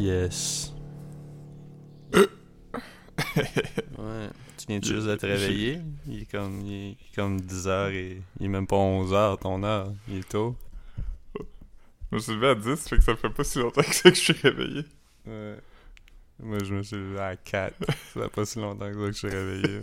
[0.00, 0.72] Yes.
[2.14, 2.24] ouais.
[4.56, 5.82] Tu viens juste de te réveiller?
[6.06, 9.92] Il est comme, il est comme 10h et il est même pas 11h ton heure.
[10.08, 10.56] Il est tôt.
[11.36, 14.10] Je me suis levé à 10, fait que ça fait pas si longtemps que ça
[14.10, 14.84] que je suis réveillé.
[15.26, 15.56] Ouais.
[16.42, 17.74] Moi, je me suis levé à 4.
[18.14, 19.80] ça fait pas si longtemps que ça que je suis réveillé.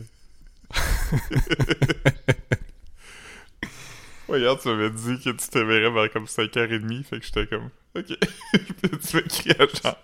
[4.30, 7.70] Ouais, hier, tu m'avais dit que tu t'éveillerais vers comme 5h30, fait que j'étais comme,
[7.98, 8.18] ok.
[8.82, 9.98] Puis tu m'as crié à genre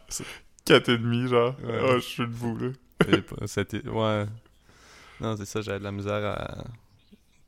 [0.65, 1.79] 4h30, genre, Ouais.
[1.83, 3.17] oh, je suis debout, là.
[3.47, 4.25] C'était- ouais.
[5.19, 6.63] Non, c'est ça, j'avais de la misère à.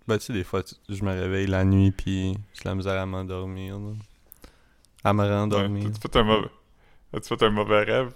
[0.07, 2.75] Bah, tu sais, des fois, tu- je me réveille la nuit, puis j'ai de la
[2.75, 3.79] misère à m'endormir.
[3.79, 3.91] là.
[5.03, 5.85] À me rendormir.
[5.85, 6.47] Ouais, T'as-tu fait un mauvais...
[7.13, 8.11] As-tu fait un mauvais rêve?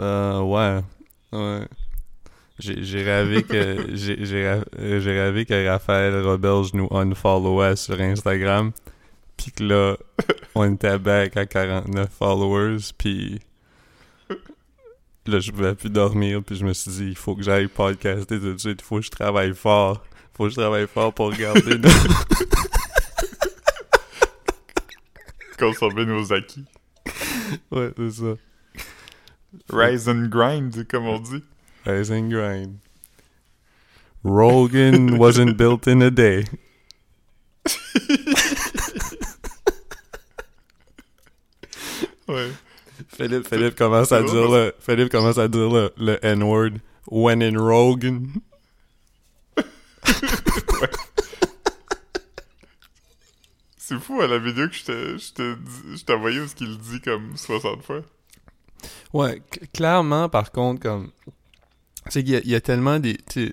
[0.00, 0.80] Euh, ouais.
[1.32, 1.66] Ouais.
[2.58, 3.86] J'ai rêvé que.
[3.96, 8.72] J'ai rêvé que Raphaël Roberge nous unfollowait sur Instagram.
[9.36, 9.96] Pis que là,
[10.54, 12.78] on était back à 49 followers.
[12.96, 13.40] Puis.
[15.26, 16.42] Là, je pouvais plus dormir.
[16.42, 18.80] Puis je me suis dit, il faut que j'aille podcaster tout de suite.
[18.80, 20.02] Il faut que je travaille fort.
[20.12, 21.76] Il faut que je travaille fort pour regarder.
[21.78, 21.88] nos-
[25.58, 26.64] Consommer nos acquis.
[27.70, 28.34] ouais, c'est ça.
[29.70, 31.42] Rise and grind, comme on dit.
[31.84, 32.78] Rise and grind.
[34.24, 36.44] Rogan wasn't built in a day.
[42.30, 42.50] Ouais.
[43.16, 46.72] Philippe, Philippe commence à dire le, Philippe commence à dire le, le N-word.
[47.10, 48.26] When in Rogan.
[53.76, 55.32] C'est fou, à la vidéo que je
[56.04, 58.02] t'ai- envoyé où ce qu'il dit comme 60 fois.
[59.12, 59.42] Ouais,
[59.74, 61.10] clairement, par contre, comme.
[62.14, 63.16] Y, a- il y a tellement des.
[63.16, 63.52] tu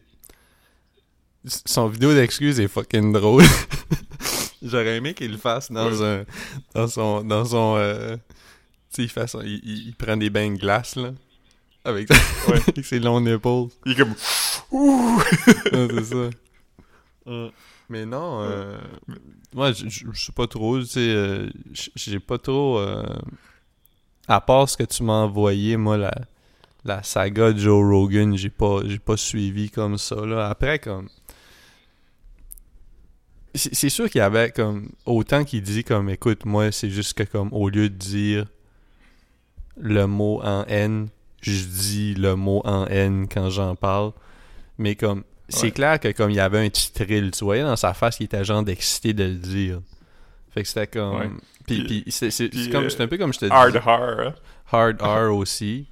[1.45, 3.43] sais, Son vidéo d'excuses est fucking drôle.
[4.61, 6.23] J'aurais aimé qu'il le fasse dans un.
[6.75, 7.23] Dans son.
[7.23, 7.75] Dans son.
[7.77, 8.23] euh, tu
[8.97, 11.11] sais, il, fait il, il- il prend des bains de glace, là.
[11.85, 12.59] Avec, Ouais.
[12.67, 13.69] avec ses longs épaules.
[13.85, 14.13] Il est comme...
[14.71, 15.21] Ouh!
[15.71, 16.29] C'est ça.
[17.89, 18.77] Mais non, euh,
[19.53, 21.49] moi, je sais pas trop, tu sais, euh,
[21.95, 22.79] j'ai pas trop...
[22.79, 23.03] euh,
[24.27, 26.13] à part ce que tu m'as envoyé, moi, la,
[26.83, 30.49] la saga de Joe Rogan, j'ai pas, j'ai pas suivi comme ça, là.
[30.49, 31.07] Après, comme...
[33.55, 37.23] C'est sûr qu'il y avait, comme, autant qu'il dit, comme, écoute, moi, c'est juste que,
[37.23, 38.45] comme, au lieu de dire
[39.79, 41.07] le mot en N,
[41.41, 44.11] je dis le mot en N quand j'en parle.
[44.77, 45.71] Mais comme, c'est Ouais.
[45.71, 48.25] clair que comme il y avait un petit thrill, tu voyais dans sa face qu'il
[48.25, 49.79] était genre d'excité de le dire.
[50.53, 51.19] Fait que c'était comme...
[51.19, 51.29] Ouais.
[51.65, 53.45] Puis, Puis- puis c'est c'est- puis, c'est comme- euh, c'est un peu comme je te
[53.45, 53.51] dis.
[53.51, 54.33] Hard har, hein?
[54.71, 55.87] Hard R aussi.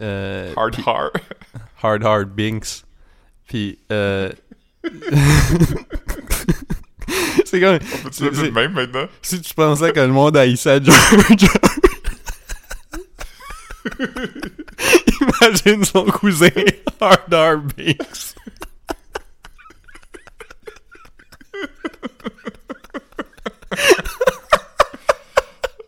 [0.00, 1.10] Euh, Hard puis- har.
[1.82, 2.84] Hard Hard Binks.
[3.48, 4.30] Puis, euh...
[7.44, 7.74] c'est comme...
[7.74, 9.06] On peut C'est- dire c'est- le même maintenant?
[9.22, 11.46] Si tu pensais que le monde haïssait George...
[15.20, 16.48] Imagine son cousin
[17.00, 18.34] Hard R Binks.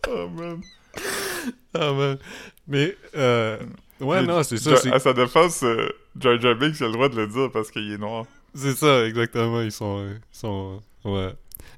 [0.08, 0.62] Oh man.
[1.75, 2.19] Ah man.
[2.66, 3.58] Mais, euh...
[4.00, 4.75] Ouais, Mais non, c'est ça.
[4.92, 5.88] À sa défense, euh,
[6.19, 8.26] Jar Jar Binks a le droit de le dire parce qu'il est noir.
[8.54, 9.60] C'est ça, exactement.
[9.62, 10.06] Ils sont.
[10.06, 10.82] Ils sont.
[11.04, 11.32] Ouais.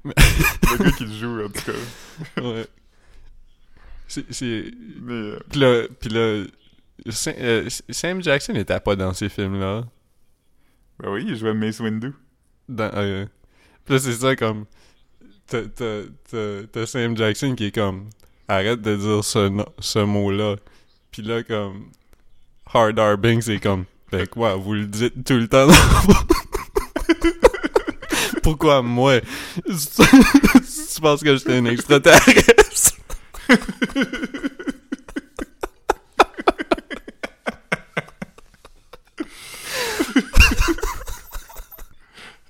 [0.04, 2.41] Le gars qui le joue, en tout cas.
[2.42, 2.66] Ouais.
[4.09, 4.25] C'est.
[5.00, 5.82] Mais, euh, Puis là.
[6.00, 6.44] Puis là
[7.10, 9.84] Sam, euh, Sam Jackson n'était pas dans ces films-là.
[11.00, 12.12] ben oui, il jouait Mace Windu.
[12.69, 13.26] Dans, euh,
[13.84, 14.65] Puis là, c'est ça comme.
[15.48, 18.09] T'as- Sam Jackson qui est comme.
[18.48, 20.56] Arrête de dire ce, no- ce mot-là.
[21.10, 21.91] Puis là, comme.
[22.72, 23.19] Hard R.
[23.19, 23.84] Binks, c'est comme.
[24.12, 25.75] Ben quoi, vous le dites tout le temps dans
[28.42, 29.21] Pourquoi moi?
[29.66, 32.94] tu penses que j'étais un extraterrestre?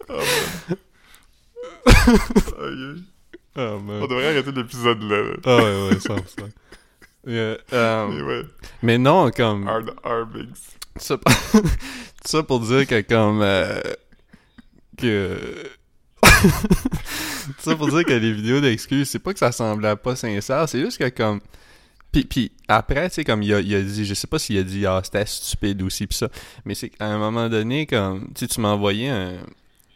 [0.09, 0.23] Oh.
[3.57, 5.23] On devrait arrêter l'épisode là.
[5.23, 5.35] là.
[5.45, 6.45] Ah ouais, ouais, ça, ça.
[7.27, 8.43] Yeah, um, Mais ouais,
[8.83, 9.67] mais non, comme...
[9.67, 9.95] Hard.
[10.97, 11.19] Ça,
[12.25, 13.41] ça pour dire que comme...
[13.43, 13.81] euh,
[14.99, 15.71] que...
[17.59, 20.81] ça pour dire que les vidéos d'excuses, c'est pas que ça semblait pas sincère, c'est
[20.81, 21.41] juste que comme...
[22.13, 24.57] Puis, puis après, tu sais, comme il a, il a dit, je sais pas s'il
[24.59, 26.29] a dit, ah, c'était stupide aussi, pis ça,
[26.65, 29.39] mais c'est qu'à un moment donné, comme, tu sais, tu m'as envoyé un,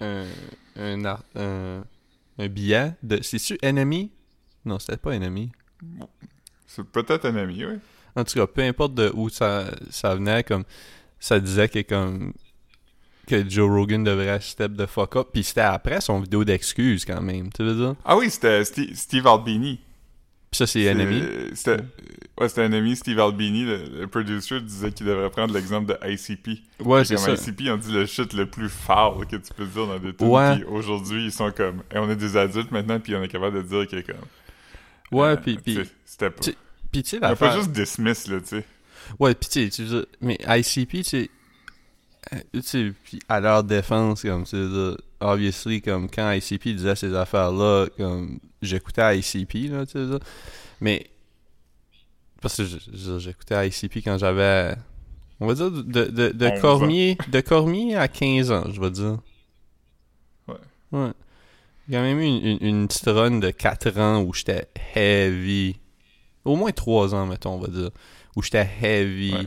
[0.01, 0.25] un,
[0.77, 1.05] un,
[1.37, 1.85] un,
[2.39, 4.11] un billet de, c'est-tu Enemy?
[4.65, 5.51] Non, c'était pas Enemy.
[6.67, 7.79] C'est peut-être un ami, ouais.
[8.15, 10.65] En tout cas, peu importe de où ça, ça venait, comme
[11.19, 12.33] ça disait que comme
[13.29, 17.21] que Joe Rogan devrait step the fuck up, puis c'était après son vidéo d'excuses quand
[17.21, 17.95] même, tu veux dire?
[18.05, 19.81] Ah oui, c'était Steve, Steve Albini.
[20.51, 21.23] Puis ça, c'est Enemy.
[21.53, 21.83] C'était
[22.41, 22.97] ouais, c'était Enemy.
[22.97, 26.63] Steve Albini, le, le producer, disait qu'il devrait prendre l'exemple de ICP.
[26.81, 27.35] Ouais, c'est ça.
[27.35, 30.27] ICP, on dit le shit le plus foul que tu peux dire dans des tunes.
[30.27, 30.65] Ouais.
[30.65, 31.83] Aujourd'hui, ils sont comme...
[31.93, 34.25] Hey, on est des adultes maintenant, puis on est capable de dire que comme...
[35.13, 35.59] Ouais, euh, puis,
[36.05, 36.41] C'était pas...
[36.91, 38.65] puis tu sais, On juste dismiss, là, tu sais.
[39.19, 41.31] Ouais, puis tu sais, mais ICP, tu sais,
[42.53, 47.87] tu sais, puis à leur défense, comme, dire, obviously, comme, quand ICP disait ces affaires-là,
[47.97, 50.19] comme, j'écoutais ICP, là, tu dire,
[50.81, 51.07] mais,
[52.41, 52.65] parce que
[53.19, 54.75] j'écoutais ICP quand j'avais,
[55.41, 58.91] on va dire, de, de, de 11 Cormier, de Cormier à 15 ans, je vais
[58.91, 59.19] dire.
[60.47, 60.55] Ouais.
[60.93, 61.13] Ouais.
[61.89, 64.69] Il y a même eu une, une, une petite run de 4 ans où j'étais
[64.95, 65.77] heavy.
[66.45, 67.91] Au moins 3 ans, mettons, on va dire.
[68.37, 69.47] Où j'étais heavy Ouais.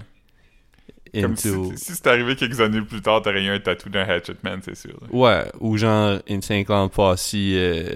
[1.13, 1.73] Comme si, into.
[1.75, 4.75] si c'était arrivé quelques années plus tard, t'aurais eu un tatou d'un Hatchet Man, c'est
[4.75, 4.91] sûr.
[5.01, 5.07] là.
[5.11, 7.95] Ouais, ou genre Insane Clown Posse euh,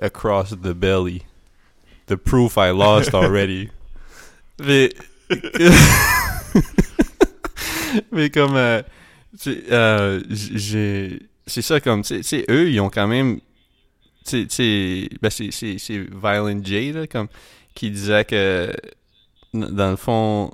[0.00, 1.22] across the belly.
[2.06, 3.68] The proof I lost already.
[4.58, 4.90] Mais.
[8.12, 8.56] Mais comme.
[8.56, 8.82] euh,
[9.70, 11.20] euh, j'ai.
[11.46, 12.02] C'est ça, comme.
[12.02, 13.40] Tu sais- eux, ils ont quand même.
[14.26, 15.08] Tu sais-.
[15.22, 17.28] Ben, c'est- c'est c'est Violent J, là, comme.
[17.74, 18.72] Qui disait que.
[19.52, 20.52] Dans le fond.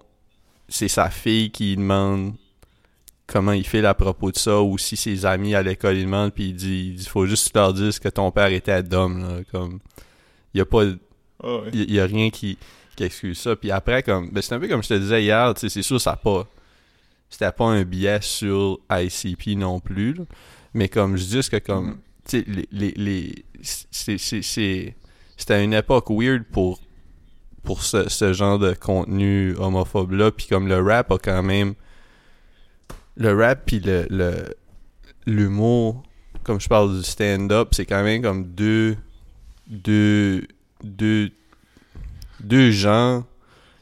[0.71, 2.35] C'est sa fille qui demande
[3.27, 6.33] comment il fait à propos de ça ou si ses amis à l'école ils demandent
[6.33, 9.79] puis il dit il faut juste leur dire que ton père était d'homme là comme
[10.53, 10.83] il y a pas
[11.43, 12.59] Ah y a rien qui,
[12.97, 13.55] qui excuse ça.
[13.55, 15.83] Puis après comme ben c'est un peu comme je te disais hier tu sais c'est
[15.83, 16.49] sûr ça pas
[17.29, 20.25] c'était pas un biais sur ICP non plus là.
[20.75, 24.97] mais comme je dis que comme tu sais les, les, les c'est c'est c'est
[25.37, 26.81] c'était une époque weird pour
[27.63, 31.75] pour ce, ce genre de contenu homophobe là puis comme le rap a quand même
[33.17, 34.07] le rap puis le
[35.27, 36.03] l'humour
[36.43, 38.97] comme je parle du stand-up c'est quand même comme deux
[39.67, 40.47] deux
[40.83, 41.31] deux
[42.41, 43.25] deux genres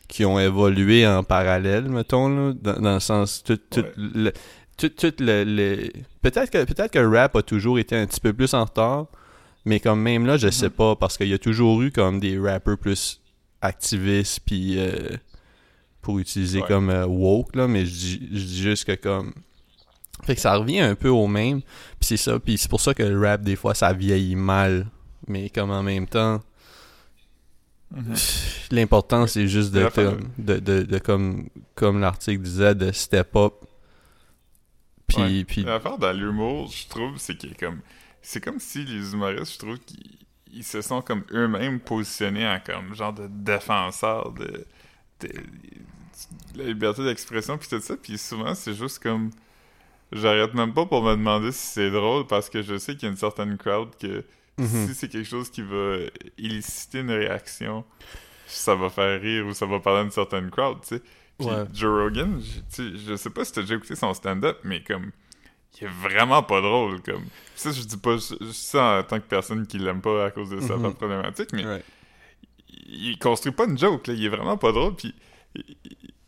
[0.08, 3.92] qui ont évolué en parallèle mettons là, dans, dans le sens tout tout Ouais.
[3.96, 4.32] le
[4.76, 5.90] tout, tout le, le-
[6.22, 9.06] peut-être que peut-être que le rap a toujours été un petit peu plus en retard
[9.64, 12.38] mais comme même là je sais pas parce qu'il y a toujours eu comme des
[12.38, 13.20] rappers plus
[13.60, 15.16] activistes puis euh,
[16.00, 16.69] pour utiliser Ouais.
[16.69, 19.32] comme euh, woke là mais je dis je dis juste que comme
[20.25, 22.94] fait que ça revient un peu au même puis c'est ça puis c'est pour ça
[22.94, 24.87] que le rap des fois ça vieillit mal
[25.26, 26.40] mais comme en même temps
[27.90, 28.14] Mhm.
[28.70, 29.88] l'important c'est juste de,
[30.37, 33.55] de, de, de comme comme l'article disait de step up
[35.06, 35.44] puis Ouais.
[35.44, 37.81] puis L'affaire dans l'humour, je trouve, c'est est comme.
[38.20, 40.18] C'est comme si les humoristes, je trouve qu'ils
[40.52, 44.64] ils se sont comme eux-mêmes positionnés en comme genre de défenseurs de,
[45.20, 47.96] de, de la liberté d'expression puis tout ça.
[47.96, 49.30] Puis souvent, c'est juste comme.
[50.10, 53.06] J'arrête même pas pour me demander si c'est drôle parce que je sais qu'il y
[53.06, 54.24] a une certaine crowd que
[54.56, 54.88] Mhm.
[54.88, 55.98] si c'est quelque chose qui va
[56.36, 57.84] illiciter une réaction,
[58.48, 61.02] ça va faire rire ou ça va parler à une certaine crowd, tu sais.
[61.38, 61.64] Puis Ouais.
[61.72, 62.62] Joe Rogan, je, tu
[62.96, 65.12] sais, je sais pas si t'as déjà écouté son stand-up, mais comme,
[65.81, 67.25] il est vraiment pas drôle, comme.
[67.55, 70.50] Ça, je dis pas je- ça en tant que personne qui l'aime pas à cause
[70.50, 70.94] de sa Mhm.
[70.94, 71.65] problématique, mais
[72.70, 74.15] il, il construit pas une joke, là.
[74.15, 75.15] Il est vraiment pas drôle, puis
[75.55, 75.65] il,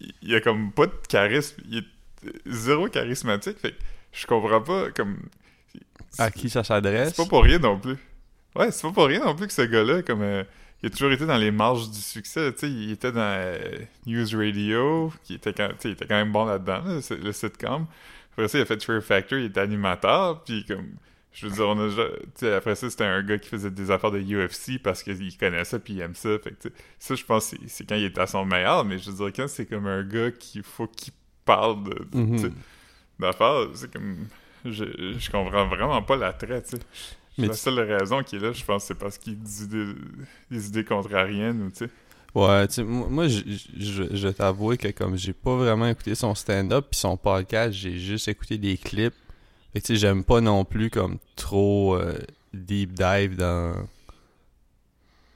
[0.00, 1.62] il- il a comme pas de charisme.
[1.68, 3.74] Il est zéro charismatique, fait
[4.12, 5.18] je comprends pas, comme...
[6.18, 7.10] à qui ça s'adresse?
[7.14, 7.96] C'est pas pour rien non plus.
[8.56, 10.22] Ouais, c'est pas pour rien non plus que ce gars-là, comme.
[10.22, 10.42] euh,
[10.82, 12.52] il a toujours été dans les marges du succès.
[12.54, 13.58] Tu sais, il était dans euh,
[14.06, 17.86] News Radio, qui était quand, il était quand même bon là-dedans, là, le, le sitcom.
[18.32, 20.86] Après ça, il a fait Fear Factor, il était animateur, puis comme.
[21.32, 24.10] Je veux dire, on a déjà- après ça, c'était un gars qui faisait des affaires
[24.10, 26.30] de UFC parce qu'il connaît ça puis il aime ça.
[26.40, 26.68] Fait que,
[26.98, 29.48] ça, je pense, c'est- quand il était à son meilleur, mais je veux dire, quand
[29.48, 31.12] c'est comme un gars qu'il faut qu'il
[31.44, 32.52] parle de, Mhm.
[33.20, 34.26] d'affaires, c'est comme.
[34.64, 34.84] Je,
[35.18, 36.78] je comprends vraiment pas l'attrait, tu sais.
[37.38, 39.94] Mais la tu- seule raison qu'il est là, je pense, c'est parce qu'il dit des,
[40.50, 41.90] des idées contrariennes, ou tu sais.
[42.34, 43.40] Ouais, tu moi, je,
[43.76, 47.72] je, je vais t'avouer que comme j'ai pas vraiment écouté son stand-up puis son podcast,
[47.72, 49.14] j'ai juste écouté des clips.
[49.72, 52.18] Fait tu sais, j'aime pas non plus comme trop euh,
[52.52, 53.74] deep dive dans...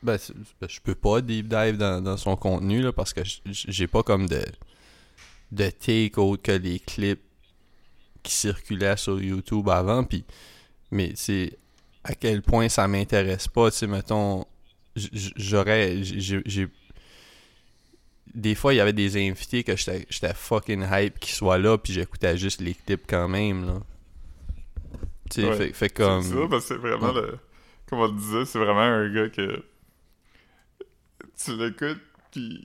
[0.02, 0.18] Ben,
[0.60, 4.02] ben, je peux pas deep dive dans, dans son contenu, là, parce que j'ai pas
[4.02, 4.42] comme de,
[5.52, 7.22] de take autre que les clips
[8.22, 10.24] qui circulaient sur YouTube avant, puis...
[10.90, 11.58] Mais c'est
[12.04, 14.44] à quel point ça m'intéresse pas, tu sais, mettons...
[14.94, 16.02] J'aurais...
[16.02, 16.68] J'ai
[18.34, 21.92] des fois, il y avait des invités que j'étais fucking hype qu'ils soient là, puis
[21.92, 23.80] j'écoutais juste les clips quand même, là.
[25.30, 25.56] Tu sais, Ouais.
[25.56, 26.22] fait, fait comme...
[26.22, 27.22] C'est ça, parce que c'est vraiment Ouais.
[27.22, 27.38] le.
[27.88, 29.62] Comme on disait, c'est vraiment un gars que.
[31.42, 32.00] Tu l'écoutes,
[32.30, 32.64] puis.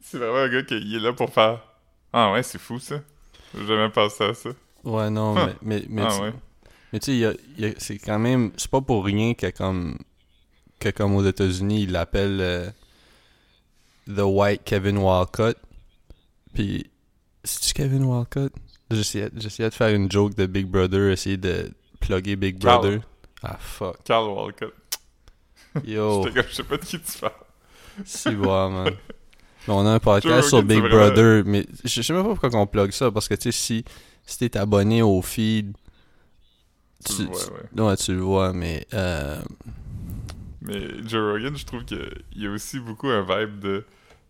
[0.00, 1.60] C'est vraiment un gars qui est là pour faire.
[2.12, 3.00] Ah ouais, c'est fou ça.
[3.54, 4.50] J'ai jamais pensé à ça.
[4.84, 6.32] Ouais, non, mais, mais, mais Ah tu- ouais.
[6.92, 8.52] mais tu sais, il y a- il y a- c'est quand même...
[8.56, 9.98] C'est pas pour rien que comme...
[10.78, 12.70] que comme aux États-Unis, ils l'appellent euh,
[14.08, 15.56] The White Kevin Walcott.
[16.54, 16.90] Puis,
[17.44, 18.52] c'est-tu Kevin Walcott?
[18.90, 22.80] J'essayais j'essayais de faire une joke de Big Brother, essayer de plugger Big Carl.
[22.80, 23.00] Brother.
[23.42, 24.02] Ah, fuck.
[24.04, 24.72] Carl Walcott.
[25.84, 27.32] Yo, je sais pas de qui tu parles.
[28.04, 28.94] si bon, man.
[29.66, 32.58] Mais on a un podcast sur Big c'est Brother, mais je sais même pas pourquoi
[32.58, 33.84] on plug ça, parce que, tu sais, si,
[34.24, 35.76] si t'es abonné au feed,
[37.04, 37.82] Tu tu, le vois, ouais.
[37.82, 38.86] ouais, tu le vois, mais...
[38.94, 39.38] Euh,
[40.62, 43.84] Mais Joe Rogan, je trouve qu'il y a aussi beaucoup un vibe de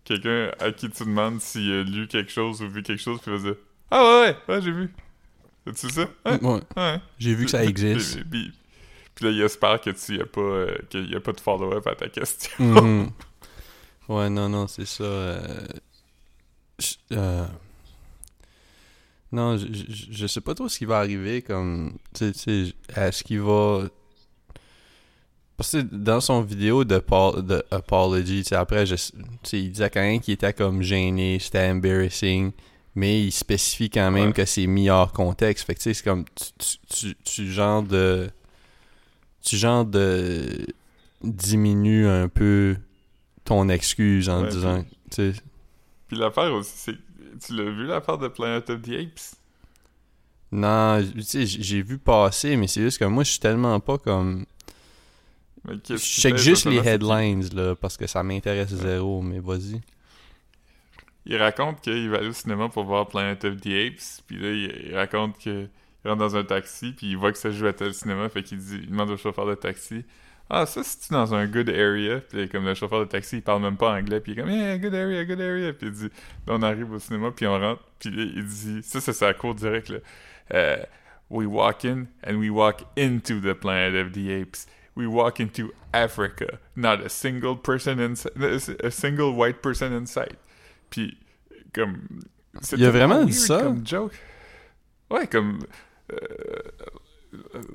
[0.09, 3.31] quelqu'un à qui tu demandes s'il a lu quelque chose ou vu quelque chose, puis
[3.31, 3.57] il va dire
[3.91, 4.93] Ah ouais, ouais, ouais, j'ai vu.
[5.75, 6.09] C'est ça?
[6.25, 7.01] Ouais, ouais, ouais.
[7.19, 8.21] j'ai vu que ça existe.
[8.31, 8.53] Puis,
[9.21, 11.87] là, il espère que tu y as pas, euh, qu'il y a pas de follow-up
[11.87, 12.51] à ta question.
[12.59, 13.11] Mhm.
[14.09, 15.05] Ouais, non, non, c'est ça.
[15.05, 15.67] euh,
[17.13, 17.45] euh,
[19.31, 23.23] Non, je, je, je sais pas trop ce qui va arriver, comme, tu sais, est-ce
[23.23, 23.83] qu'il va...
[25.59, 28.95] Parce que dans son vidéo de, Paul, de Apology, tu sais, après, je,
[29.53, 32.53] il disait quand même qu'il était comme gêné, c'était embarrassing,
[32.95, 34.33] mais il spécifie quand même Ouais.
[34.33, 35.67] que c'est mis hors contexte.
[35.67, 36.25] Fait que, tu sais, c'est comme,
[36.59, 38.31] tu, tu, tu, genre de...
[39.43, 40.65] Tu genre de...
[41.25, 42.77] diminues un peu
[43.45, 45.43] ton excuse en Ouais, disant, tu sais...
[46.07, 46.95] Puis l'affaire aussi, c'est.
[47.45, 49.35] Tu l'as vu l'affaire de Planet of the Apes?
[50.53, 53.99] Non, tu sais, j'ai vu passer, mais c'est juste que moi, je suis tellement pas
[53.99, 54.47] comme...
[55.89, 59.81] Je check juste les qu'il- headlines, là, parce que ça m'intéresse zéro, mais vas-y.
[61.27, 64.51] Il raconte qu'il va aller au cinéma pour voir Planet of the Apes, puis là,
[64.51, 65.69] il, raconte que
[66.05, 68.43] il rentre dans un taxi, puis il voit que ça joue à tel cinéma, fait
[68.43, 70.05] qu'il dit, il demande au chauffeur de taxi,
[70.51, 72.21] ah, ça, c'est-tu dans un good area?
[72.21, 74.51] Puis comme le chauffeur de taxi, il parle même pas anglais, puis il est comme,
[74.51, 76.09] yeah, good area, good area, puis il dit,
[76.47, 79.35] là, on arrive au cinéma, puis on rentre, puis là, il dit, ça, c'est sa
[79.35, 79.99] cour direct, là,
[80.55, 80.79] Euh,
[81.29, 84.67] we walk in, and we walk into the Planet of the Apes.
[84.99, 88.33] We walk into Africa, not a single person inside,
[88.83, 90.37] a single white person inside.
[90.91, 91.17] Puis,
[91.73, 91.99] comme.
[92.77, 93.63] Il a vraiment dit ça?
[93.63, 94.13] Comme joke.
[95.11, 95.61] Ouais, comme.
[96.13, 96.17] euh,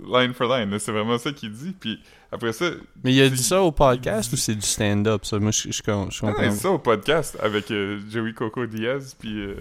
[0.06, 1.72] line for line, c'est vraiment ça qu'il dit.
[1.80, 2.02] Puis
[2.32, 2.72] après ça.
[3.04, 5.40] Mais il a dit ça au podcast ou c'est du stand-up, ça?
[5.40, 6.34] Moi, je, je, je Ah, comprends.
[6.52, 9.56] c'est ça au podcast avec euh, Joey Coco Diaz, puis euh,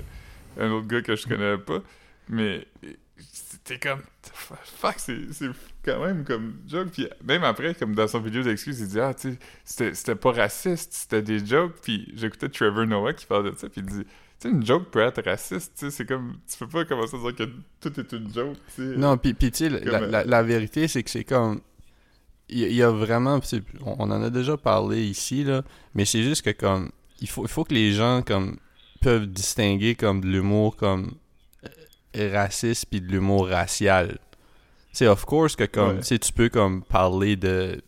[0.59, 1.79] un autre gars que je connais pas.
[2.29, 2.67] Mais
[3.65, 4.01] c'était comme.
[4.33, 5.49] Fuck, c'est c'est
[5.85, 6.89] quand même comme joke.
[6.93, 10.33] Puis même après, comme dans son vidéo d'excuses, il dit Ah, tu sais, c'était- pas
[10.33, 11.75] raciste, c'était des jokes.
[11.83, 14.91] Puis j'écoutais Trevor Noah qui parle de ça, puis il dit Tu sais, une joke
[14.91, 16.39] peut être raciste, tu sais, c'est comme.
[16.51, 17.45] Tu peux pas commencer à dire que
[17.81, 18.97] tout est une joke, tu sais.
[18.97, 21.61] Non, puis, puis tu sais, la, euh, la- la vérité, c'est que c'est comme...
[22.49, 23.41] Il y, a- il y a vraiment...
[23.83, 25.63] On, en a déjà parlé ici, là,
[25.95, 26.91] mais c'est juste que comme...
[27.21, 28.59] Il faut, il faut que les gens, comme,
[29.01, 31.13] peuvent distinguer, comme, de l'humour, comme,
[32.17, 34.19] raciste puis de l'humour racial.
[34.95, 36.19] Tu of course que, comme, Ouais.
[36.19, 37.81] tu peux, comme, parler de...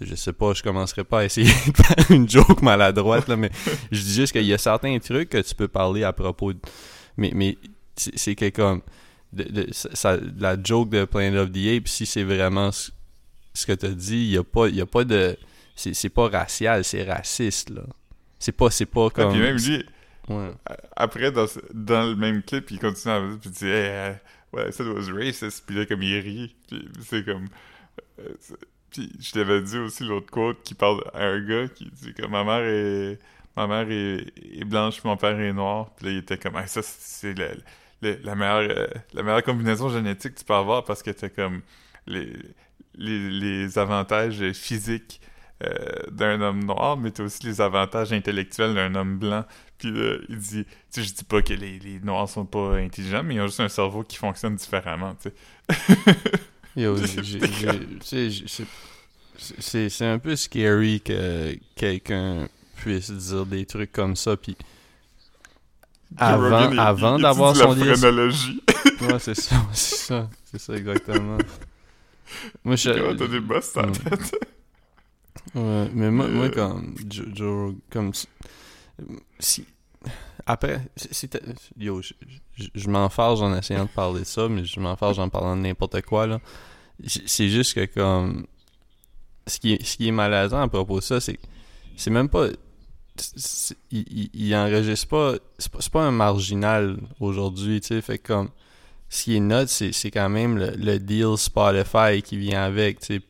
[0.00, 3.50] Je sais pas, je commencerai pas à essayer de faire une joke maladroite, là, mais
[3.92, 6.58] je dis juste qu'il y a certains trucs que tu peux parler à propos de...
[7.16, 7.58] Mais, mais
[7.96, 8.82] c'est que, comme
[9.32, 12.90] de, de- ça- ça- la joke de Planet of the Apes, si c'est vraiment ce,
[13.54, 15.36] ce que t'as dit, il y a pas, y a pas de,
[15.74, 17.82] c'est pas racial, c'est raciste là.
[18.38, 19.32] C'est pas, c'est pas Ouais, comme.
[19.32, 19.84] puis même lui,
[20.96, 24.12] Après, dans, le même clip, il continue à dire, puis il dit, hey, euh,
[24.52, 27.48] ouais, ça was racist, puis là, comme il rit, puis c'est comme.
[28.20, 28.34] euh,
[28.90, 32.26] puis je t'avais dit aussi l'autre quote qui parle à un gars qui dit que
[32.26, 33.18] ma mère est.
[33.56, 37.36] Ma mère est, blanche, mon père est noir, puis là, il était comme, ça, c'est
[37.36, 37.48] la,
[38.02, 41.28] la, la meilleure, euh, la meilleure combinaison génétique que tu peux avoir parce que t'as
[41.28, 41.62] comme
[42.06, 42.32] les,
[42.94, 45.20] les, les avantages physiques
[45.64, 45.70] euh,
[46.10, 49.44] d'un homme noir, mais t'as aussi les avantages intellectuels d'un homme blanc.
[49.78, 52.76] Puis là, il dit, tu sais, je dis pas que les, les noirs sont pas
[52.76, 55.34] intelligents, mais ils ont juste un cerveau qui fonctionne différemment, tu sais.
[56.76, 56.96] Yo,
[59.38, 64.56] c'est- un peu scary que quelqu'un puisse dire des trucs comme ça, puis
[66.16, 67.96] Avant- avant d'avoir son la disque.
[67.96, 68.62] phrénologie.
[69.02, 71.38] ouais, c'est ça, c'est ça, c'est ça exactement.
[72.64, 73.92] Moi, je, Comment t'as des boss dans la Mm.
[73.92, 74.34] tête?
[75.54, 78.12] Ouais, mais moi, moi euh, comme Joe, Joe- comme
[79.38, 79.64] si,
[80.46, 80.80] après
[81.78, 82.12] yo je,
[82.56, 85.62] je, je m'enfarge en essayant de parler de ça mais je m'enfarge en parlant de
[85.62, 86.40] n'importe quoi là.
[87.06, 88.46] C'est juste que comme
[89.46, 91.42] ce qui est, ce qui est malaisant à propos de ça c'est que
[91.96, 92.48] c'est même pas
[93.90, 98.32] il, il, il enregistre pas c'est pas, pas un marginal aujourd'hui tu sais fait que
[98.32, 98.50] comme
[99.08, 103.06] ce qui est note c'est quand même le, le deal Spotify qui vient avec tu
[103.06, 103.20] sais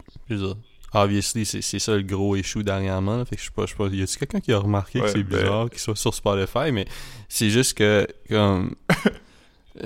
[0.92, 3.24] obviously c'est ça le gros issue dernièrement là.
[3.24, 5.08] fait que je sais pas je sais pas y a-tu quelqu'un qui a remarqué que
[5.08, 6.72] c'est ben- bizarre qu'il soit sur Spotify?
[6.72, 6.86] Mais
[7.28, 8.74] c'est juste que comme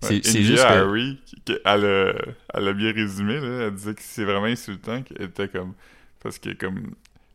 [0.00, 2.12] c'est Ouais, juste que Harry, qui- elle, a,
[2.54, 5.74] elle a bien résumé, là, elle disait que c'est vraiment insultant, qu'elle était comme...
[6.22, 6.94] Parce que, comme,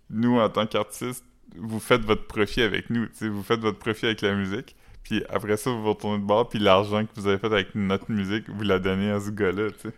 [0.09, 1.23] nous, en tant qu'artistes,
[1.57, 4.75] vous faites votre profit avec nous, tu sais, vous faites votre profit avec la musique.
[5.03, 7.75] Puis après ça, vous vous retournez de bord, puis l'argent que vous avez fait avec
[7.75, 9.93] notre musique, vous la donnez à ce gars-là, tu sais.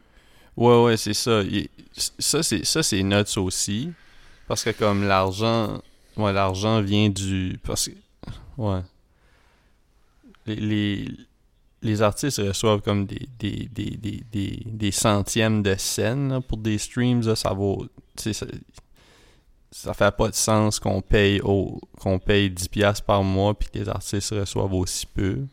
[0.57, 1.43] Ouais, ouais, c'est ça.
[1.95, 3.91] Ça, c'est ça, c'est nuts aussi.
[4.47, 5.81] Parce que comme l'argent.
[6.17, 7.59] Ouais, l'argent vient du.
[7.63, 7.93] Parce que.
[8.57, 8.81] Ouais.
[10.47, 11.07] Les,
[11.81, 16.77] les, artistes reçoivent comme des, des, des, des, des, des centièmes de scène pour des
[16.77, 17.35] streams.
[17.35, 17.85] ça vaut.
[18.15, 18.31] Ça,
[19.69, 23.89] ça fait pas de sens qu'on paye qu'on paye 10$ par mois puis que les
[23.89, 25.45] artistes reçoivent aussi peu.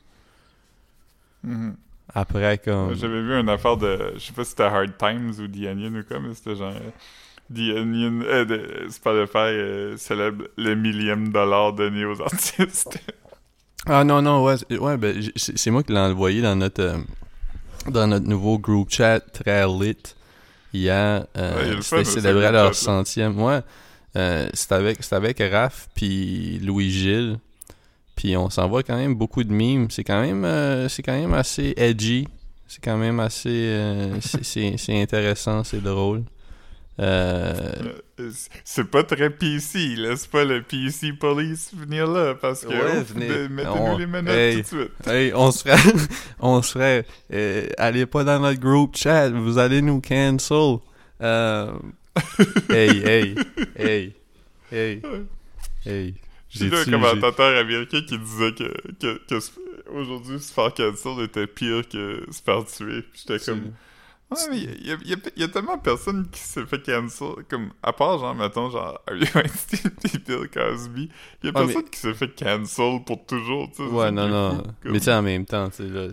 [1.42, 1.76] Mhm.
[2.14, 2.94] Après, comme.
[2.94, 4.12] J'avais vu une affaire de.
[4.14, 6.73] Je sais pas si c'était Hard Times ou The Onion ou quoi, mais c'était genre.
[7.52, 8.21] The Onion.
[8.23, 12.99] Euh, de Spotify euh, célèbre le millième dollar donné aux artistes.
[13.87, 16.97] Ah non, non, ouais, c'est- ouais ben, c'est moi qui l'ai envoyé dans notre, euh,
[17.90, 19.94] dans notre nouveau group chat très lit
[20.73, 21.26] hier.
[21.37, 23.38] Euh, Ouais, C'était célébré leur centième.
[23.42, 23.61] Ouais,
[24.16, 27.37] euh, c'était avec, c'était avec Raph puis Louis-Gilles.
[28.25, 29.90] Puis on s'envoie quand même beaucoup de mimes.
[29.90, 32.26] C'est quand même, euh, c'est quand même assez edgy.
[32.66, 36.23] C'est quand même assez, euh, c'est- intéressant, c'est drôle.
[37.00, 37.52] Euh,
[38.64, 40.16] c'est pas très PC, là.
[40.16, 42.69] C'est pas le PC police venir là, parce que.
[42.69, 44.62] Ouais, venez- Mettez-nous les menottes hey.
[44.62, 45.07] tout de suite.
[45.07, 45.76] Hey, on se ferait,
[46.40, 50.76] on se ferait, euh, allez pas dans notre group chat, vous allez nous cancel.
[51.21, 51.73] Euh,
[52.71, 53.35] hey, hey,
[53.76, 54.14] hey,
[54.73, 55.02] hey,
[55.85, 56.14] hey.
[56.54, 59.38] J'ai lu un commentateur américain qui disait que, que,
[59.92, 63.04] aujourd'hui, se faire cancel était pire que se faire tuer.
[63.14, 63.73] J'étais comme.
[64.30, 67.44] Ouais, mais il y a, y a- y a tellement personne qui s'est fait cancel.
[67.49, 71.08] Comme, à part, genre, mettons, genre, Harvey Weinstein et Bill Cosby,
[71.42, 73.82] y a personne qui s'est fait cancel pour toujours, tu sais.
[73.82, 74.62] Ouais, non, non.
[74.82, 76.08] comme- Mais tu sais, en même temps, tu sais, là,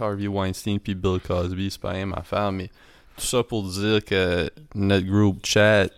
[0.00, 2.68] Harvey Weinstein puis Bill Cosby, c'est pas la même affaire, mais
[3.16, 5.88] tout ça pour dire que notre group chat,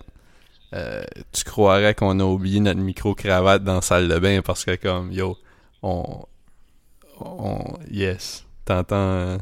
[0.75, 1.03] euh,
[1.33, 5.11] tu croirais qu'on a oublié notre micro-cravate dans la salle de bain parce que, comme,
[5.13, 5.37] yo,
[5.83, 6.25] on.
[7.21, 7.59] on
[7.91, 8.45] yes.
[8.65, 9.39] T'entends.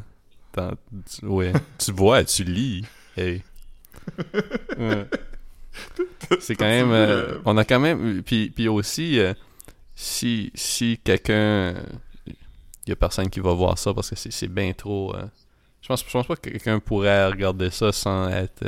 [0.53, 0.73] t'en-
[1.11, 1.53] tu- ouais.
[1.79, 2.85] tu vois, tu lis.
[3.17, 3.43] Hey.
[4.79, 5.07] Ouais.
[6.41, 6.91] C'est quand même.
[6.93, 8.23] euh, on a quand même.
[8.23, 9.35] Puis, puis aussi, euh,
[9.95, 11.75] si, si quelqu'un.
[12.87, 15.15] Il y a personne qui va voir ça parce que c'est bien trop.
[15.83, 18.65] je, pense, je pense pas que quelqu'un pourrait regarder ça sans être.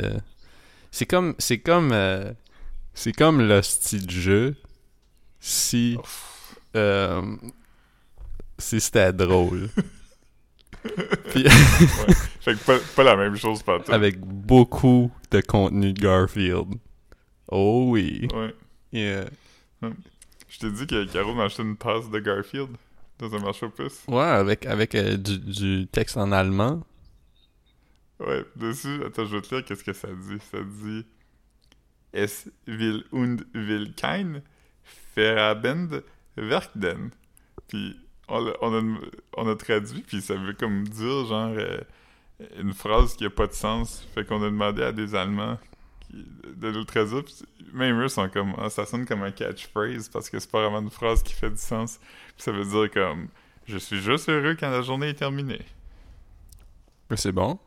[0.91, 1.33] c'est comme.
[1.39, 1.91] C'est comme.
[2.93, 4.55] C'est comme le style de jeu.
[5.39, 5.97] Si.
[6.75, 7.35] euh,
[8.57, 9.69] si c'était drôle.
[11.31, 11.43] Puis,
[12.41, 13.91] Fait que pas, pas la même chose, pas tout.
[13.91, 16.75] avec beaucoup de contenu de Garfield.
[17.49, 18.27] Oh oui.
[18.33, 18.55] Ouais.
[18.91, 19.25] Yeah.
[20.49, 22.69] Je t'ai dit que Caro m'a acheté une tasse de Garfield
[23.19, 24.03] dans un marché aux puces.
[24.07, 26.81] Ouais, avec, avec euh, du, du texte en allemand.
[28.19, 30.37] Ouais, dessus, attends, je vais te lire qu'est-ce que ça dit.
[30.51, 31.05] Ça dit
[32.13, 34.41] Es will und will kein
[35.15, 36.03] Verabend
[36.37, 37.11] Werkden.
[37.67, 37.97] Puis
[38.27, 38.99] on a, on, a,
[39.37, 41.79] on a traduit, puis ça veut comme dire genre euh,
[42.57, 44.05] une phrase qui a pas de sens.
[44.13, 45.57] Fait qu'on a demandé à des Allemands
[46.01, 47.23] qui- de le traduire.
[47.23, 47.33] puis
[47.73, 50.81] même eux sont comme Ah, ça sonne comme un catchphrase parce que c'est pas vraiment
[50.81, 51.99] une phrase qui fait du sens.
[52.35, 53.27] Puis ça veut dire comme
[53.67, 55.65] Je suis juste heureux quand la journée est terminée.
[57.09, 57.59] Mais c'est bon.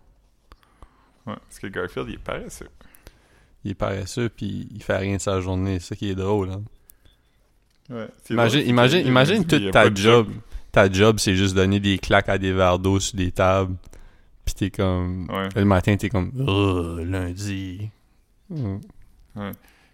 [1.27, 2.69] Ouais, parce que Garfield, il est paresseux.
[3.65, 5.81] Il est paresseux, puis il fait rien de sa journée.
[5.81, 6.51] C'est ça qui est drôle.
[6.51, 6.63] Hein.
[7.91, 8.09] Ouais.
[8.31, 10.29] Imagine, imagine, imagine toute ta job.
[10.73, 13.77] Ta job, c'est juste donner des claques à des verres d'eau sur des tables.
[14.45, 15.29] Puis t'es comme.
[15.31, 15.49] Ouais.
[15.57, 16.33] Le matin, t'es comme.
[16.47, 17.89] Oh, lundi.
[18.51, 18.79] Hmm.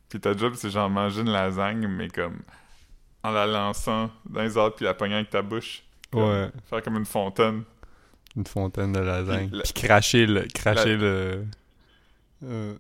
[0.09, 2.41] Puis ta job, c'est genre manger une lasagne, mais comme
[3.23, 5.83] en la lançant dans les arbres puis la pognant avec ta bouche.
[6.11, 6.51] Comme Ouais.
[6.65, 7.63] Faire comme une fontaine.
[8.37, 9.49] Une fontaine de lasagne.
[9.49, 10.43] Puis la- Puis cracher le.
[10.53, 11.45] Cracher le.
[12.45, 12.75] euh,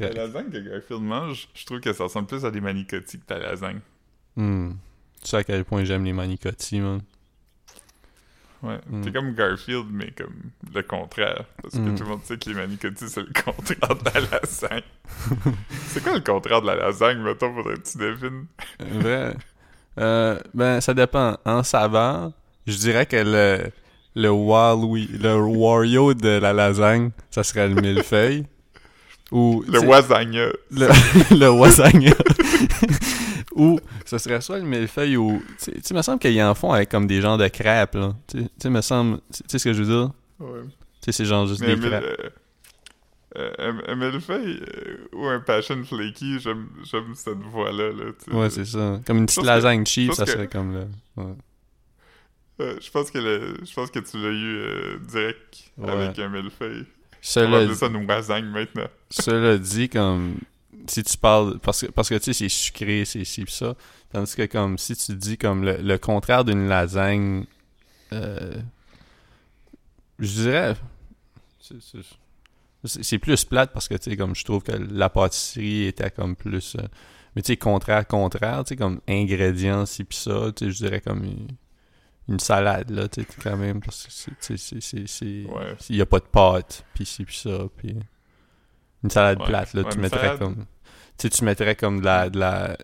[0.00, 3.24] La lasagne que Garfield mange, je trouve que ça ressemble plus à des manicotis que
[3.26, 3.80] ta lasagne.
[4.36, 4.72] Hmm.
[5.22, 7.00] Tu sais à quel point j'aime les manicotis, man.
[8.62, 8.78] Ouais.
[8.90, 9.00] Mm.
[9.02, 10.34] T'es comme Garfield, mais comme
[10.74, 11.44] le contraire.
[11.62, 11.94] Parce que Mm.
[11.96, 14.82] tout le monde sait que les manicotis, c'est le contraire de la lasagne.
[15.88, 18.46] c'est quoi le contraire de la lasagne, mettons, faudrait que tu devines?
[18.78, 19.34] Vrai.
[19.98, 21.38] Euh, ben, ça dépend.
[21.46, 22.32] En saveur,
[22.66, 23.70] je dirais que le,
[24.14, 28.46] le Wario de la lasagne, ça serait le millefeuille.
[29.32, 30.46] Ou, Le wasagna.
[30.70, 30.88] le,
[31.38, 32.12] le wasagna.
[33.54, 35.42] ou, ce serait soit le millefeuille ou...
[35.62, 38.14] Tu sais, me semble qu'ils en font avec comme des genres de crêpes, là.
[38.26, 39.20] Tu sais, me semble...
[39.32, 40.10] Tu sais ce que je veux dire?
[40.40, 40.60] Ouais.
[40.64, 42.04] Tu sais, c'est genre juste Mais des crêpes.
[42.04, 42.30] euh,
[43.38, 43.52] euh,
[43.86, 47.92] un, un millefeuille euh, ou un passion flaky, j'aime j'aime cette voix-là.
[47.92, 48.04] Là.
[48.36, 49.00] Ouais, c'est ça.
[49.06, 50.84] Comme une petite que- lasagne cheap, pense ça que- serait comme là.
[51.16, 51.34] Ouais.
[52.60, 55.90] Euh, je pense que le, je pense que tu l'as eu euh, direct Ouais.
[55.90, 56.86] avec un millefeuille.
[57.20, 58.86] Cela, appeler ça une lasagne maintenant?
[59.10, 60.38] cela dit, comme
[60.86, 63.74] si tu parles parce que parce que tu sais c'est sucré, c'est ci pis ça,
[64.12, 67.44] tandis que comme si tu dis comme le, le contraire d'une lasagne,
[68.12, 68.56] euh,
[70.18, 70.76] je dirais
[72.84, 76.34] c'est plus plate parce que tu sais comme je trouve que la pâtisserie était comme
[76.34, 76.82] plus euh,
[77.36, 80.76] mais tu sais contraire contraire, tu sais comme ingrédients ci pis ça, tu sais je
[80.76, 81.24] dirais comme
[82.30, 85.76] une, salade là, tu quand même parce que c'est Ouais.
[85.88, 87.94] il y a pas de pâte puis ci pis ça puis
[89.04, 89.46] une salade Ouais.
[89.46, 90.38] plate là, Ouais, tu mettrais salade.
[90.38, 90.64] comme tu
[91.18, 92.76] sais tu mettrais comme de la de la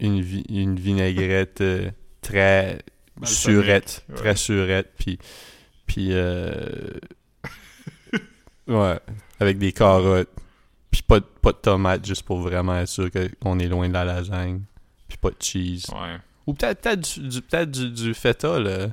[0.00, 2.80] une vi- une vinaigrette euh, très
[3.22, 5.18] surette, très surette puis
[5.86, 6.90] puis euh,
[8.68, 8.98] ouais,
[9.40, 10.28] avec des carottes
[10.90, 13.08] puis pas de, pas de tomates juste pour vraiment être sûr
[13.42, 14.62] qu'on est loin de la lasagne
[15.08, 16.16] puis pas de cheese Ouais.
[16.46, 18.88] Ou peut-être peut du, du- peut-être du, du feta, le.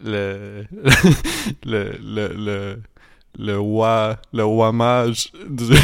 [0.00, 0.64] Le.
[1.64, 1.96] le.
[2.02, 2.28] le.
[2.34, 2.82] le.
[3.38, 4.16] le wa.
[4.32, 5.64] Le wamage du.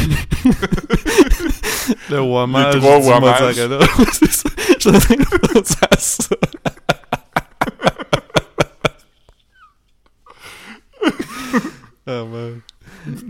[2.09, 3.79] le wamage du mozzarella.
[4.13, 4.49] C'est ça.
[4.57, 6.35] Je suis en train de penser à ça.
[12.07, 12.61] ah man.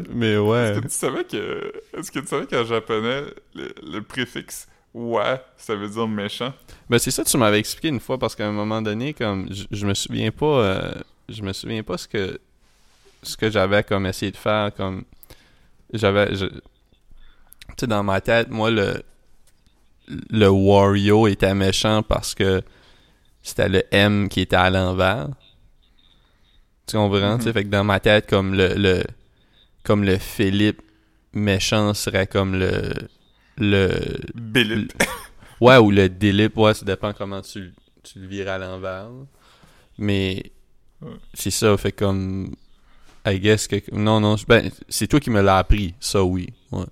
[0.09, 0.71] Mais ouais.
[0.71, 1.71] Est-ce que tu savais que.
[1.97, 3.23] Est-ce que tu savais qu'en japonais,
[3.55, 6.53] le, le préfixe wa, ça veut dire méchant?
[6.89, 9.47] Ben c'est ça que tu m'avais expliqué une fois parce qu'à un moment donné comme
[9.51, 10.93] je, je me souviens pas euh,
[11.29, 12.39] je me souviens pas ce que
[13.23, 15.03] ce que j'avais comme essayé de faire comme
[15.93, 16.47] j'avais tu
[17.77, 19.03] sais dans ma tête moi le
[20.29, 22.61] le Wario était méchant parce que
[23.41, 25.29] c'était le M qui était à l'envers.
[26.87, 27.37] Tu comprends?
[27.37, 27.49] tu sais?
[27.49, 27.53] Mhm.
[27.53, 29.03] Fait que dans ma tête, comme le, le
[29.83, 30.81] comme le Philippe
[31.33, 32.93] méchant serait comme le
[33.57, 33.89] le
[34.33, 34.93] Bélip.
[35.59, 39.09] Ouais, ou le délip, ouais, ça dépend comment tu, tu le vires à l'envers.
[39.97, 40.51] Mais
[41.01, 41.09] Ouais.
[41.33, 42.53] c'est ça, fait comme.
[43.25, 43.75] I guess que.
[43.91, 46.47] Non, non, ben, c'est toi qui me l'as appris, ça oui.
[46.71, 46.85] Ouais,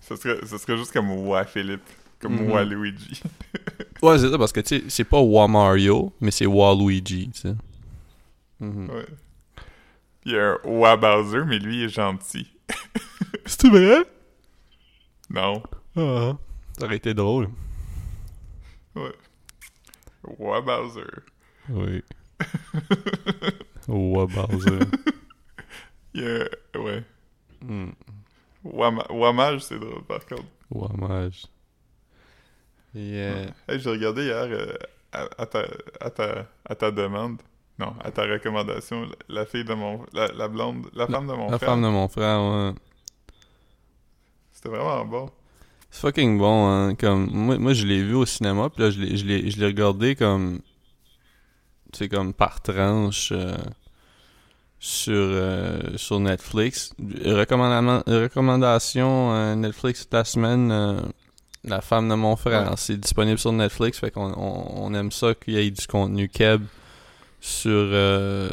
[0.00, 1.82] Ça serait, ça serait juste comme wa Philippe.
[2.18, 3.20] Comme wa Luigi.
[4.02, 7.40] ouais c'est ça, parce que tu sais, c'est pas Wa Mario, mais c'est Waluigi, tu
[7.40, 7.54] sais.
[8.60, 8.90] Mhm.
[8.90, 9.06] Ouais.
[10.24, 12.46] Il y a un wa Bowser, mais lui, il est gentil.
[13.44, 14.04] C'est vrai?
[15.32, 15.62] Non.
[15.96, 16.36] Ah,
[16.78, 17.48] ça aurait été drôle.
[18.94, 19.12] Ouais.
[20.38, 21.06] Wa Bowser.
[21.70, 22.02] Oui.
[23.88, 24.78] Wa Bowser.
[26.14, 26.78] Il y a.
[26.78, 27.02] Ouais.
[28.64, 30.44] Wama- Wamage, c'est drôle, par contre.
[30.70, 31.46] Wamage.
[32.94, 33.46] Yeah.
[33.68, 34.74] Hey, j'ai regardé hier euh,
[35.12, 35.64] à, à ta,
[36.00, 37.40] à, ta, à ta demande.
[37.78, 40.04] Non, à ta recommandation, la, la fille de mon.
[40.12, 40.88] La, la blonde.
[40.92, 41.70] La femme de mon La frère.
[41.70, 42.72] femme de mon frère, ouais.
[44.62, 45.30] C'était vraiment bon.
[45.90, 46.94] C'est fucking bon, hein.
[46.94, 50.60] Comme, moi, moi je l'ai vu au cinéma, puis là, je l'ai, regardé comme.
[51.92, 53.56] Tu sais, comme par tranche euh,
[54.78, 56.94] sur, euh, sur Netflix.
[57.24, 61.12] Recommandation, recommandation euh, Netflix de la semaine.
[61.64, 62.70] la femme de mon frère.
[62.70, 62.76] Ouais.
[62.76, 66.28] C'est disponible sur Netflix, fait qu'on on, on aime ça qu'il y ait du contenu
[66.28, 66.62] keb
[67.40, 68.48] sur, euh,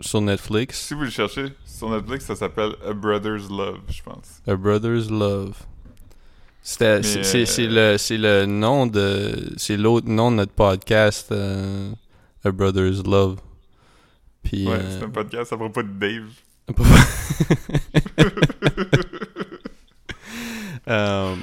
[0.00, 0.86] sur Netflix.
[0.86, 4.40] Si vous le cherchez, sur Netflix, ça s'appelle A Brother's Love, je pense.
[4.46, 5.54] A Brother's Love.
[6.62, 7.00] C'est, euh,
[7.58, 11.90] le, le nom de, c'est l'autre nom de notre podcast, euh,
[12.44, 13.38] A Brother's Love.
[14.42, 16.28] Puis, Ouais, euh, c'est un podcast à propos de Dave.
[20.88, 21.34] Euh,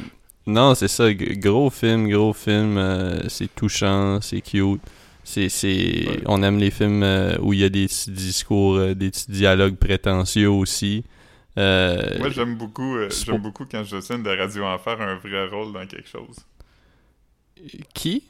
[0.47, 4.81] non, c'est ça, gros film, gros film, euh, c'est touchant, c'est cute.
[5.27, 6.21] C'est, c'est, Ouais.
[6.27, 9.31] on aime les films euh, où il y a des petits discours, euh, des petits
[9.31, 11.03] dialogues prétentieux aussi.
[11.57, 15.73] Euh, Moi, j'aime beaucoup, j'aime beaucoup quand Jocelyne de Radio Enfer a un vrai rôle
[15.73, 16.37] dans quelque chose.
[17.93, 18.23] qui?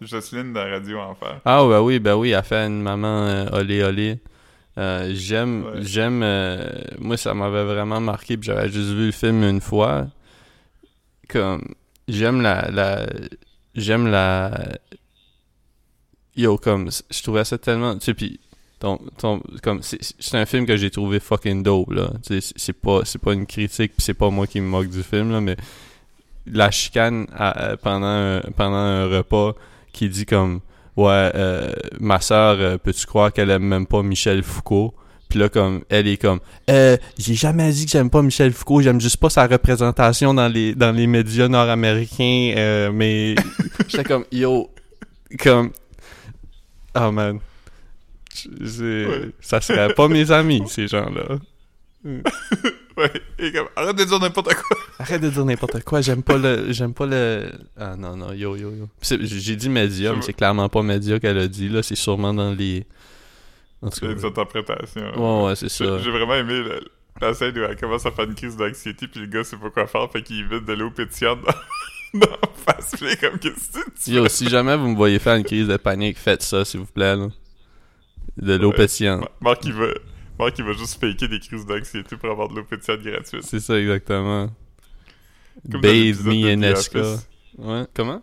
[0.00, 1.40] Jocelyne de Radio Enfer.
[1.44, 4.18] Ah bah oui, bah oui, elle fait une maman olé olé.
[4.78, 5.82] Euh, j'aime, Ouais.
[5.82, 10.06] j'aime, euh, moi ça m'avait vraiment marqué, puis j'avais juste vu le film une fois.
[11.28, 11.62] Comme,
[12.08, 13.06] j'aime la, la,
[13.74, 14.52] j'aime la,
[16.36, 18.38] yo, comme, je trouvais ça tellement, tu sais, puis,
[18.78, 19.98] ton, ton, comme, c'est,
[20.34, 22.10] un film que j'ai trouvé fucking dope, là.
[22.26, 24.88] Tu sais, c'est- pas, c'est pas une critique, puis c'est pas moi qui me moque
[24.88, 25.56] du film, là, mais
[26.46, 29.54] la chicane à- à- pendant, un, pendant un repas
[29.92, 30.60] qui dit comme,
[30.96, 34.94] ouais, euh, ma soeur, euh, peux-tu croire qu'elle aime même pas Michel Foucault?
[35.28, 36.38] Puis là, comme, elle est comme,
[36.70, 40.46] euh, j'ai jamais dit que j'aime pas Michel Foucault, j'aime juste pas sa représentation dans
[40.46, 43.34] les, dans les médias nord-américains, euh, mais
[43.88, 44.70] j'étais comme, yo,
[45.42, 45.70] comme,
[46.96, 47.38] oh man,
[48.60, 49.30] Ouais.
[49.40, 51.38] ça serait pas mes amis, ces gens-là.
[52.96, 54.76] Ouais, et comme, arrête de dire n'importe quoi.
[54.98, 58.56] Arrête de dire n'importe quoi, j'aime pas le, j'aime pas le, ah non, non, yo,
[58.56, 58.88] yo, yo.
[59.02, 62.52] J'ai dit médium, Je- c'est clairement pas média qu'elle a dit, là, c'est sûrement dans
[62.52, 62.86] les,
[63.82, 65.12] En tout cas, des interprétations.
[65.42, 65.98] ouais, ouais, c'est ça.
[65.98, 66.62] J'ai vraiment aimé
[67.20, 69.58] la, la scène où elle commence à faire une crise d'anxiété, puis le gars sait
[69.58, 71.40] pas quoi faire, fait qu'il vide de l'eau pétillante
[72.20, 74.96] dans la face, puis il est comme qu'est-ce que tu Yo, si jamais vous me
[74.96, 77.28] voyez faire une crise de panique, faites ça, s'il vous plaît, là.
[78.36, 78.76] De l'eau Ouais.
[78.76, 79.28] pétillante.
[79.40, 79.86] Marc, il va,
[80.38, 83.42] Marc, il va juste faker des crises d'anxiété pour avoir de l'eau pétillante gratuite.
[83.44, 84.50] C'est ça, exactement.
[85.72, 87.02] Comme Bathe me in Esca.
[87.56, 88.20] Ouais, comment?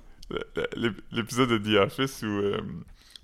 [1.11, 2.57] L'épisode de The Office où euh,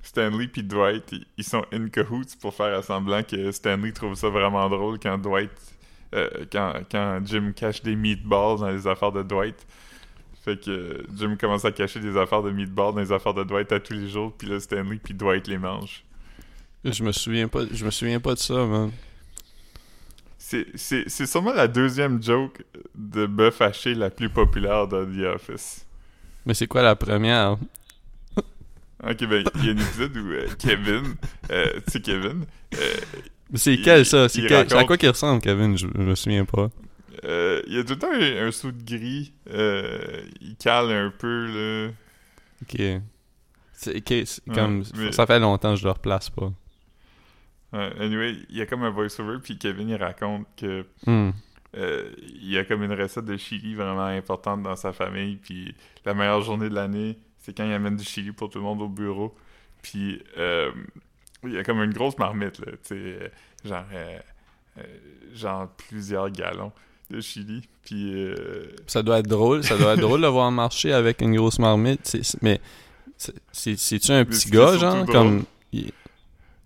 [0.01, 4.29] Stanley puis Dwight, ils, ils sont in cahoots pour faire semblant que Stanley trouve ça
[4.29, 5.51] vraiment drôle quand Dwight,
[6.15, 9.55] euh, quand, quand Jim cache des meatballs dans les affaires de Dwight.
[10.43, 13.71] Fait que Jim commence à cacher des affaires de meatballs dans les affaires de Dwight
[13.71, 16.03] à tous les jours, puis là Stanley puis Dwight les mangent.
[16.85, 18.91] Je me souviens pas, je me souviens pas de ça, man.
[20.37, 22.63] C'est sûrement la deuxième joke
[22.95, 25.85] de bœuf haché la plus populaire de The Office.
[26.45, 27.57] Mais c'est quoi la première?
[29.01, 31.15] Ok, ben, il y a un épisode où euh, Kevin,
[31.51, 32.95] euh, tu sais Kevin, euh,
[33.53, 34.27] C'est quel, ça?
[34.27, 35.77] C'est à quoi qu'il ressemble, Kevin?
[35.77, 36.69] Je, je me souviens pas.
[37.25, 39.33] Euh, il y a tout le temps un, un saut de gris.
[39.49, 41.45] Euh, il cale un peu,
[41.87, 41.91] là.
[42.61, 43.01] Ok.
[43.73, 44.83] C'est Ouais, comme...
[44.95, 46.51] mais- Ça fait longtemps que je le replace pas.
[47.71, 51.31] Ouais, anyway, il y a comme un voice-over, puis Kevin, il raconte que Hmm.
[51.77, 55.75] euh, il y a comme une recette de chili vraiment importante dans sa famille, puis
[56.05, 58.81] la meilleure journée de l'année, c'est quand il amène du chili pour tout le monde
[58.81, 59.35] au bureau.
[59.81, 63.31] Puis il y a comme une grosse marmite, là, tu sais,
[63.63, 63.85] genre,
[65.33, 66.71] genre plusieurs gallons
[67.09, 67.61] de chili.
[67.83, 71.35] Puis euh, Ça doit être drôle, ça doit être drôle de voir marcher avec une
[71.35, 72.01] grosse marmite.
[72.05, 72.59] c'est- mais
[73.17, 75.05] c'est- c'est- c'est-tu un petit gars, genre?
[75.05, 75.43] Comme...
[75.73, 75.91] il-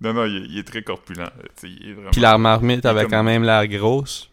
[0.01, 1.29] non, non, il est, il est très corpulent,
[1.63, 2.11] il est vraiment...
[2.11, 4.29] Puis la marmite avait comme- quand même l'air grosse.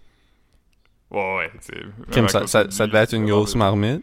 [1.10, 1.82] Ouais, ouais.
[2.12, 4.02] Comme ça, devait être une grosse marmite.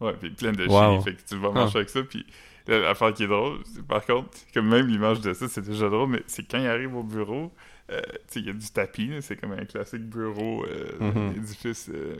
[0.00, 1.00] Ouais, puis plein de Wow.
[1.00, 2.24] chili, fait que tu vas manger avec ça, puis
[2.68, 6.08] l'affaire qui est drôle, c'est par contre, comme même l'image de ça, c'est déjà drôle,
[6.10, 7.50] mais c'est quand il arrive au bureau,
[8.36, 11.34] il y a du tapis, c'est comme un classique bureau, euh, Mhm.
[11.36, 12.16] édifice euh,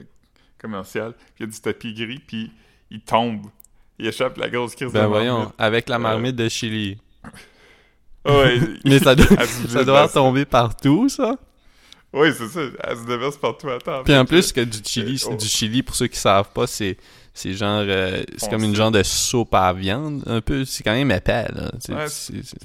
[0.58, 2.50] commercial, il y a du tapis gris, puis
[2.90, 3.46] il tombe,
[3.98, 5.54] il échappe la grosse crise Ben de voyons, marmite.
[5.58, 6.98] avec la Euh, marmite de chili.
[8.24, 11.36] Ouais, Mais ça doit, ça tomber partout, ça.
[12.12, 14.02] Ouais, c'est ça, elle se déverse partout à temps.
[14.04, 15.36] Puis en plus que du chili, Euh, c'est oh.
[15.36, 16.96] du chili pour ceux qui savent pas, c'est
[17.38, 20.94] c'est genre euh, c'est comme une genre de soupe à viande un peu, c'est quand
[20.94, 21.70] même épais là.
[21.80, 22.06] C'est Ouais,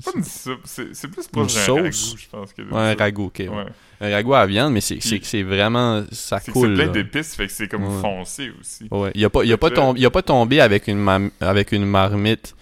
[0.04, 1.76] pas une soupe, c'est c'est plus Une proche d'un sauce.
[2.12, 2.54] ragoût, je pense.
[2.54, 3.36] Que ouais, un ragoût, OK.
[3.40, 3.50] ouais.
[3.50, 3.66] Ouais.
[4.00, 6.74] Un ragoût à viande, mais c'est vraiment ça que c'est coule.
[6.76, 6.92] plein là.
[6.94, 8.88] d'épices, fait que c'est comme foncé aussi.
[8.90, 11.86] Ouais, il a pas il a pas il a pas tombé avec une avec une
[11.86, 12.56] marmite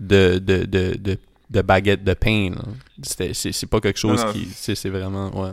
[0.00, 1.18] de de de de,
[1.50, 2.52] de baguette de pain
[3.02, 5.52] c'est c'est pas quelque chose Non, non, qui c'est c'est vraiment ouais.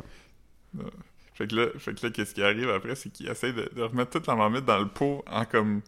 [1.33, 3.81] Fait que là, fait que là qu'est-ce qui arrive après, c'est qu'il essaie de, de
[3.81, 5.81] remettre toute la marmite dans le pot en comme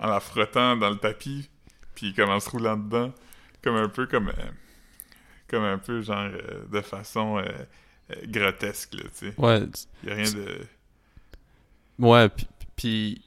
[0.00, 1.48] en la frottant dans le tapis,
[1.94, 3.12] puis comme en se roulant dedans,
[3.62, 4.50] comme un peu comme euh,
[5.48, 7.44] comme un peu genre euh, de façon euh,
[8.26, 9.34] grotesque là, tu sais.
[9.36, 9.62] Ouais,
[10.04, 10.60] Y a rien de
[11.98, 13.22] Ouais, puis puis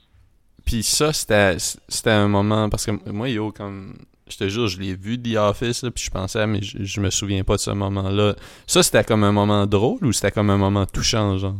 [0.65, 3.95] puis ça c'était c'était un moment parce que moi yo comme
[4.27, 6.99] je te jure je l'ai vu The Office là, puis je pensais mais je, je
[6.99, 8.36] me souviens pas de ce moment-là.
[8.65, 11.57] Ça c'était comme un moment drôle ou c'était comme un moment touchant genre?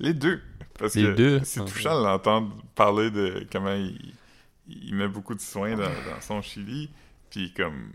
[0.00, 0.42] les deux
[0.78, 1.40] parce Les que deux?
[1.44, 4.14] c'est touchant de l'entendre parler de comment il,
[4.68, 6.90] il met beaucoup de soin dans, dans son chili,
[7.30, 7.90] puis comme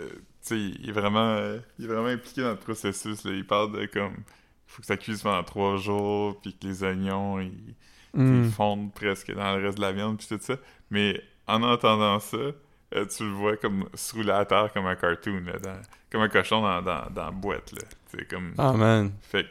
[0.00, 3.32] euh, tu sais, il est vraiment euh, il est vraiment impliqué dans le processus là.
[3.32, 6.82] il parle de comme il faut que ça cuise pendant trois jours, puis que les
[6.84, 7.74] oignons ils,
[8.14, 10.56] ils fondent presque dans le reste de la viande, puis tout ça.
[10.90, 14.96] Mais en entendant ça, euh, tu le vois comme se rouler à terre comme un
[14.96, 17.72] cartoon, là, dans- comme un cochon dans, dans, dans la boîte.
[17.72, 17.82] Là.
[18.08, 18.52] C'est comme.
[18.58, 19.48] Ah man, Fait que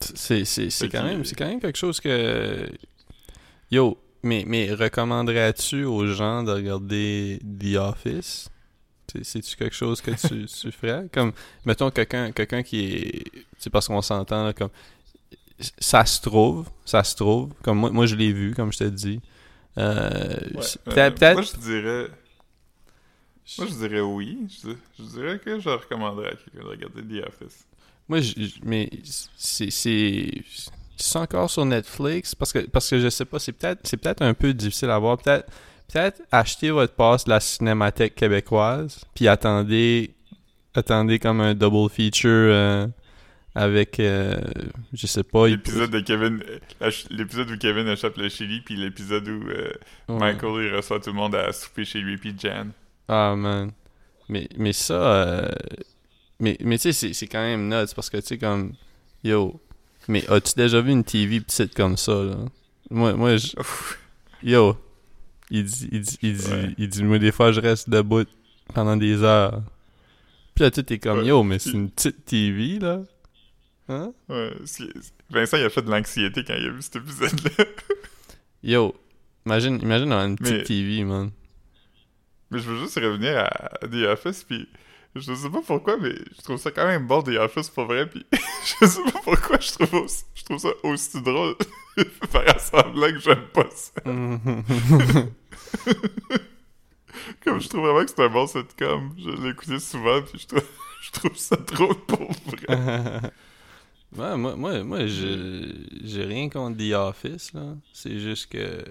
[0.00, 2.68] c'est c'est c'est Fait quand même c'est quand même quelque chose que
[3.70, 8.48] yo mais mais recommanderais-tu aux gens de regarder The Office?
[9.12, 11.06] C'est- C'est-tu quelque chose que tu, tu ferais?
[11.12, 11.32] Comme,
[11.66, 13.24] mettons, quelqu'un quelqu'un qui est...
[13.58, 14.70] C'est parce qu'on s'entend, là, comme...
[15.78, 17.52] Ça se trouve, ça se trouve.
[17.62, 19.20] Comme moi, moi je l'ai vu, comme je te dis.
[19.78, 22.06] Euh, Ouais, euh, peut-être- Moi, je dirais.
[23.58, 24.38] Moi, je dirais oui.
[24.64, 27.66] Je, je dirais que je recommanderais à quelqu'un de regarder The Office.
[28.08, 28.90] Moi, je- mais
[29.36, 29.70] c'est
[30.96, 34.22] c'est encore sur Netflix parce que parce que je sais pas, c'est peut-être c'est peut-être
[34.22, 35.18] un peu difficile à voir.
[35.18, 35.46] Peut-être
[35.92, 40.14] peut-être acheter votre passe de la Cinémathèque québécoise puis attendez
[40.74, 42.86] attendez comme un double feature euh,
[43.54, 44.40] avec euh,
[44.92, 46.42] je sais pas, il- L'épisode de Kevin.
[46.82, 49.70] euh, L'épisode où Kevin échappe le chili, puis l'épisode où euh,
[50.08, 50.18] Ouais.
[50.34, 52.66] Michael il reçoit tout le monde à souper chez lui, puis Jan.
[53.08, 53.70] Ah man.
[54.28, 55.48] Mais mais ça euh,
[56.40, 58.72] mais mais tu sais c'est quand même nuts parce que tu sais comme
[59.22, 59.60] yo
[60.08, 62.36] mais as-tu déjà vu une TV petite comme ça là?
[62.90, 63.52] Moi moi je
[64.42, 64.76] Yo,
[65.50, 66.74] il dit, il dit, il dit, Ouais.
[66.76, 68.26] il dit, moi des fois je reste debout
[68.74, 69.62] pendant des heures.
[70.54, 71.26] Puis là, tu t'es comme, Ouais.
[71.26, 73.00] yo, mais c'est une petite TV, là.
[73.88, 74.12] Hein?
[74.28, 74.52] Ouais,
[75.30, 77.64] Vincent, il a fait de l'anxiété quand il a vu cet épisode-là.
[78.62, 78.94] Yo,
[79.46, 81.30] imagine, imagine avoir une petite Mais- TV, man.
[82.50, 84.68] Mais je veux juste revenir à The Office, puis
[85.16, 88.08] je sais pas pourquoi, mais je trouve ça quand même bon, The Office, pour vrai,
[88.08, 88.24] puis
[88.80, 91.56] je sais pas pourquoi je trouve, aussi- je trouve ça aussi drôle.
[92.30, 93.92] Faire semblant que j'aime pas ça.
[97.44, 99.14] Comme je trouve vraiment que c'est un bon sitcom.
[99.18, 100.64] Je l'ai écouté souvent, puis je trouve,
[101.02, 103.30] je trouve ça drôle pour vrai.
[104.16, 107.74] Ouais, moi, moi, moi j'ai rien contre The Office, là.
[107.92, 108.84] C'est juste que.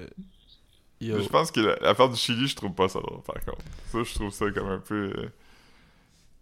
[1.01, 1.19] Yo.
[1.21, 3.61] Je pense que la- l'affaire du Chili, je trouve pas ça drôle, par contre.
[3.91, 5.11] Ça, je trouve ça comme un peu...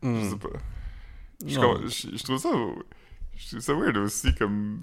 [0.04, 0.30] Je Hmm.
[0.32, 0.50] sais pas.
[1.46, 1.50] Je,
[1.90, 2.50] je- je trouve ça
[3.38, 4.82] je trouve ça weird aussi comme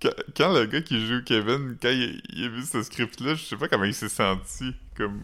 [0.00, 3.34] quand, quand le gars qui joue Kevin quand il, il a vu ce script là
[3.34, 5.20] je sais pas comment il s'est senti comme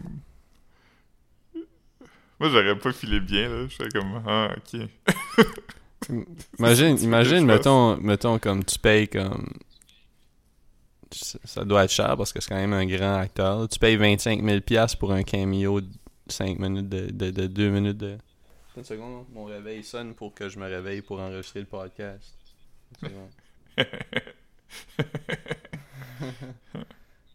[2.39, 4.81] moi j'aurais pas filé bien là j'étais comme ah ok
[6.59, 9.47] Imagine, imagine mettons, mettons, comme tu payes comme.
[11.11, 13.67] Ça doit être cher parce que c'est quand même un grand acteur.
[13.67, 15.89] Tu payes 25 000$ piastres pour un cameo de
[16.27, 18.17] 5 minutes, de, de, de 2 minutes de.
[18.77, 22.35] Une seconde, mon réveil sonne pour que je me réveille pour enregistrer le podcast.
[23.01, 23.29] Une seconde.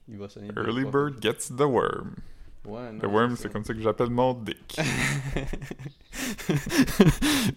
[0.08, 0.50] Il va sonner.
[0.56, 0.90] early fois.
[0.92, 2.14] bird gets the worm
[2.64, 4.76] Ouais, non, the worm c'est comme ça que j'appelle mon dick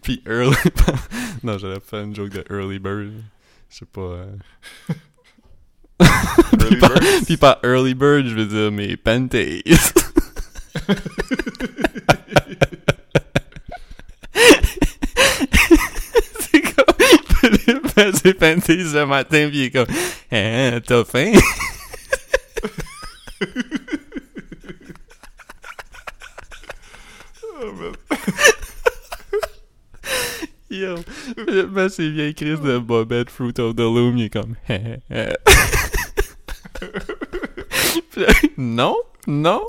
[0.01, 0.55] Puis early.
[1.43, 3.13] non, j'allais faire une joke de early bird.
[3.69, 4.01] Je sais pas.
[4.01, 4.35] euh.
[5.99, 9.61] early puis, pas, bird puis pas early bird, je veux dire mes panties.
[16.39, 17.81] c'est comme.
[17.95, 19.87] Fait ses panties ce matin, puis il est comme.
[20.31, 21.31] Hein, t'as faim?
[27.57, 27.71] Oh.
[30.69, 30.97] Yo,
[31.37, 34.55] Philippe met ses vieilles crises de Bobette Fruit of the Loom, il est comme.
[34.69, 35.29] Hein, hein.
[38.57, 39.61] Non, non.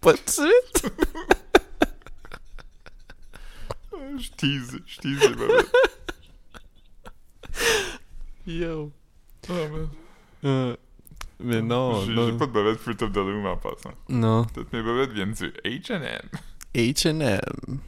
[0.00, 0.86] Pas de suite.
[4.18, 5.34] je tease je tease les
[8.48, 8.90] Yo.
[9.50, 9.88] oh man
[10.44, 10.76] Euh,
[11.40, 12.36] mais non, j'ai non.
[12.38, 14.44] pas de bobettes Fruit of the Loom en passant Non.
[14.54, 16.28] toutes mes bobettes viennent du H&M
[16.74, 17.78] H&M.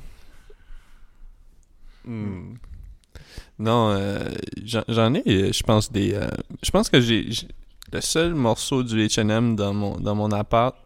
[3.58, 4.28] Non, euh,
[4.64, 6.14] j'en j'en ai, euh, je pense, des...
[6.14, 6.28] euh,
[6.62, 7.30] je pense que j'ai...
[7.30, 7.48] j'ai-
[7.92, 10.76] Le seul morceau du H&M dans mon, dans mon appart,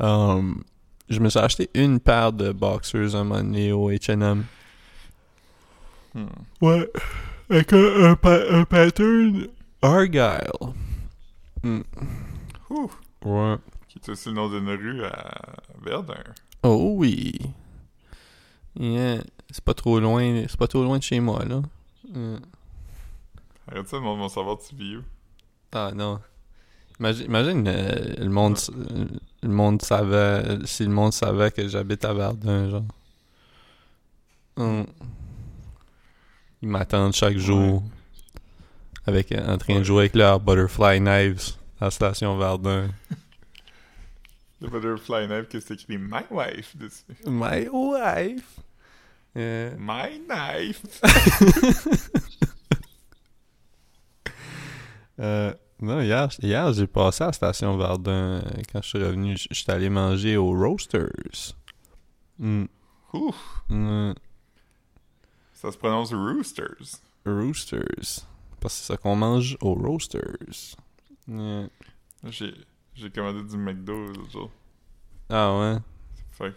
[0.00, 0.42] euh,
[1.10, 4.44] je me suis acheté une paire de boxers un moment donné au H&M.
[6.14, 6.26] Hmm.
[6.62, 6.90] Ouais,
[7.50, 9.46] avec un, un, pa- un pattern
[9.82, 10.50] Argyle.
[11.62, 11.80] Hmm.
[12.70, 12.90] Ouh.
[13.24, 13.56] Ouais.
[13.88, 16.14] Qui est aussi le nom d'une rue à Verdun.
[16.62, 17.34] Oh oui.
[18.78, 19.22] Yeah.
[19.50, 21.60] C'est pas trop loin, c'est pas trop loin de chez moi, là.
[22.14, 22.36] Hmm.
[23.66, 25.02] Arrête ça, le monde va savoir tu vis où.
[25.72, 26.20] Ah non.
[26.98, 29.04] Imagine, imagine euh, le monde euh,
[29.42, 32.84] le monde savait si le monde savait que j'habite à Verdun genre.
[34.56, 34.86] Hum.
[36.62, 37.82] Ils m'attendent chaque jour
[39.06, 42.90] avec en train de jouer avec leurs butterfly knives à la station Verdun.
[44.62, 45.96] Le Butterfly Knife qui c'est écrit?
[45.96, 47.04] My Wife dessus.
[47.26, 48.60] My wife.
[49.34, 50.82] Euh, My Knife!
[55.20, 59.48] euh, non, hier, hier j'ai passé à la station Verdun quand je suis revenu, j-
[59.50, 61.54] j'étais allé manger au Roasters.
[62.38, 62.68] Hum.
[63.14, 63.34] Ouh!
[63.70, 64.14] Hum.
[65.60, 67.00] Ça se prononce Roosters.
[67.26, 68.26] Roosters.
[68.60, 70.76] Parce que c'est ça qu'on mange aux Roasters.
[71.28, 71.68] Yeah.
[72.24, 72.54] J'ai,
[72.94, 74.50] j'ai commandé du McDo l'autre jour.
[75.28, 75.76] Ah ouais?
[76.32, 76.56] Fait que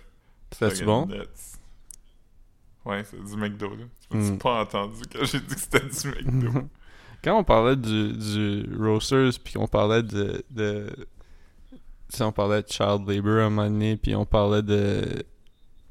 [0.51, 1.05] C'était-tu fucking bon?
[1.07, 1.17] nuts.
[2.85, 3.85] Ouais, c'est du McDo là.
[4.09, 4.31] Tu Mm.
[4.31, 6.61] m'as pas entendu quand j'ai dit que c'était du McDo.
[7.23, 10.43] Quand on parlait du, du Roasters, puis qu'on parlait de...
[10.49, 10.89] de
[11.71, 15.23] tu sais, on parlait de child labor à un moment donné, puis on parlait de...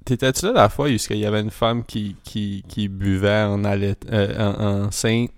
[0.04, 3.64] T'étais-tu là la fois où il y avait une femme qui, qui, qui buvait en,
[3.64, 5.30] allait, euh, en, enceinte?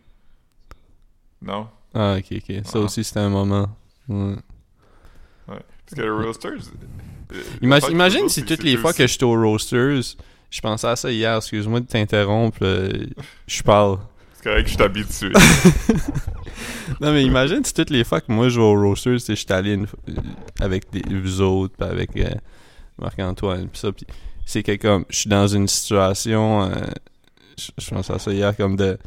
[1.43, 1.69] non.
[1.97, 2.57] Ah, ok, ok.
[2.65, 2.79] Ça Ah.
[2.81, 3.69] aussi, c'était un moment.
[4.09, 4.35] Ouais.
[5.47, 5.61] Parce
[5.95, 6.53] que le Roosters.
[7.33, 10.03] euh, Imagine, imagine si toutes les fois aussi- que j'étais au Roasters,
[10.51, 12.91] je pensais à ça hier, excuse-moi de t'interrompre, euh,
[13.47, 13.99] je parle.
[14.35, 15.33] C'est correct que je suis habitué.
[17.01, 19.55] Non mais imagine si toutes les fois que moi je vais au Roasters, sais, j'étais
[19.55, 19.87] allé une-
[20.61, 22.31] avec des, vous autres, puis avec euh,
[22.99, 24.07] Marc-Antoine, puis ça, puis
[24.47, 26.71] c'est que comme, je suis dans une situation, euh,
[27.59, 28.99] je, je pense à ça hier, comme de...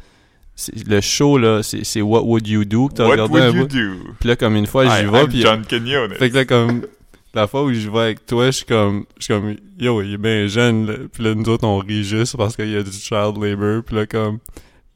[0.88, 3.66] Le show, là, c'est What Would You Do que t'as What regardé would un you
[3.66, 3.68] bout?
[4.06, 4.12] do?
[4.18, 5.40] Puis là, comme une fois, j'y vais, puis...
[5.42, 6.14] John Quinones.
[6.14, 6.82] Fait que là, comme...
[7.32, 10.14] la fois où je vais avec toi, je suis comme, je suis comme, yo, il
[10.14, 10.94] est bien jeune, là.
[11.12, 13.84] Puis là, nous autres, on rit juste parce qu'il y a du child labor.
[13.84, 14.38] Puis là, comme,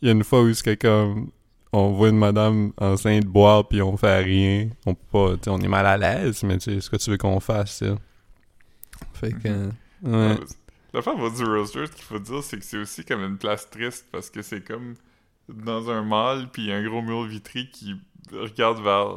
[0.01, 1.29] il y a une fois où c'est comme,
[1.73, 4.69] on voit une madame enceinte boire puis on fait rien.
[4.85, 7.19] On peut pas, on est mal à l'aise, mais tu sais, ce que tu veux
[7.19, 7.95] qu'on fasse, ça.
[9.15, 9.73] Fait que, Mhm.
[10.03, 10.37] Ouais.
[10.95, 13.69] L'affaire va du Roasters, ce qu'il faut dire, c'est que c'est aussi comme une place
[13.71, 14.95] triste parce que c'est comme
[15.49, 17.95] dans un mall, puis il y a un gros mur vitré qui
[18.33, 19.15] regarde vers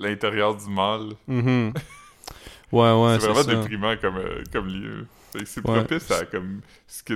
[0.00, 1.12] l'intérieur du mall.
[1.28, 1.72] Mhm.
[2.72, 3.54] Ouais, ouais, c'est vraiment ça.
[3.54, 5.06] déprimant comme, euh, comme lieu.
[5.44, 5.74] C'est Ouais.
[5.84, 6.62] propice à comme.
[6.86, 7.14] ce que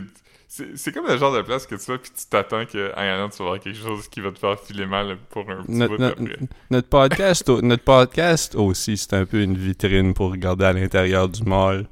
[0.49, 3.31] C'est comme le genre de place que tu vas puis tu t'attends que en allant,
[3.31, 5.97] tu vas voir quelque chose qui va te faire filer mal pour un petit Notre,
[5.97, 6.39] bout notre- après.
[6.71, 11.43] notre podcast, notre podcast aussi, c'est un peu une vitrine pour regarder à l'intérieur du
[11.45, 11.89] mall.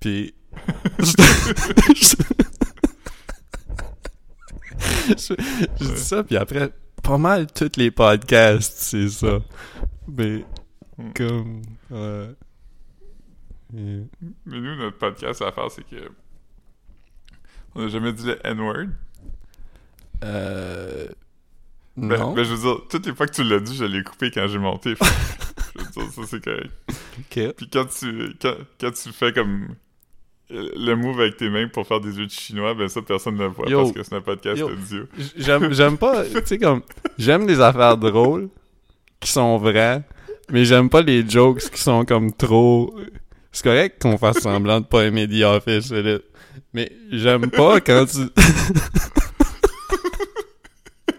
[0.00, 0.34] Puis.
[0.98, 1.12] je,
[5.08, 5.34] je-
[5.80, 6.70] je dis ça, puis après,
[7.02, 9.40] pas mal tous les podcasts, c'est ça.
[10.08, 10.44] Mais,
[10.98, 11.12] Hmm.
[11.14, 11.62] comme.
[13.76, 14.02] Et-
[14.46, 16.10] Mais nous, notre podcast, l'affaire, c'est que.
[17.74, 18.88] On n'a jamais dit le N-word.
[20.24, 21.06] Euh.
[21.96, 22.34] Ben, non.
[22.34, 24.46] ben, je veux dire, toutes les fois que tu l'as dit, je l'ai coupé quand
[24.48, 24.94] j'ai monté.
[25.76, 26.72] Je veux dire, ça, c'est correct.
[27.18, 27.54] Ok.
[27.56, 29.74] Puis quand tu, quand, quand tu fais comme euh,
[30.50, 33.42] le move avec tes mains pour faire des yeux de chinois, ben ça, personne ne
[33.44, 33.82] le voit Yo.
[33.82, 34.68] parce que c'est un podcast Yo.
[34.70, 35.04] audio.
[35.36, 36.82] J'aime, j'aime pas, tu sais, comme,
[37.18, 38.48] j'aime les affaires drôles
[39.20, 40.02] qui sont vraies,
[40.50, 42.94] mais j'aime pas les jokes qui sont comme trop.
[43.52, 45.92] C'est correct qu'on fasse semblant de pas aimer The Office.
[46.72, 48.18] Mais j'aime pas quand tu.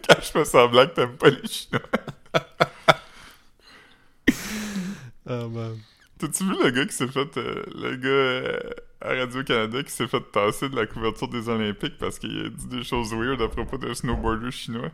[0.07, 1.81] Quand je fais semblant que t'aimes pas les chinois.
[5.27, 5.77] Ah, man.
[6.17, 7.37] T'as-tu vu le gars qui s'est fait.
[7.37, 8.59] euh, le gars euh,
[9.01, 12.67] à Radio-Canada qui s'est fait tasser de la couverture des Olympiques parce qu'il a dit
[12.67, 14.91] des choses weird à propos d'un snowboarder chinois?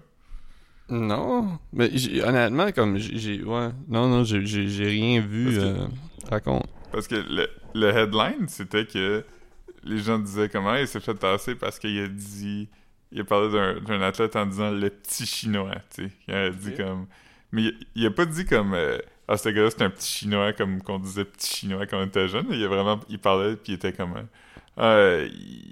[0.89, 1.89] Non, mais
[2.23, 4.39] honnêtement, comme j'ai, ouais, non, non, j'ai,
[4.85, 5.45] rien vu.
[5.45, 5.87] Parce que- Euh,
[6.29, 6.65] raconte.
[6.93, 9.23] Parce que le, le headline, c'était que
[9.83, 12.69] les gens disaient comment il s'est fait tasser parce qu'il a dit.
[13.11, 13.49] Il a parlé
[13.85, 16.11] d'un, athlète en disant le petit chinois, tu sais.
[16.27, 17.07] Il a dit comme.
[17.51, 18.73] Mais il, il a pas dit comme.
[18.73, 18.97] euh,
[19.27, 22.27] ah, ce gars-là, c'est un petit chinois, comme qu'on disait petit chinois quand on était
[22.27, 22.45] jeune.
[22.51, 22.99] Il a vraiment.
[23.09, 24.13] Il parlait, puis il était comme.
[24.79, 25.27] euh,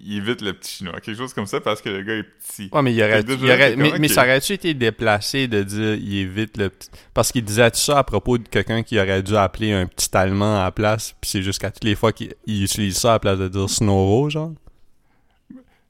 [0.06, 1.00] il, évite le petit chinois.
[1.00, 2.70] Quelque chose comme ça parce que le gars est petit.
[2.74, 6.58] Ouais, mais il aurait, il aurait- mais, ça aurait-tu été déplacé de dire il évite
[6.58, 6.90] le petit.
[7.14, 10.10] Parce qu'il disait tout ça à propos de quelqu'un qui aurait dû appeler un petit
[10.16, 13.12] Allemand à la place, puis c'est juste qu'à toutes les fois qu'il il utilise ça
[13.12, 14.52] à la place de dire Snoro, genre?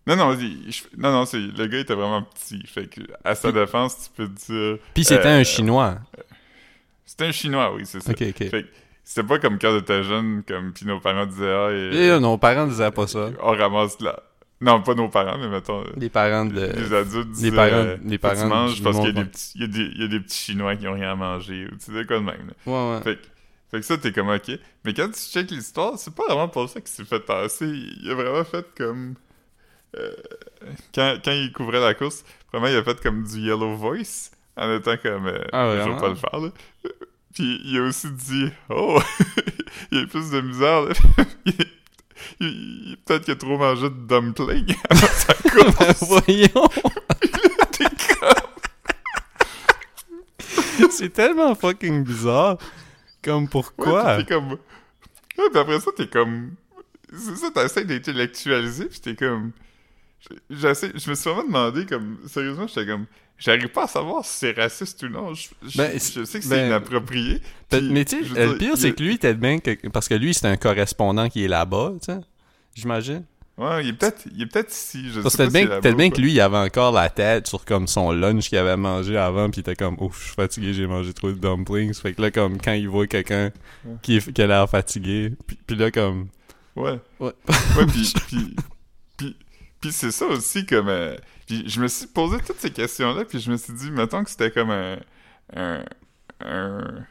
[0.08, 2.62] Non, non, il- je- non, non, c'est, le gars était vraiment petit.
[2.68, 4.78] Fait que, à sa défense, tu peux dire.
[4.94, 5.98] Puis c'était Euh, un Chinois.
[7.06, 8.12] C'était un chinois, oui, c'est ça.
[8.12, 8.50] Ok, ok.
[8.50, 8.68] Fait que
[9.04, 12.08] c'était pas comme quand on était jeune, comme puis nos parents disaient ah et, Et
[12.10, 13.30] là, nos parents disaient pas ça.
[13.42, 14.20] on ramasse de la
[14.62, 16.54] non pas nos parents mais mettons euh, Les parents de.
[16.78, 19.24] les adultes disaient parents- euh, les parents tu manges du parce qu'il y a monde,
[19.26, 21.12] des petits il y a des, il y a des petits chinois qui ont rien
[21.12, 22.54] à manger ou tu sais quoi de même là.
[22.66, 23.04] Ouais, ouais.
[23.04, 23.22] fait que
[23.70, 24.52] fait que ça t'es comme ok
[24.86, 28.10] mais quand tu checkes l'histoire c'est pas vraiment pour ça qu'il s'est fait tasser il
[28.10, 29.16] a vraiment fait comme
[29.98, 30.12] euh,
[30.96, 34.76] quand, quand il couvrait la course vraiment il a fait comme du yellow voice en
[34.76, 36.50] étant comme euh, Ah, je vais pas le faire là
[37.34, 39.00] puis il a aussi dit oh
[39.92, 40.94] il y a plus de misère là
[43.06, 46.70] peut-être qu'il a trop mangé de dumpling avant sa course Voyons!
[47.72, 47.86] T'es
[48.20, 48.30] comme-
[50.92, 52.58] c'est tellement fucking bizarre.
[53.24, 54.16] Comme Ouais, pourquoi?
[54.16, 54.52] puis t'es comme...
[54.52, 56.52] Ouais, puis après ça, t'es comme...
[57.12, 59.52] C'est ça, t'essaies d'intellectualiser, puis t'es comme...
[60.50, 60.92] J'essaie...
[60.96, 62.18] Je me suis vraiment demandé, comme...
[62.28, 63.06] Sérieusement, j'étais comme...
[63.38, 65.34] J'arrive pas à savoir si c'est raciste ou non.
[65.34, 67.42] Je, je- Ben, je sais que c'est ben, inapproprié.
[67.70, 69.34] Peut- puis, mais tu sais, veux euh, dire, le pire, il- c'est que lui, était
[69.34, 69.88] bien que...
[69.90, 72.20] Parce que lui, c'est un correspondant qui est là-bas, tu sais.
[72.76, 73.24] J'imagine.
[73.58, 75.96] Ouais, il est peut-être il est peut-être ici, je sais pas peut-être si bien, peut-être
[75.96, 79.16] bien que lui, il avait encore la tête sur comme son lunch qu'il avait mangé
[79.16, 81.94] avant, puis il était comme, ouf, je suis fatigué, j'ai mangé trop de dumplings.
[81.94, 83.52] Fait que là, comme, quand il voit quelqu'un
[84.02, 86.28] qui, a l'air fatigué, puis, puis là, comme.
[86.76, 87.00] Ouais.
[87.22, 87.32] Ouais.
[87.50, 88.14] ouais, puis...
[88.28, 88.56] puis,
[89.16, 89.36] puis,
[89.86, 90.88] puis c'est ça aussi, comme...
[90.90, 91.16] euh,
[91.48, 94.30] Puis je me suis posé toutes ces questions-là, puis je me suis dit, mettons que
[94.30, 94.98] c'était comme un...
[95.56, 95.84] un,
[96.44, 97.06] un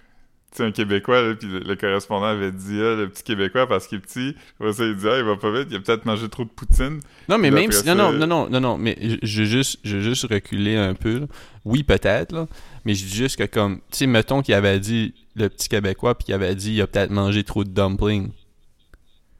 [0.61, 3.99] un Québécois, là, puis le, le correspondant avait dit, ah, le petit Québécois, parce qu'il
[3.99, 6.29] est petit, après ça, il dit, ah, il va pas vite, il a peut-être mangé
[6.29, 7.01] trop de poutine.
[7.29, 7.79] Non, mais même si.
[7.85, 10.95] Non, ça- non, non, non, non, non, mais je veux juste, je juste reculer un
[10.95, 11.19] peu.
[11.19, 11.27] là.
[11.65, 12.47] Oui, peut-être, là.
[12.85, 16.15] Mais je dis juste que, comme, tu sais, mettons qu'il avait dit le petit Québécois,
[16.15, 18.31] puis qu'il avait dit il a peut-être mangé trop de dumplings.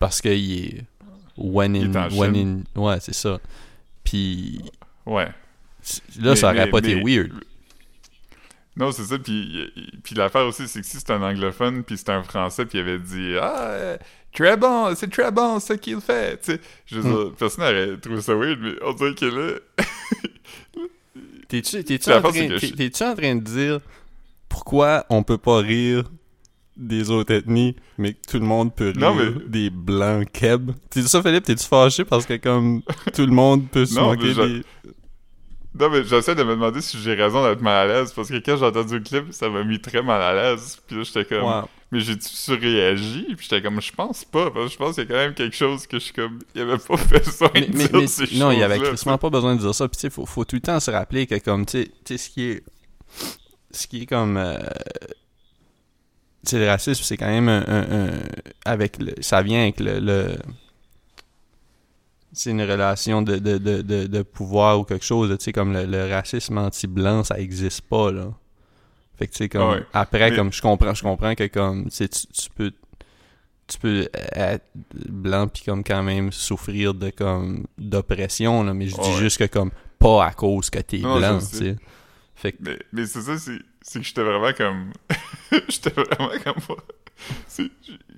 [0.01, 0.33] Parce qu'il
[0.65, 0.85] est.
[1.37, 2.11] One in.
[2.17, 2.37] one
[2.77, 2.81] in.
[2.81, 3.41] Ouais, c'est ça.
[4.05, 4.61] Puis.
[5.07, 5.25] Ouais.
[5.27, 5.33] Là,
[6.21, 7.33] Mais- ça aurait mais- pas été mais- weird.
[8.77, 9.71] Non, c'est ça, puis,
[10.03, 12.81] puis l'affaire aussi, c'est que si c'est un anglophone, puis c'est un français, puis il
[12.81, 13.97] avait dit «Ah, euh,
[14.33, 17.15] très bon, c'est très bon ce qu'il fait!» Tu sais, je veux Hmm.
[17.27, 19.85] dire, personne n'aurait trouvé ça weird, mais on dirait que là...
[21.49, 21.77] T'es-tu
[22.11, 23.81] en, train- je- en train de dire
[24.49, 26.05] pourquoi on peut pas rire
[26.77, 30.73] des autres ethnies, mais que tout le monde peut rire Non, mais- des blancs keb.
[30.91, 31.45] Tu dis ça, Philippe?
[31.45, 32.83] T'es-tu fâché parce que comme
[33.15, 34.63] tout le monde peut se Non, moquer je- des...
[35.79, 38.35] Non, mais j'essaie de me demander si j'ai raison d'être mal à l'aise, parce que
[38.37, 40.79] quand j'ai entendu le clip, ça m'a mis très mal à l'aise.
[40.87, 43.25] Puis là, j'étais comme, mais j'ai-tu surréagi?
[43.37, 45.35] Puis j'étais comme, je pense pas, parce que je pense qu'il y a quand même
[45.35, 48.07] quelque chose que je suis comme, il avait pas besoin Mais, de mais- dire mais-
[48.07, 49.89] ces non, il y avait crissement pas besoin de dire ça.
[49.89, 52.31] Puis tu sais, faut, faut tout le temps se rappeler que comme, tu sais- ce
[52.31, 52.63] qui est...
[53.73, 54.37] Ce qui est comme...
[54.37, 54.59] euh,
[56.51, 57.65] sais, le racisme, c'est quand même un...
[57.67, 58.21] un- un-
[58.65, 59.99] avec le, ça vient avec le...
[60.01, 60.37] le-
[62.33, 65.31] c'est une relation de, de, de, de, pouvoir ou quelque chose.
[65.39, 68.33] Tu sais, comme le, le racisme anti-blanc, ça existe pas, là.
[69.17, 69.71] Fait que tu sais, comme...
[69.71, 69.83] Ouais.
[69.93, 72.73] Après, Mais- comme, je comprends, je comprends que comme, tu tu peux
[73.67, 74.67] tu peux être
[75.09, 79.17] blanc puis comme quand même souffrir de comme d'oppression là mais je dis Ouais.
[79.19, 81.77] juste que comme pas à cause que t'es blanc tu sais
[82.35, 84.93] fait que Mais, mais c'est ça, c'est, c'est que j'étais vraiment comme.
[85.69, 86.77] j'étais vraiment comme.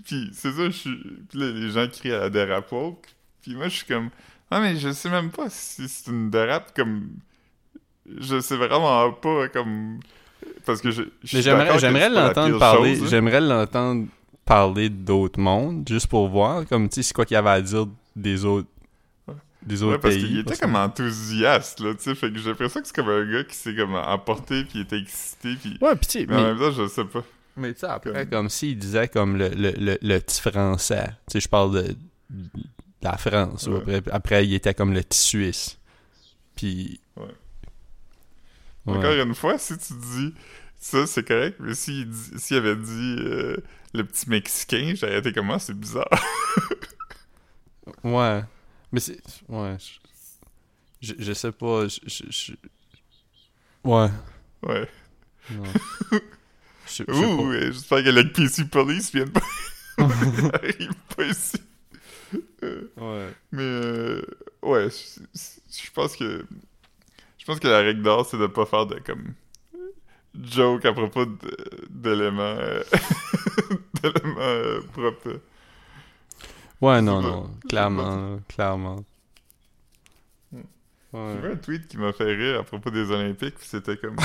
[0.04, 0.96] puis c'est ça, je suis.
[1.28, 3.04] Puis là, les gens crient à la dérape woke.
[3.42, 4.10] Puis moi, je suis comme.
[4.48, 7.08] Ah, mais je sais même pas si c'est une dérape comme.
[8.06, 9.98] Je sais vraiment pas comme.
[10.64, 11.02] Parce que je.
[11.24, 13.06] je suis mais j'aimerais l'entendre parler hein.
[13.08, 14.06] j'aimerais l'entendre
[14.44, 17.60] parler d'autres mondes juste pour voir comme tu sais c'est quoi qu'il y avait à
[17.60, 18.68] dire des autres
[19.66, 22.14] des Ouais, autres parce pays qu'il était parce comme enthousiaste, là, tu sais.
[22.14, 24.80] Fait que j'ai l'impression que c'est comme un gars qui s'est comme emporté, puis il
[24.82, 25.76] était excité, puis.
[25.80, 27.24] ouais puis tu sais Mais en même temps, je sais pas.
[27.56, 31.06] mais tu sais après comme- comme s'il disait comme le le, le, le petit français
[31.28, 31.82] tu sais je parle de,
[32.30, 32.48] de
[33.02, 33.96] la France ou Ouais.
[33.96, 35.78] après après il était comme le petit suisse
[36.54, 37.24] puis Ouais.
[38.86, 38.98] Ouais.
[38.98, 40.32] Encore une fois, si tu dis
[40.78, 43.56] ça, c'est correct, mais s'il dit- s'il avait dit euh,
[43.94, 46.08] le petit Mexicain, j'aurais été comme moi, c'est bizarre.
[48.04, 48.42] Ouais.
[48.93, 49.20] Mais c'est.
[49.49, 49.76] Ouais.
[51.01, 51.89] Je, je, sais pas.
[51.89, 52.53] Je, je, je-
[53.84, 54.09] Ouais.
[54.62, 54.89] Ouais.
[55.51, 55.62] Non.
[56.89, 57.43] Je, je sais Ouh, pas.
[57.43, 59.41] euh, j'espère que le PC Police vienne pas.
[59.99, 61.57] arrive pas ici.
[62.62, 63.28] Ouais.
[63.51, 64.22] Mais euh,
[64.62, 66.47] ouais, je pense que
[67.39, 69.34] je pense que la règle d'or c'est de pas faire de comme
[70.41, 71.57] joke à propos de-
[71.91, 72.82] d'éléments euh,
[74.03, 75.41] d'éléments euh, propres.
[76.80, 77.50] Ouais, non, non.
[77.68, 78.38] Clairement.
[78.48, 79.04] Clairement.
[80.52, 80.60] Hmm.
[81.12, 81.32] Ouais.
[81.34, 84.16] J'ai vu un tweet qui m'a fait rire à propos des Olympiques, c'était comme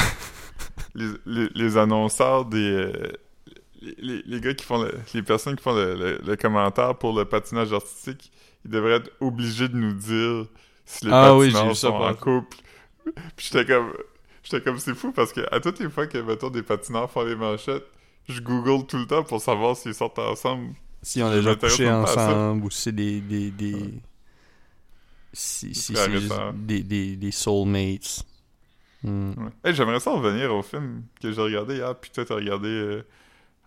[0.95, 3.11] les, les, les annonceurs des euh,
[3.81, 7.13] les, les- gars qui font le- les personnes qui font le, le- le commentaire pour
[7.17, 8.31] le patinage artistique,
[8.65, 10.45] ils devraient être obligés de nous dire
[10.85, 12.57] si les Ah oui, patineurs ça sont en couple.
[13.35, 13.93] Puis j'étais comme
[14.43, 17.23] j'étais comme c'est fou parce que à toutes les fois que mettons des patineurs font
[17.23, 17.85] les manchettes,
[18.29, 20.73] je google tout le temps pour savoir s'ils sortent ensemble.
[21.03, 22.01] Si on a déjà ça.
[22.01, 23.21] ensemble ou si c'est des.
[23.21, 23.93] des, des...
[25.33, 28.23] Si, si C'est juste des, des, des soulmates.
[29.03, 29.29] Hmm.
[29.31, 29.49] Ouais.
[29.63, 33.05] Hey, j'aimerais ça revenir au film que j'ai regardé hier, puis toi t'as regardé euh,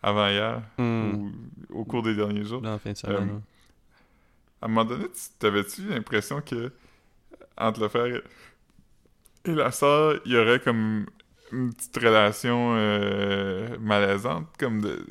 [0.02, 1.14] avant hier Hmm.
[1.14, 1.32] ou
[1.70, 2.60] au cours des derniers jours.
[2.60, 3.30] Dans la fin de semaine.
[3.30, 3.38] Euh.
[4.62, 6.70] À un moment donné, tu- t'avais-tu l'impression que
[7.56, 8.06] entre le frère
[9.46, 11.06] et la sœur, il y aurait comme
[11.52, 15.04] une petite relation euh, malaisante, comme de...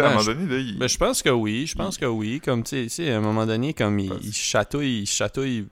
[0.00, 0.78] À un Ben, moment donné, là, il...
[0.78, 2.40] Ben, je pense que oui, je pense que oui.
[2.44, 5.66] Comme, tu sais- à un moment donné, comme il, il chatouille, il chatouille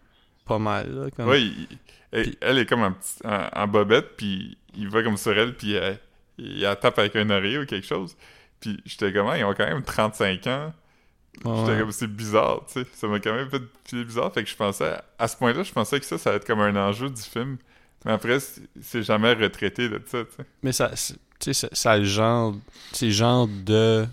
[0.46, 1.10] pas mal, là.
[1.10, 1.32] Comme...
[1.34, 1.68] Il-
[2.42, 5.72] elle, est comme en, petit- en, en bobette, puis il va comme sur elle, puis
[5.72, 5.98] elle,
[6.38, 8.16] il la tape avec un oreiller ou quelque chose.
[8.60, 10.74] Puis j'étais comme, Ah, ils ont quand même 35 ans.
[11.36, 11.78] J'étais ouais.
[11.80, 12.86] comme, c'est bizarre, tu sais.
[12.92, 14.32] Ça m'a quand même fait filer bizarre.
[14.32, 16.60] Fait que je pensais, à ce point-là, je pensais que ça, ça allait être comme
[16.60, 17.56] un enjeu du film.
[18.04, 18.38] Mais après,
[18.80, 20.44] c'est jamais retraité de ça, tu sais.
[20.62, 20.90] Mais ça,
[21.42, 22.54] tu sais, ça, ça genre,
[22.92, 24.06] c'est genre de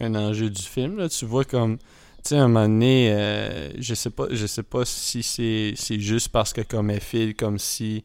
[0.00, 1.08] un enjeu du film, là.
[1.08, 1.84] Tu vois comme, tu
[2.24, 6.00] sais, à un moment donné, euh, je sais pas, je sais pas si c'est, c'est
[6.00, 8.04] juste parce que comme elle file, comme si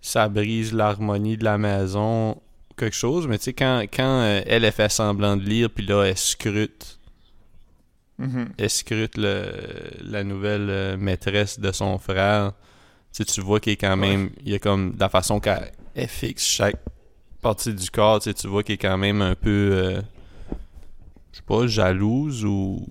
[0.00, 2.32] ça brise l'harmonie de la maison,
[2.70, 3.26] ou quelque chose.
[3.26, 6.16] Mais tu sais, quand, quand euh, elle, elle fait semblant de lire, puis là, elle
[6.18, 6.92] scrute
[8.18, 8.48] Mhm.
[8.56, 9.44] elle scrute le,
[10.00, 12.52] la nouvelle euh, maîtresse de son frère.
[13.12, 14.08] Tu sais, tu vois qu'il est quand Ouais.
[14.16, 14.30] même.
[14.42, 14.96] Il y a comme.
[14.98, 16.76] La façon qu'elle elle fixe chaque
[17.48, 19.70] partie du corps, tu sais, tu vois qu'il est quand même un peu.
[19.72, 20.02] euh,
[21.32, 22.86] je sais pas, jalouse ou.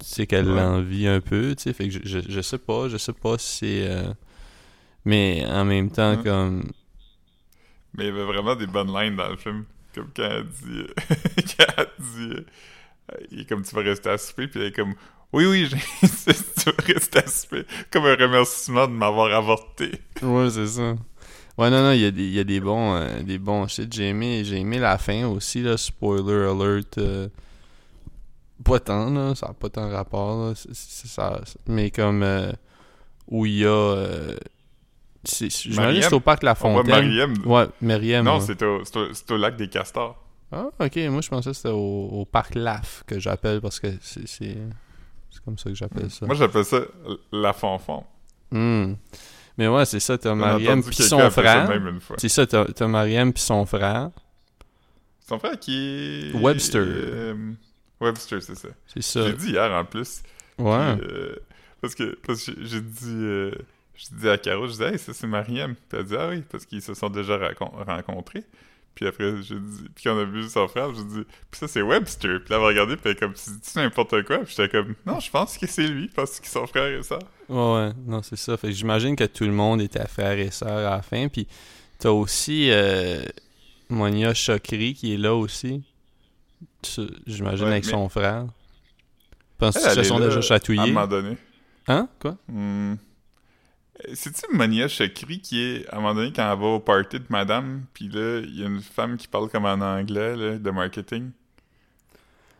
[0.00, 0.54] Tu sais, qu'elle Ouais.
[0.54, 1.72] l'envie un peu, tu sais.
[1.72, 3.88] Fait que je, je, je sais pas, je sais pas si c'est.
[3.90, 4.12] euh,
[5.04, 6.70] mais en même temps, comme.
[7.94, 9.64] Mais il y avait vraiment des bonnes lines dans le film.
[9.94, 10.86] Comme quand elle dit...
[11.56, 12.32] quand elle dit...
[12.34, 14.94] euh, il est comme, tu vas rester à souper, puis elle est comme...
[15.32, 17.64] Oui, oui, j'insiste, tu vas rester à souper.
[17.90, 19.92] Comme un remerciement de m'avoir avorté.
[20.22, 20.94] Ouais, c'est ça.
[21.58, 23.92] Ouais, non, non, il y a des, y a des bons, euh, des bons shit.
[23.92, 26.98] J'ai aimé, j'ai aimé la fin aussi, là, spoiler alert.
[26.98, 27.28] euh,
[28.62, 32.52] pas tant, là, ça n'a pas tant rapport, là, ça, mais comme, euh,
[33.28, 34.36] où il y a, euh,
[35.24, 37.34] j'imagine que c'est au parc La On voit Fontaine.
[37.44, 38.24] Ouais, Meriem.
[38.24, 38.54] Non, ouais.
[39.12, 40.22] c'est au, lac des castors.
[40.52, 40.96] Ah, ok.
[41.10, 44.56] Moi, je pensais que c'était au, au parc LAF que j'appelle parce que c'est
[45.44, 46.26] comme ça que j'appelle ça.
[46.26, 46.80] Moi, j'appelle ça
[47.32, 48.06] la fanfan.
[48.50, 48.94] Hmm.
[49.58, 50.18] Mais ouais, c'est ça.
[50.18, 51.68] T'as Mariam puis son frère.
[52.18, 52.46] C'est ça.
[52.46, 54.10] T'as Mariam puis son frère.
[55.28, 56.34] Son frère qui est...
[56.34, 56.82] Webster.
[56.86, 57.52] euh,
[58.00, 58.68] Webster, c'est ça.
[58.86, 59.26] C'est ça.
[59.26, 60.22] J'ai dit hier, en plus.
[60.58, 60.96] Ouais.
[60.96, 61.36] Puis, euh,
[61.80, 63.06] parce que, parce que j'ai- dit...
[63.06, 63.50] euh,
[64.12, 65.74] dit à Caro, je disais, hey, ça c'est Mariam.
[65.74, 67.38] Puis elle dit, ah oui, parce qu'ils se sont déjà
[67.86, 68.44] rencontrés.
[68.96, 71.82] Puis après, j'ai dit, puis on a vu son frère, j'ai dit, puis ça c'est
[71.82, 72.40] Webster.
[72.40, 74.38] Puis là, elle m'a regardé, puis elle comme, tu dis n'importe quoi?
[74.38, 77.18] Puis j'étais comme, non, je pense que c'est lui, parce qu'ils sont frères et sœurs.
[77.48, 78.56] Ouais, ouais, non, c'est ça.
[78.56, 81.28] Fait que j'imagine que tout le monde était frère et sœur à la fin.
[81.28, 81.46] Puis
[81.98, 83.22] t'as aussi euh,
[83.90, 85.82] Monia Chokri qui est là aussi.
[87.26, 88.46] J'imagine Ouais, avec mais- son frère.
[89.58, 90.86] Penses-tu qu'ils se sont là, déjà À un chatouillés?
[90.92, 91.36] moment donné.
[91.88, 92.08] Hein?
[92.20, 92.36] Quoi?
[92.48, 92.94] Hmm.
[94.04, 97.18] Euh, C'est-tu Monia Chakri qui est, à un moment donné, quand elle va au party
[97.18, 100.58] de madame, puis là, il y a une femme qui parle comme en anglais, là,
[100.58, 101.30] de marketing?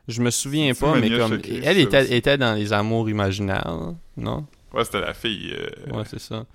[0.09, 1.41] Je me souviens pas, mais Monia comme.
[1.63, 4.47] Elle était, dans Les Amours imaginaires, non?
[4.73, 5.53] Ouais, c'était la fille.
[5.53, 6.47] euh, Ouais, c'est ça.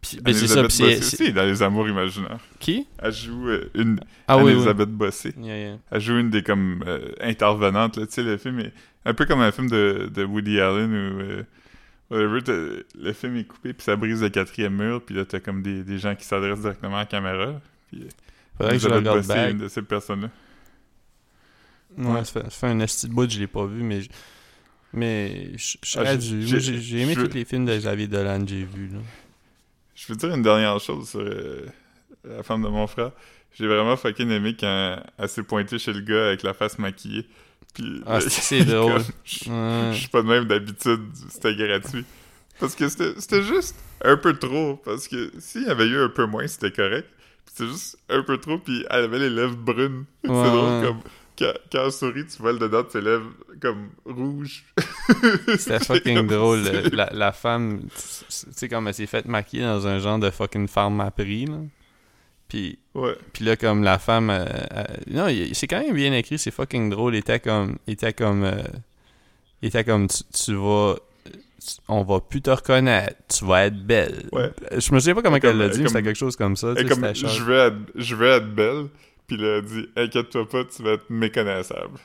[0.00, 0.62] Puis, ben, c'est ça.
[0.62, 2.40] Bossé aussi dans Les Amours imaginaires.
[2.58, 2.86] Qui?
[2.98, 4.00] Elle joue euh, une...
[4.26, 4.52] Ah oui, oui.
[4.52, 5.34] Elisabeth Bossé.
[5.40, 5.76] Yeah, yeah.
[5.90, 8.72] Elle joue une des, comme, euh, intervenantes, là, tu sais, le film est...
[9.06, 11.42] Un peu comme un film de, de Woody Allen où...
[12.14, 15.62] whatever, le film est coupé, puis ça brise le quatrième mur, puis là, t'as comme
[15.62, 17.60] des, des gens qui s'adressent directement à la caméra.
[17.90, 18.08] Puis, euh,
[18.56, 19.50] Faudrait que je regarde back.
[19.52, 20.30] une de ces personnes-là.
[21.96, 24.00] Ouais, ça fait, ça fait un esti de bout je l'ai pas vu, mais.
[24.02, 24.08] je-
[24.96, 28.48] Mais je je Ah, serais j'ai- aimé je- tous les films de Xavier Dolan que
[28.50, 28.88] j'ai vus.
[28.92, 29.00] là.
[29.96, 31.66] Je veux dire une dernière chose sur euh,
[32.24, 33.10] la femme de mon frère.
[33.58, 37.26] J'ai vraiment fucking aimé quand elle s'est pointée chez le gars avec la face maquillée.
[37.72, 39.00] Puis, Ah, c'est- drôle.
[39.24, 42.04] Je suis pas de même d'habitude, c'était gratuit.
[42.60, 44.76] Parce que c'était c'était juste un peu trop.
[44.84, 47.08] Parce que s'il y avait eu un peu moins, c'était correct.
[47.46, 50.04] Puis c'est juste un peu trop, puis elle avait les lèvres brunes.
[50.24, 51.00] C'est drôle, comme
[51.36, 54.64] quand, quand elle sourit, tu vois le dedans de ses lèvres comme rouges.
[55.58, 56.60] C'était fucking drôle.
[56.92, 60.30] La, la femme, tu tu sais, comme elle s'est faite maquiller dans un genre de
[60.30, 61.56] fucking farm à prix, là.
[62.48, 63.14] Puis, Ouais.
[63.32, 64.30] puis là, comme la femme.
[64.30, 67.14] euh, euh, non, c'est quand même bien écrit, c'est fucking drôle.
[67.14, 67.76] Il était comme.
[67.86, 68.44] Il était comme.
[68.44, 68.62] euh,
[69.62, 70.06] il était comme.
[70.08, 70.96] Tu, tu vas.
[71.24, 73.16] tu- on va plus te reconnaître.
[73.34, 74.28] Tu vas être belle.
[74.32, 74.50] Ouais.
[74.72, 76.74] Je me souviens pas comment Comme- elle l'a dit, mais c'était quelque chose comme ça.
[76.74, 78.86] tu Et sais, comme, je veux, être, je veux être belle.
[79.26, 81.98] Puis là, elle dit, inquiète-toi pas, tu vas être méconnaissable.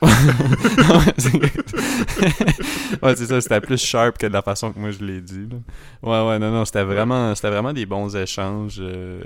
[3.02, 5.46] ouais, c'est ça, c'était plus sharp que de la façon que moi je l'ai dit.
[5.50, 5.56] là.
[6.02, 8.76] Ouais, ouais, non, non, c'était vraiment, c'était vraiment des bons échanges.
[8.80, 9.20] euh,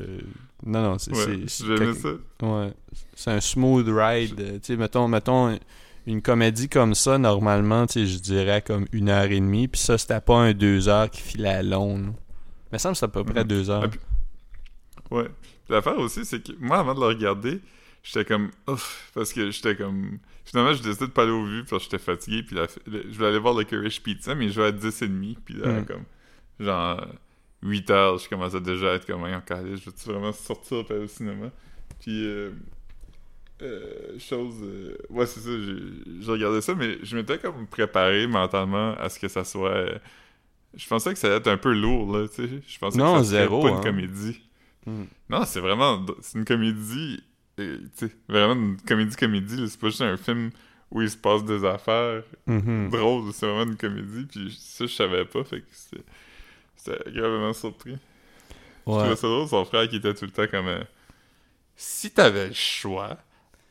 [0.67, 1.13] Non, non, c'est.
[1.13, 2.47] Ouais, c'est- j'ai aimé c'est- ça.
[2.47, 2.73] Ouais.
[3.15, 4.35] C'est un smooth ride.
[4.37, 5.59] Tu sais, mettons, mettons,
[6.07, 9.69] une comédie comme ça, normalement, tu sais, je dirais comme une heure et demie.
[9.69, 11.99] Puis ça, c'était pas un deux heures qui filait long.
[11.99, 12.09] là.
[12.73, 13.49] Mais ça me semble à peu près Mhm.
[13.49, 13.83] deux heures.
[13.85, 14.01] Ah, puis-
[15.11, 15.29] Ouais.
[15.69, 17.61] L'affaire aussi, c'est que moi, avant de le regarder,
[18.05, 20.19] j'étais comme ouf, parce que j'étais comme.
[20.45, 22.43] Finalement, j'ai décidé de pas aller au vu parce que j'étais fatigué.
[22.45, 25.39] Puis la- je voulais aller voir le Curious Pizza, mais je vais à 10h30.
[25.45, 25.87] Puis là, Mm.
[25.87, 26.05] comme.
[26.61, 27.07] Genre,
[27.63, 30.95] 8 heures, je commençais déjà à être comme, en calé, je veux-tu vraiment sortir pour
[30.95, 31.51] aller au cinéma?
[32.01, 32.51] Puis, euh,
[33.63, 34.57] euh, chose.
[34.63, 39.19] euh, ouais, c'est ça, j'ai regardé ça, mais je m'étais comme préparé mentalement à ce
[39.19, 39.87] que ça soit.
[40.77, 42.63] je pensais que ça allait être un peu lourd, là, tu sais.
[42.67, 43.81] Je pensais Non, que ça serait zéro, pas une hein.
[43.83, 44.41] comédie.
[44.87, 45.05] Mm.
[45.31, 46.05] Non, c'est vraiment.
[46.21, 47.23] C'est une comédie.
[48.29, 49.69] Vraiment une comédie-comédie.
[49.69, 50.51] C'est pas juste un film
[50.91, 52.91] où il se passe des affaires Mhm.
[52.91, 53.33] drôles.
[53.33, 54.27] C'est vraiment une comédie.
[54.27, 55.45] Puis ça, je savais pas.
[55.45, 57.11] Fait que c'était.
[57.13, 57.97] Gravement surpris.
[58.87, 58.99] Je Ouais.
[58.99, 60.67] trouvais ça drôle, son frère qui était tout le temps comme.
[60.69, 60.85] euh,
[61.77, 63.17] si t'avais le choix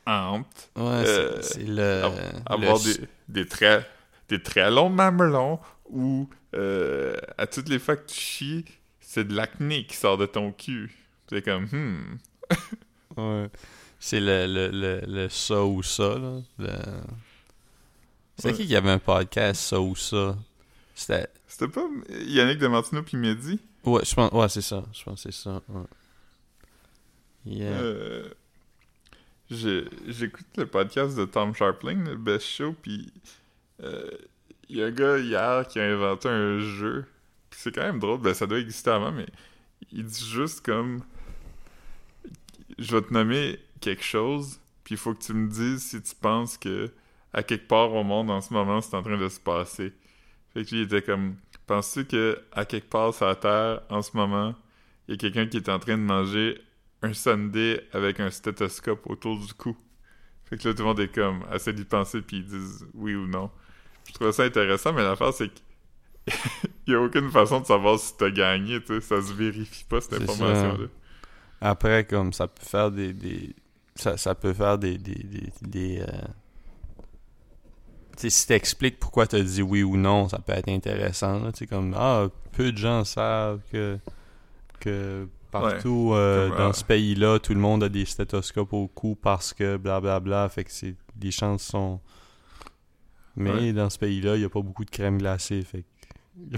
[0.06, 2.02] entre Ouais, Euh, c'est- c'est le.
[2.46, 3.08] avoir le- des,
[3.44, 3.88] des très
[4.30, 8.66] des très longs mamelons ou euh, à toutes les fois que tu chies,
[9.00, 10.92] c'est de l'acné qui sort de ton cul.
[11.30, 12.18] C'est comme hmm.
[13.18, 13.50] Ouais.
[14.00, 16.40] C'est le, le, le, le ça ou ça, là.
[16.60, 16.70] Le...
[18.38, 18.54] C'est Ouais.
[18.54, 20.36] qui qui avait un podcast, ça ou ça?
[20.96, 21.28] C'était...
[21.48, 21.86] C'était pas
[22.26, 23.60] Yannick de Martino puis Mehdi?
[23.84, 24.32] Ouais, je pense...
[24.32, 24.84] Ouais, c'est ça.
[24.92, 25.62] Je pense que c'est ça.
[25.70, 25.84] ouais.
[27.46, 27.72] Yeah.
[27.80, 28.30] Euh,
[29.50, 33.12] J'écoute le podcast de Tom Sharpling, le Best Show, puis
[33.84, 34.10] euh,
[34.70, 37.06] il y a un gars hier qui a inventé un jeu.
[37.50, 39.28] Puis c'est quand même drôle, ben ça doit exister avant, mais
[39.92, 41.04] il dit juste comme
[42.78, 46.16] je vais te nommer quelque chose, puis il faut que tu me dises si tu
[46.16, 46.92] penses que
[47.34, 49.94] à quelque part au monde en ce moment c'est en train de se passer.
[50.54, 54.02] Fait que lui, il était comme penses-tu que à quelque part sur la Terre en
[54.02, 54.56] ce moment,
[55.08, 56.62] il y a quelqu'un qui est en train de manger
[57.02, 59.76] un sundae avec un stéthoscope autour du cou?
[60.46, 63.16] Fait que là, tout le monde est comme, essaie d'y penser, puis ils disent oui
[63.16, 63.50] ou non.
[64.08, 66.34] Je trouve ça intéressant, mais l'affaire, c'est qu'il
[66.88, 69.02] y a aucune façon de savoir si t'as gagné, tu sais.
[69.02, 70.88] Ça se vérifie pas, cette information-là.
[71.66, 73.56] Après, comme ça peut faire des, des,
[73.96, 74.98] ça, ça peut faire des.
[74.98, 76.08] des, des, des, euh,
[78.18, 81.40] si t'expliques pourquoi t'as dit oui ou non, ça peut être intéressant.
[81.40, 81.52] là.
[81.54, 83.98] Tu comme, ah, peu de gens savent que,
[84.82, 86.74] que partout euh, Comme, dans ah.
[86.74, 90.50] ce pays-là, tout le monde a des stéthoscopes au cou parce que blablabla.
[90.50, 92.02] fait que c'est, les chances sont.
[93.38, 93.74] Mais Ouais.
[93.74, 95.64] dans ce pays-là, il n'y a pas beaucoup de crème glacée.
[95.64, 95.88] Fait que.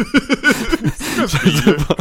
[1.66, 1.96] y a pas-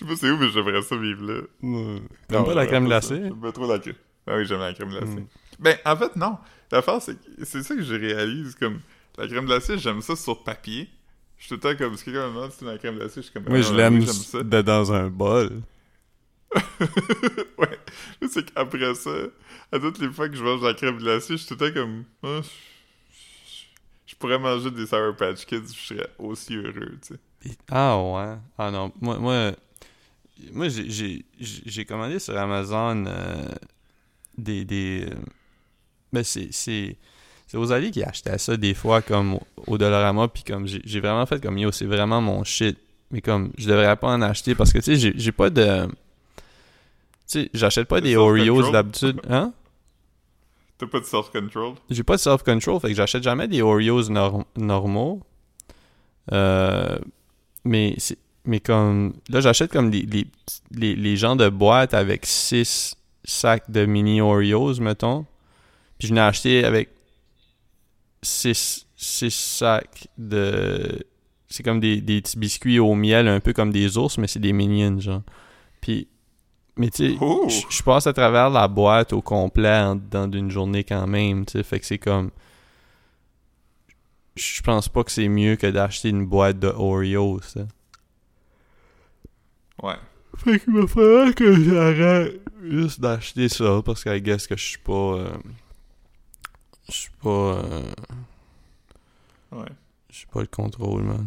[0.00, 0.16] Je Je sais pas.
[0.16, 1.40] c'est où, mais j'aimerais ça vivre là.
[1.60, 3.20] T'aimes pas la j'aimerais crème glacée?
[3.22, 3.94] J'aime pas trop la crème.
[4.26, 5.06] Ah oui, j'aime la crème glacée.
[5.20, 5.26] Mm.
[5.58, 6.38] Ben, en fait, non.
[6.70, 8.54] L'affaire, c'est que c'est ça que je réalise.
[8.54, 8.80] Comme,
[9.16, 10.88] la crème glacée, j'aime ça sur papier.
[11.38, 13.16] Je suis tout le temps comme, si quelqu'un me demande si c'est la crème glacée,
[13.16, 14.42] je suis comme, Moi, ah, je oui, l'aime j'aime ça.
[14.42, 15.62] de dans un bol.
[17.58, 17.78] ouais.
[18.20, 19.10] Mais c'est qu'après ça,
[19.72, 21.70] à toutes les fois que je mange de la crème glacée, je suis tout le
[21.72, 23.66] temps comme, Ah, je...
[24.06, 27.56] je pourrais manger des Sour Patch Kids, je serais aussi heureux, tu sais.
[27.70, 28.36] Ah ouais.
[28.56, 28.92] Ah non.
[29.00, 29.52] Moi, moi,
[30.52, 31.24] moi j'ai-
[31.84, 33.48] commandé sur Amazon euh,
[34.36, 34.64] des.
[34.64, 35.14] des euh,
[36.12, 36.48] ben, c'est.
[36.52, 36.96] C'est
[37.50, 40.28] c'est Rosalie qui achetait ça des fois comme au, Dollarama.
[40.28, 42.76] Puis comme j'ai vraiment fait comme yo, c'est vraiment mon shit.
[43.10, 45.86] Mais comme je devrais pas en acheter parce que tu sais, j'ai- pas de.
[45.86, 45.92] Tu
[47.26, 48.16] sais, j'achète pas De des?
[48.16, 49.20] Oreos d'habitude.
[49.30, 49.52] Hein?
[50.78, 51.74] T'as pas de self-control?
[51.90, 55.22] J'ai pas de self-control, fait que j'achète jamais des Oreos nor- normaux.
[56.32, 56.98] Euh,
[57.64, 58.18] mais c'est
[58.48, 60.26] mais comme là j'achète comme les, les,
[60.72, 65.24] les, les gens de boîte avec 6 sacs de mini Oreos mettons.
[65.98, 66.88] Puis je n'ai acheté avec
[68.22, 71.04] 6 sacs de
[71.48, 74.40] c'est comme des, des petits biscuits au miel un peu comme des ours mais c'est
[74.40, 75.22] des minions genre.
[75.80, 76.08] Puis
[76.76, 77.46] mais tu sais Oh!
[77.48, 81.44] je je passe à travers la boîte au complet en- dans une journée quand même,
[81.46, 82.30] tu sais, fait que c'est comme
[84.36, 87.62] je pense pas que c'est mieux que d'acheter une boîte de Oreos, ça.
[89.82, 89.94] Ouais.
[90.36, 94.64] Fait qu'il va falloir que j'arrête juste d'acheter ça parce que I guess que je
[94.64, 95.36] suis pas euh,
[96.88, 97.28] je suis pas
[97.64, 97.92] euh,
[99.52, 99.68] Ouais.
[100.10, 101.26] je suis pas le contrôle, man.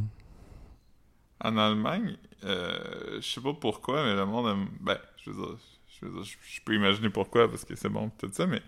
[1.43, 4.67] En Allemagne, euh, je sais pas pourquoi, mais le monde aime.
[4.79, 5.57] Ben, je veux dire,
[5.99, 8.61] je, veux dire, je, je peux imaginer pourquoi, parce que c'est bon, tout ça, mais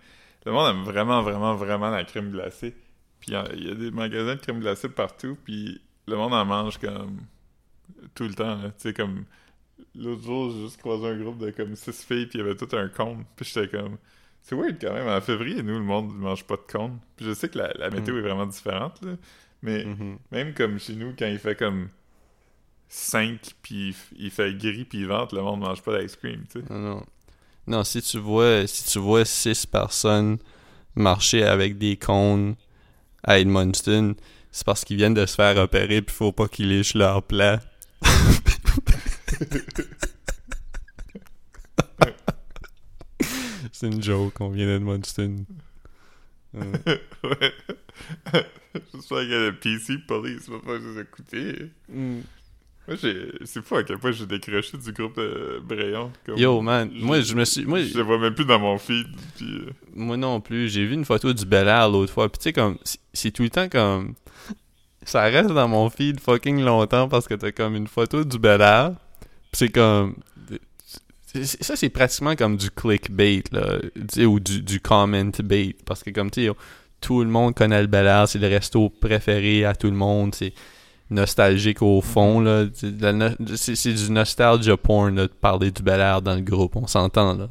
[0.44, 2.74] le monde aime vraiment, vraiment, vraiment la crème glacée.
[3.20, 6.16] Puis il y a- il y, a des magasins de crème glacée partout, puis le
[6.16, 7.18] monde en mange comme
[8.14, 8.58] tout le temps.
[8.62, 9.24] Tu sais, comme
[9.96, 12.56] l'autre jour, j'ai juste croisé un groupe de comme six filles, puis il y avait
[12.56, 13.96] tout un cône, puis j'étais comme.
[14.42, 15.08] C'est weird quand même.
[15.08, 16.98] En février, nous, le monde ne mange pas de cône.
[17.16, 18.18] Puis je sais que la, la météo Mm.
[18.18, 19.12] est vraiment différente, là,
[19.62, 19.86] mais.
[20.30, 21.88] Même comme chez nous, quand il fait comme
[22.88, 26.60] 5 puis il fait gris puis il vente, le monde mange pas d'ice cream, tu
[26.60, 26.66] sais.
[26.72, 27.02] Non, non.
[27.66, 30.36] Non, si tu vois si tu vois six personnes
[30.94, 32.54] marcher avec des cônes
[33.22, 34.14] à Edmundston,
[34.52, 37.60] c'est parce qu'ils viennent de se faire opérer puis faut pas qu'ils lichent leur plat.
[43.72, 45.44] c'est une joke, on vient d'Edmundston.
[46.54, 46.70] Ouais.
[47.24, 47.52] ouais.
[48.92, 51.70] J'espère qu'il y a le PC Police va pas nous écouter.
[51.88, 53.32] Moi, j'ai...
[53.44, 56.12] C'est fou à quel point j'ai décroché du groupe de Brayon.
[56.26, 58.76] Comme- Yo man, moi je me suis moi Je le vois même plus dans mon
[58.78, 59.06] feed,
[59.36, 59.46] puis...
[59.46, 60.68] euh, Moi non plus.
[60.68, 62.28] J'ai vu une photo du Bel Air l'autre fois.
[62.28, 62.78] Puis tu sais, comme,
[63.12, 64.14] c'est tout le temps comme.
[65.02, 68.60] Ça reste dans mon feed fucking longtemps parce que t'as comme une photo du Bel
[68.60, 68.92] Air.
[69.54, 70.16] C'est comme.
[71.42, 73.78] Ça, c'est pratiquement comme du clickbait, là.
[74.24, 75.74] Ou du, du comment bait.
[75.84, 76.52] Parce que, comme, tu sais,
[77.00, 78.28] tout le monde connaît le Bel Air.
[78.28, 80.34] C'est le resto préféré à tout le monde.
[80.34, 80.52] C'est
[81.10, 82.66] nostalgique au fond, là.
[82.74, 86.76] C'est du nostalgia porn, là, de parler du Bel Air dans le groupe.
[86.76, 87.48] On s'entend, là.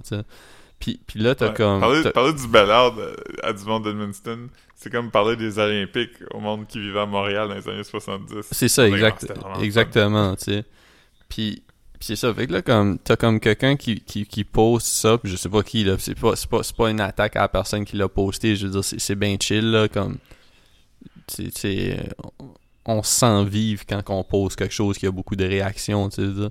[0.83, 1.53] Puis, puis là, t'as ouais.
[1.53, 1.79] comme.
[1.79, 2.93] Parler, parler du Ballard
[3.41, 7.05] à, à du monde d'Edmundston, c'est comme parler des Olympiques au monde qui vivait à
[7.05, 8.47] Montréal dans les années 70.
[8.51, 9.61] C'est ça, exact, fun.
[9.61, 10.65] exactement, tu sais.
[11.29, 11.63] Puis,
[12.03, 15.17] puis c'est ça, fait que là, comme, t'as comme quelqu'un qui, qui, qui poste ça,
[15.17, 17.43] puis je sais pas qui, là, c'est pas, c'est pas, c'est pas une attaque à
[17.43, 20.17] la personne qui l'a posté, je veux dire, c'est, c'est bien chill, là, comme,
[21.29, 22.05] sais,
[22.85, 26.25] on, se sent vivre quand on pose quelque chose qui a beaucoup de réactions, tu
[26.25, 26.49] sais.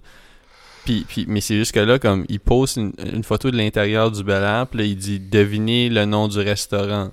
[0.87, 4.11] Puis, puis, mais c'est juste que là, comme, il poste une, une photo de l'intérieur
[4.11, 7.11] du Bel Air, puis là, il dit «Devinez le nom du restaurant».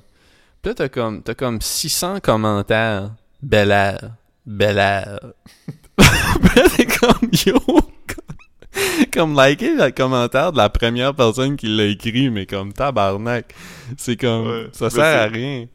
[0.62, 3.12] Puis là, t'as comme, t'as comme 600 commentaires
[3.44, 4.12] «Bel Air,
[4.46, 5.20] Bel Air».
[5.98, 7.60] Puis là, t'es comme «Yo».
[9.14, 13.54] Comme, liker le commentaire de la première personne qui l'a écrit, mais comme tabarnak.
[13.98, 15.68] C'est comme, Ouais, ça sert à rien.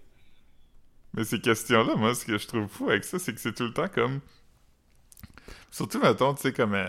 [1.15, 3.65] Mais ces questions-là, moi, ce que je trouve fou avec ça, c'est que c'est tout
[3.65, 4.21] le temps comme.
[5.71, 6.75] Surtout, mettons, tu sais, comme.
[6.75, 6.87] euh,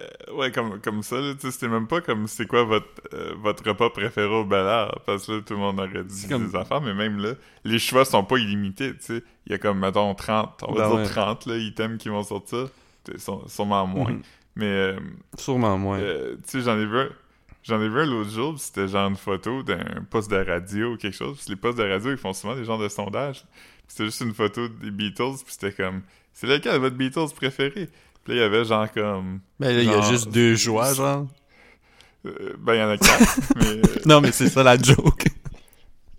[0.00, 2.86] euh, ouais, comme, comme ça, là, tu sais, c'était même pas comme c'est quoi votre,
[3.14, 6.28] euh, votre repas préféré au Bel Air, parce que là, tout le monde aurait dit
[6.28, 7.32] comme- des affaires, mais même là,
[7.64, 9.22] les choix sont pas illimités, tu sais.
[9.46, 11.04] Il y a comme, mettons, 30, on va Ben dire ouais.
[11.06, 12.68] 30, là, items qui vont sortir.
[13.46, 14.10] Sûrement moins.
[14.12, 14.22] Mhm.
[14.56, 14.98] Mais, euh,
[15.38, 15.98] Sûrement moins.
[16.00, 17.10] euh, tu sais, j'en ai vu un-
[17.62, 20.96] J'en ai vu un l'autre jour, c'était genre une photo d'un poste de radio ou
[20.96, 21.38] quelque chose.
[21.38, 23.44] Puis les postes de radio, ils font souvent des genres de sondages.
[23.88, 26.02] C'était juste une photo des Beatles, puis c'était comme...
[26.32, 27.88] C'est lequel votre Beatles préféré?
[28.24, 29.40] Puis là, il y avait genre comme...
[29.58, 31.26] Ben là, il y a juste deux choix, genre.
[32.24, 33.82] euh, ben, il y en a quatre, mais...
[34.06, 35.24] Non, mais c'est ça la joke.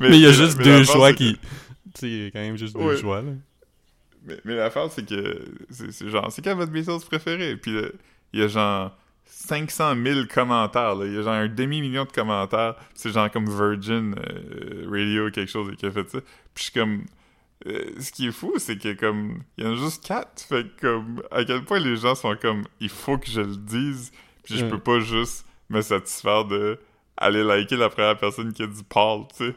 [0.00, 1.38] mais, il y a juste deux c'est qui.
[1.38, 1.40] Tu
[1.94, 3.32] sais, il y a quand même juste deux choix, là.
[4.28, 5.44] Mais, mais l'affaire, c'est que...
[5.70, 7.56] C'est genre, c'est quel votre Beatles préféré?
[7.56, 7.72] Puis
[8.32, 8.96] il y a genre...
[9.30, 11.04] 500 000 commentaires, là.
[11.04, 12.76] Il y a genre un demi-million de commentaires.
[12.94, 16.18] C'est genre comme Virgin euh, Radio quelque chose qui a fait ça.
[16.54, 17.04] Puis je suis comme...
[17.66, 19.42] euh, ce qui est fou, c'est que comme...
[19.56, 20.42] Il y en a juste quatre.
[20.42, 21.22] Fait que comme...
[21.30, 22.64] À quel point les gens sont comme...
[22.80, 24.12] Il faut que je le dise.
[24.44, 26.78] Puis je peux pas juste me satisfaire de...
[27.20, 29.54] Aller liker la première personne qui a dit Paul, tu sais.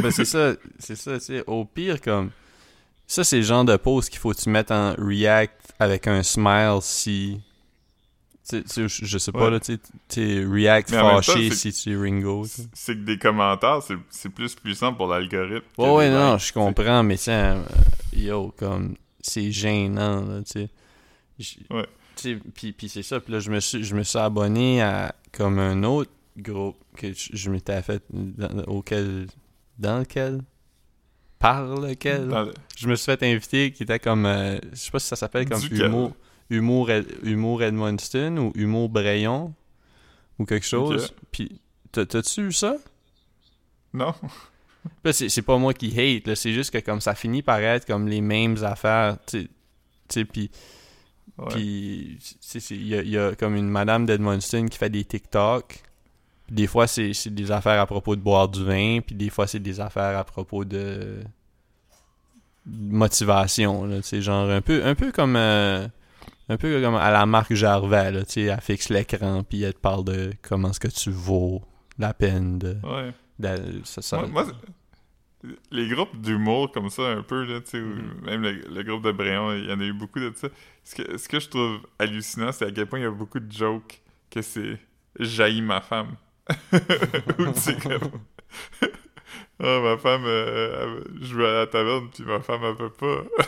[0.00, 1.44] Ben, c'est ça, c'est ça, tu sais.
[1.46, 2.30] Au pire, comme.
[3.14, 6.24] Ça, c'est le genre de pose qu'il faut que tu mettes en react avec un
[6.24, 7.40] smile si.
[8.50, 9.50] Tu sais, je sais pas, Ouais.
[9.52, 12.44] là, tu sais, react Mais temps, fâché si tu es Ringo.
[12.74, 13.78] C'est- que des commentaires,
[14.10, 15.64] c'est plus puissant pour l'algorithme.
[15.78, 17.64] Ouais, ouais, non, je comprends, mais tiens, euh,
[18.16, 20.68] yo, comme, c'est gênant, là, tu
[21.38, 21.60] sais.
[21.70, 21.86] Ouais.
[22.54, 25.60] Puis, puis c'est ça, puis là, je me suis, je me suis abonné à, comme,
[25.60, 29.28] un autre groupe que je, je m'étais fait, dans, auquel,
[29.78, 30.40] dans lequel,
[31.44, 34.98] par lequel, Dans je me suis fait inviter, qui était comme, euh, je sais pas
[34.98, 35.86] si ça s'appelle comme Duquel?
[35.86, 36.12] Humour,
[36.50, 36.90] Humour,
[37.22, 39.54] Humour Edmundston ou Humour Brayon,
[40.38, 41.60] ou quelque chose, puis,
[41.92, 42.76] t'as- t'as-tu vu ça?
[43.92, 44.14] Non?
[45.04, 47.86] Là, c'est c'est pas moi qui hate, c'est juste que comme ça finit par être
[47.86, 49.48] comme les mêmes affaires, tu
[50.08, 50.50] sais, puis
[51.50, 54.90] puis c'est- c'est- il y a, il y a comme une madame d'Edmundston qui fait
[54.90, 55.82] des TikTok.
[56.46, 59.30] Puis Des fois, c'est c'est des affaires à propos de boire du vin, puis des
[59.30, 61.18] fois, c'est des affaires à propos de
[62.66, 65.86] motivation, sais, genre un peu, un peu comme euh,
[66.48, 69.74] un peu comme à la marque Gervais, là, tu sais, elle fixe l'écran, puis elle
[69.74, 71.62] te parle de comment est-ce que tu vaux
[71.98, 72.76] la peine de...
[72.82, 73.12] Ouais.
[73.38, 77.70] de- ça, ça- Moi, moi, c'est- les groupes d'humour comme ça, un peu, là, tu
[77.72, 78.20] sais, Mhm.
[78.24, 80.48] même le, le groupe de Bréon, il y en a eu beaucoup de ça.
[80.84, 83.40] Ce que, ce que je trouve hallucinant, c'est à quel point il y a beaucoup
[83.40, 84.78] de jokes que c'est
[85.20, 86.16] «jaillit ma femme».
[87.38, 88.20] Ou sais, comme...
[89.60, 92.90] Ah, ma femme, euh, elle- je vais à la taverne, puis ma femme, elle peut
[92.90, 93.22] pas.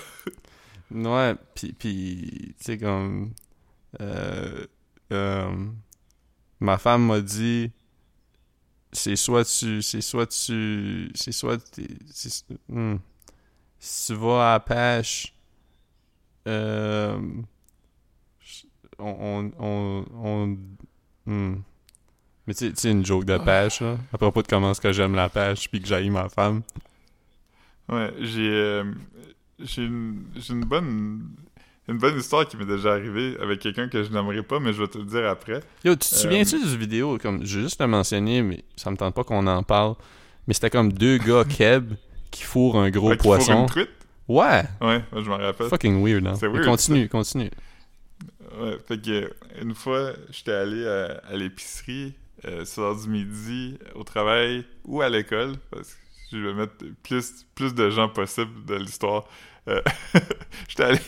[0.91, 3.33] Ouais, puis, puis tu sais, comme...
[4.01, 4.67] euh,
[5.13, 5.67] euh,
[6.61, 7.73] ma femme m'a dit...
[8.93, 9.83] C'est soit tu...
[9.83, 11.11] C'est soit tu...
[11.15, 11.59] C'est soit...
[12.13, 12.97] c'est- hmm.
[13.79, 15.35] Si tu vas à la pêche...
[16.49, 17.19] Euh,
[18.99, 19.07] on...
[19.09, 19.53] On...
[19.59, 20.05] On...
[20.15, 20.59] on-
[21.27, 21.57] hmm.
[22.47, 23.97] Mais tu sais- une joke de pêche, là.
[24.13, 26.63] À propos de comment est-ce que j'aime la pêche, puis que j'aille ma femme.
[27.89, 28.85] Ouais, j'ai euh,
[29.61, 31.29] j'ai une, j'ai une bonne
[31.89, 34.83] une bonne histoire qui m'est déjà arrivée avec quelqu'un que je n'aimerais pas, mais je
[34.83, 35.61] vais te le dire après.
[35.85, 38.91] Yo, tu te Euh, souviens-tu du vidéo, comme, je vais juste le mentionner, mais ça
[38.91, 39.95] me tente pas qu'on en parle,
[40.49, 41.93] mais c'était comme deux gars keb
[42.33, 43.61] qui fourrent un gros poisson.
[43.63, 43.91] une truite?
[44.29, 44.65] Ouais!
[44.81, 45.69] Ouais, moi, je m'en rappelle.
[45.69, 46.35] Fucking weird, hein?
[46.35, 47.51] C'est Mais weird, continue, continue.
[48.61, 49.29] Ouais, fait que euh,
[49.63, 52.15] une fois, j'étais allé à, à l'épicerie
[52.45, 55.97] euh, l'heure du midi, au travail ou à l'école, parce que
[56.33, 56.73] je vais mettre
[57.03, 59.25] plus, plus de gens possible de l'histoire.
[59.69, 59.81] Euh,
[60.69, 60.99] j'étais allé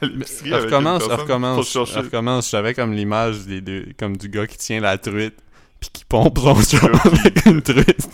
[0.00, 2.00] à l'épicerie avec une recommence, recommence, pour chercher...
[2.00, 2.50] recommence.
[2.50, 5.36] J'avais comme l'image des deux, comme du gars qui tient la truite,
[5.80, 6.50] puis qui pompe son
[6.86, 7.06] Ok.
[7.06, 8.08] avec une truite.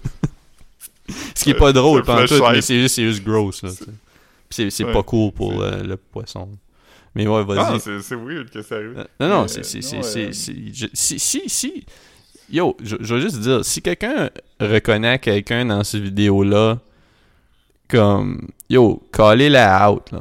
[1.34, 3.70] Ce qui est pas Euh, drôle, pas tout, mais c'est juste, juste gross, là.
[3.70, 6.48] C'est- Ouais, pas cool pour euh, le poisson.
[7.16, 7.58] Mais ouais, vas-y.
[7.58, 8.94] Ah, c'est weird que ça arrive.
[8.98, 9.60] Euh, Non, non, c'est.
[9.60, 11.86] euh, si, si.
[12.50, 14.30] Yo, je, je veux juste dire, si quelqu'un
[14.60, 16.78] reconnaît quelqu'un dans ces vidéos-là,
[17.88, 18.48] comme.
[18.70, 20.20] Yo, callez-la out, là.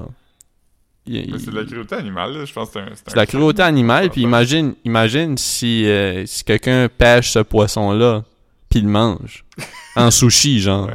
[1.05, 2.45] Il- c'est de la cruauté animale, là.
[2.45, 2.89] Je pense que c'est un...
[2.95, 8.23] c'est de la cruauté animale, puis imagine, imagine si, euh, si quelqu'un pêche ce poisson-là,
[8.69, 9.43] puis le mange.
[9.97, 10.87] en sushi, genre.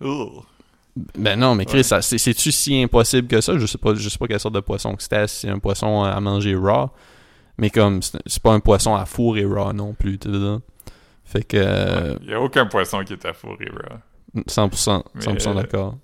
[0.00, 0.28] Ouais.
[1.16, 2.02] Ben non, mais Chris, Ouais.
[2.02, 3.58] c'est-tu si impossible que ça?
[3.58, 5.58] Je sais pas, je sais pas quelle sorte de poisson que c'était, si c'est un
[5.58, 6.90] poisson à manger raw.
[7.58, 10.60] Mais comme, c'est pas un poisson à fourrer raw non plus, tu vois.
[11.24, 14.42] Fait que, euh, Il y a aucun poisson qui est à fourrer, bro.
[14.48, 15.98] 100%, Mais, 100% euh, d'accord.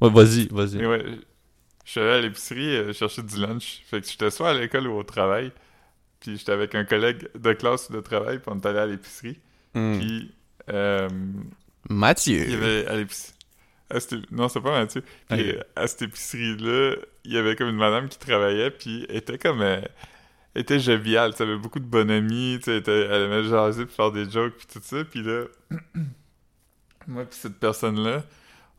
[0.00, 0.76] Ouais, vas-y, vas-y.
[0.78, 1.04] Mais ouais,
[1.84, 3.82] je suis allé à l'épicerie euh, chercher du lunch.
[3.86, 5.52] Fait que j'étais soit à l'école ou au travail.
[6.20, 8.86] Puis j'étais avec un collègue de classe ou de travail, puis on est allé à
[8.86, 9.38] l'épicerie.
[9.74, 9.98] Hmm.
[9.98, 10.32] Puis,
[10.70, 11.08] euh,
[11.88, 12.42] Mathieu.
[12.44, 13.34] il y avait à l'épicerie...
[13.98, 15.02] cette- Non, c'est pas Mathieu.
[15.28, 19.16] Puis euh, à cette épicerie-là, il y avait comme une madame qui travaillait, puis elle
[19.16, 19.62] était comme...
[19.62, 19.80] euh,
[20.56, 24.28] était joviale, tu avait beaucoup de bonhomie, tu sais, elle, aimait jaser puis faire des
[24.28, 25.04] jokes puis tout ça.
[25.04, 25.44] Puis là,
[27.06, 28.24] moi puis cette personne-là,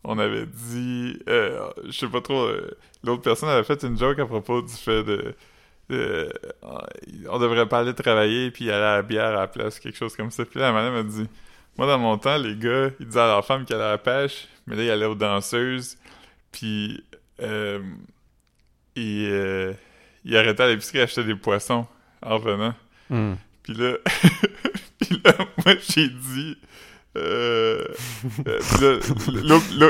[0.03, 4.19] on avait dit, euh, je sais pas trop, euh, l'autre personne avait fait une joke
[4.19, 5.35] à propos du fait de,
[5.89, 6.31] de-
[7.29, 10.15] on devrait pas aller travailler puis aller à la bière à la place, quelque chose
[10.15, 10.45] comme ça.
[10.45, 11.27] Puis là, la madame a dit,
[11.77, 13.97] moi dans mon temps, les gars, ils disaient à leur femme qu'elle allait à la
[13.97, 15.97] pêche, mais là, ils allaient aux danseuses,
[16.51, 17.03] puis
[17.41, 17.81] euh,
[18.95, 19.75] ils,
[20.27, 21.87] ils arrêtaient à l'épicerie acheter des poissons
[22.21, 22.73] en revenant.
[23.09, 23.35] Hmm.
[23.63, 23.93] Puis là,
[24.99, 25.33] puis là,
[25.65, 26.57] moi, j'ai dit...
[27.15, 27.83] Euh,
[28.81, 28.99] euh,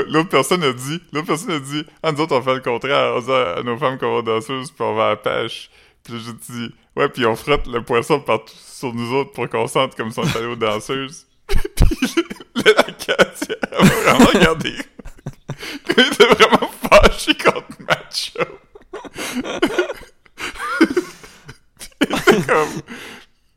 [0.08, 3.16] l'autre personne a dit, l'autre personne a dit, ah, nous autres, on fait le contraire,
[3.16, 5.68] on dit à, nos femmes qu'on va danseuse, puis on va à la pêche.
[6.02, 9.46] Puis là, j'ai dit, ouais, puis on frotte le poisson partout sur nous autres pour
[9.50, 11.26] qu'on sente comme si on était allé aux danseuses.
[11.48, 12.14] puis
[12.54, 14.72] là, la Katia, elle m'a vraiment regardé.
[15.96, 18.44] Elle était vraiment fâchée contre Macho.
[22.48, 22.68] Comme...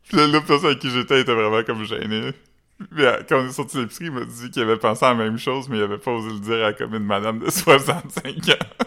[0.08, 2.32] Puis là, l'autre personne avec qui j'étais était vraiment comme gênée.
[2.90, 5.10] Mais euh, quand on est sorti de l'épicerie, il m'a dit qu'il avait pensé à
[5.10, 7.48] la même chose, mais il avait pas osé le dire à comme une madame de
[7.50, 8.86] 65 ans.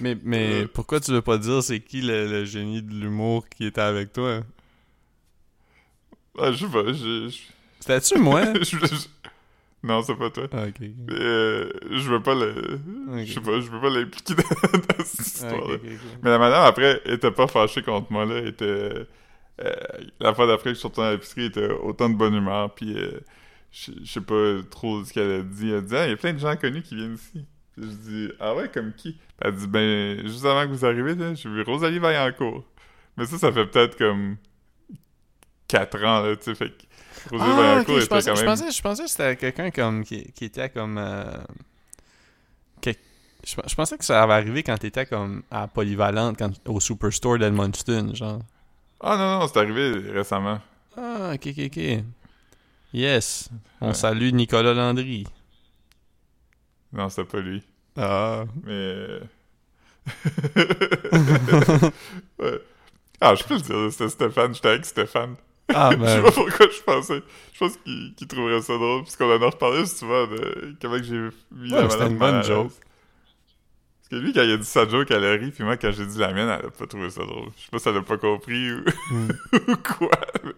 [0.00, 0.66] Mais, mais Euh.
[0.72, 4.12] pourquoi tu veux pas dire c'est qui le, le génie de l'humour qui était avec
[4.14, 4.40] toi?
[6.38, 7.28] Ah, je sais pas, je...
[7.28, 7.38] je-
[7.80, 8.42] C'était-tu moi?
[8.54, 9.19] je- je-
[9.82, 10.46] Non, c'est pas toi.
[10.52, 10.66] Ah,
[11.10, 12.78] euh, je veux pas le...
[13.24, 16.18] Je sais pas, je veux pas l'impliquer dans, dans cette histoire ok, ok, ok.
[16.22, 18.36] Mais la madame, après, était pas fâchée contre moi, là.
[18.36, 18.64] Elle était...
[18.64, 19.06] euh,
[20.20, 22.74] la fois d'après que je suis sorti à l'épicerie, elle était autant de bonne humeur,
[22.74, 22.94] puis...
[22.98, 23.20] euh,
[23.72, 25.70] je je sais pas trop ce qu'elle a dit.
[25.70, 27.46] Elle dit, ah, il y a plein de gens connus qui viennent ici.
[27.76, 29.12] Puis je dis, ah ouais, comme qui?
[29.12, 32.64] Puis elle dit, ben, juste avant que vous arriviez, là, j'ai vu Rosalie Vaillancourt.
[33.16, 34.36] Mais ça, ça fait peut-être comme
[35.68, 36.82] 4 ans, là, tu sais, fait que
[37.38, 40.44] Ah, ok, je pensais, quand je pensais, je pensais que c'était quelqu'un comme qui, qui
[40.46, 40.98] était comme.
[40.98, 41.24] euh,
[42.82, 42.90] que-
[43.46, 47.38] je, je pensais que ça avait arrivé quand t'étais comme à Polyvalente, quand, au Superstore
[47.38, 48.40] d'Edmundston, genre.
[49.00, 50.60] Ah non, non, c'est arrivé récemment.
[50.96, 52.04] Ah, ok, ok, ok.
[52.92, 53.48] Yes.
[53.80, 53.94] On Ouais.
[53.94, 55.26] salue Nicolas Landry.
[56.92, 57.62] Non, c'était pas lui.
[57.96, 58.44] Ah.
[58.64, 58.72] Mais...
[58.72, 59.20] euh,
[62.38, 62.60] ouais.
[63.20, 65.36] Ah, je peux le dire, c'était Stéphane, j'étais avec Stéphane.
[65.74, 66.22] Ah, Je sais ben.
[66.22, 67.22] pas pourquoi je pensais.
[67.52, 71.18] Je pense qu'il trouverait ça drôle, puisqu'on en a reparlé souvent de comment que j'ai
[71.52, 72.72] mis Ouais, la c'était une bonne joke.
[72.72, 75.90] Parce que lui, quand il a dit sa joke, elle a ri, puis moi, quand
[75.92, 77.48] j'ai dit la mienne, elle a pas trouvé ça drôle.
[77.56, 79.28] Je sais pas si elle a pas compris ou, Hmm.
[79.68, 80.10] ou quoi.
[80.44, 80.50] mais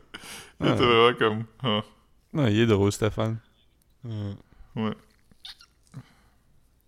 [0.60, 0.74] Il Ah.
[0.74, 1.44] était vraiment comme...
[1.62, 1.80] ah,
[2.32, 3.38] Non, il est drôle, Stéphane.
[4.04, 4.94] ouais.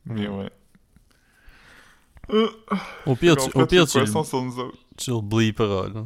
[0.07, 0.51] Mais ouais.
[2.31, 2.49] Euh,
[3.07, 4.03] Au pire, tu, au pire, tu,
[4.97, 6.05] tu le bleeperas, là.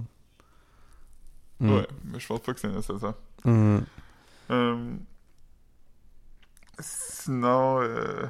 [1.61, 1.71] Hmm.
[1.75, 3.15] Ouais, mais je pense pas que c'est nécessaire.
[3.45, 3.79] Hmm.
[4.51, 4.93] Euh,
[6.81, 8.27] Sinon, euh...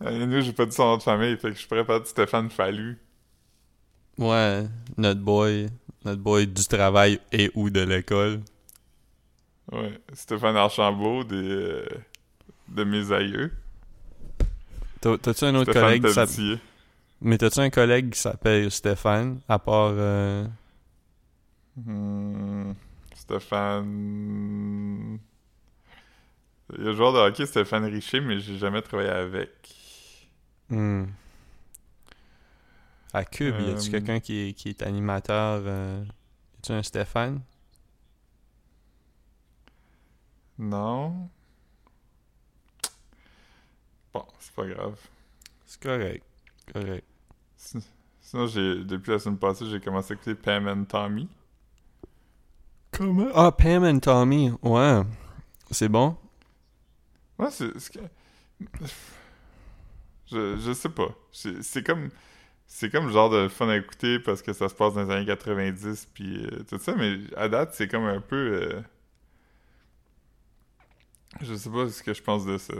[0.00, 2.50] nous, j'ai pas dit son nom de famille, fait que je pourrais pas dire Stéphane
[2.50, 2.98] Fallu.
[4.18, 4.66] Ouais,
[4.96, 5.68] notre boy,
[6.04, 8.40] notre boy du travail et ou de l'école.
[9.70, 11.86] Ouais, Stéphane Archambault des, euh,
[12.68, 13.52] de mes aïeux.
[15.00, 16.58] T'as- T'as-tu un autre Stéphane collègue qui s'appelle...
[17.20, 19.92] Mais t'as-tu un collègue qui s'appelle Stéphane, à part...
[19.92, 20.46] euh,
[21.76, 22.72] Hmm,
[23.14, 25.18] Stéphane...
[26.72, 29.50] Il y a le joueur de hockey Stéphane Richer, mais j'ai jamais travaillé avec.
[30.70, 31.04] hmm.
[33.12, 35.62] À Cube, y a-tu Euh, quelqu'un qui est, qui est animateur...
[35.66, 36.04] Euh...
[36.04, 37.40] Y a-tu un Stéphane?
[40.58, 41.30] Non.
[44.12, 44.98] Bon, c'est pas grave.
[45.66, 46.24] C'est correct.
[46.72, 47.04] Correct.
[47.56, 47.78] Si-
[48.20, 51.28] Sinon, j'ai depuis la semaine passée, j'ai commencé à écouter Pam and Tommy.
[52.96, 53.28] Comment?
[53.34, 54.50] Ah, Pam and Tommy.
[54.62, 55.02] Ouais.
[55.70, 56.16] C'est bon?
[57.38, 57.70] Ouais, c'est...
[60.30, 61.08] Je, je sais pas.
[61.32, 62.08] C'est comme...
[62.68, 65.10] C'est comme le genre de fun à écouter parce que ça se passe dans les
[65.14, 68.36] années 90 puis euh, tout ça, mais à date, c'est comme un peu...
[68.60, 68.82] euh,
[71.42, 72.74] Je sais pas ce que je pense de ça.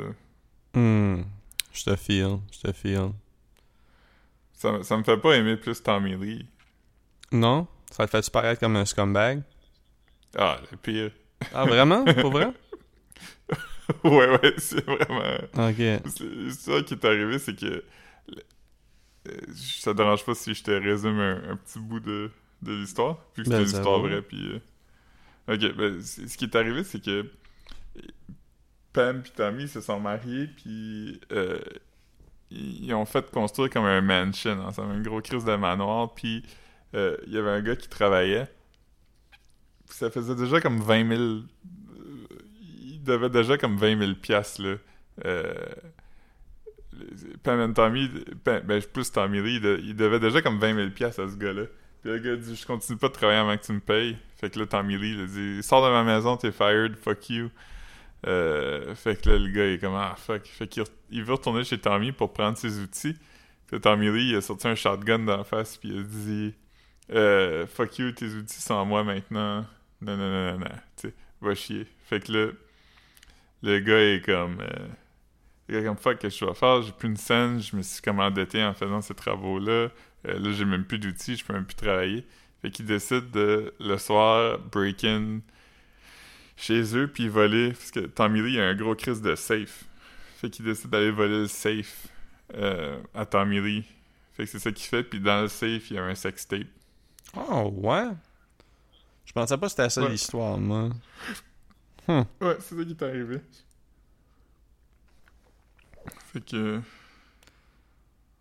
[0.74, 1.22] Hmm.
[1.72, 2.38] Je te feel.
[2.50, 3.12] Je te feel.
[4.54, 6.46] Ça, me- ça me fait pas aimer plus Tommy Lee.
[7.30, 7.68] Non?
[7.92, 9.42] Ça te fait-tu paraître comme un scumbag?
[10.36, 11.10] Ah, le pire.
[11.52, 12.08] Ah, vraiment?
[12.14, 12.52] Pour vrai?
[14.04, 15.22] ouais, ouais, c'est vraiment...
[15.54, 15.82] Ok.
[16.04, 17.84] C'est ça qui est arrivé, c'est que
[19.28, 22.30] euh, ça te dérange pas si je te résume un, un petit bout de,
[22.62, 24.00] de l'histoire, vu que c'est Ben, une histoire va.
[24.00, 24.52] vraie, puis...
[24.52, 24.58] euh,
[25.48, 27.24] Ok, ben, ce qui est arrivé, c'est que euh,
[28.92, 31.58] Pam puis Tommy se sont mariés, puis euh,
[32.50, 36.44] ils ont fait construire comme un mansion ensemble, un gros crise de manoir, puis
[36.94, 38.55] euh, il y avait un gars qui travaillait, puis
[39.88, 41.20] ça faisait déjà comme 20 000...
[41.22, 41.42] euh,
[42.82, 44.76] il devait déjà comme 20 000 piastres, là.
[45.24, 45.54] Euh,
[47.42, 48.10] Pam Tommy,
[48.44, 48.62] ben
[48.92, 51.64] plus Tommy Lee, il, de- il devait déjà comme 20 000 piastres à ce gars-là.
[52.02, 54.16] Puis le gars dit, je continue pas de travailler avant que tu me payes.
[54.40, 57.28] Fait que là, Tommy Lee, il a dit, sors de ma maison, t'es fired, fuck
[57.30, 57.50] you.
[58.26, 60.46] Euh, fait que là, le gars, il est comme, ah, fuck.
[60.46, 63.14] Fait qu'il il veut retourner chez Tommy pour prendre ses outils.
[63.66, 66.54] Puis Tommy Lee, il a sorti un shotgun dans la face, puis il a dit,
[67.12, 69.66] euh, fuck you, tes outils sont à moi maintenant.
[70.00, 70.76] Non, non, non, non, non.
[70.96, 71.86] Tu sais, va chier.
[72.04, 72.52] Fait que là,
[73.62, 74.86] le gars est comme, euh,
[75.68, 76.82] gars est comme, fuck, qu'est-ce que je dois faire?
[76.82, 79.72] J'ai plus une scène, je me suis comme endetté en faisant ces travaux-là.
[79.72, 79.90] Euh,
[80.24, 82.26] là, j'ai même plus d'outils, je peux même plus travailler.
[82.62, 85.40] Fait qu'il décide de, le soir, break-in
[86.56, 89.84] chez eux, puis voler, parce que Tommy Lee a un gros crise de safe.
[90.38, 92.08] Fait qu'il décide d'aller voler le safe
[92.54, 93.84] euh, à Tommy Lee.
[94.32, 96.46] Fait que c'est ça qu'il fait, puis dans le safe, il y a un sex
[96.46, 96.66] tape.
[97.36, 98.08] Oh, ouais?
[99.36, 100.08] Je pensais pas que c'était ça Ouais.
[100.08, 100.88] l'histoire, moi.
[102.08, 103.40] Ouais, c'est ça qui est arrivé.
[106.32, 106.80] Fait que...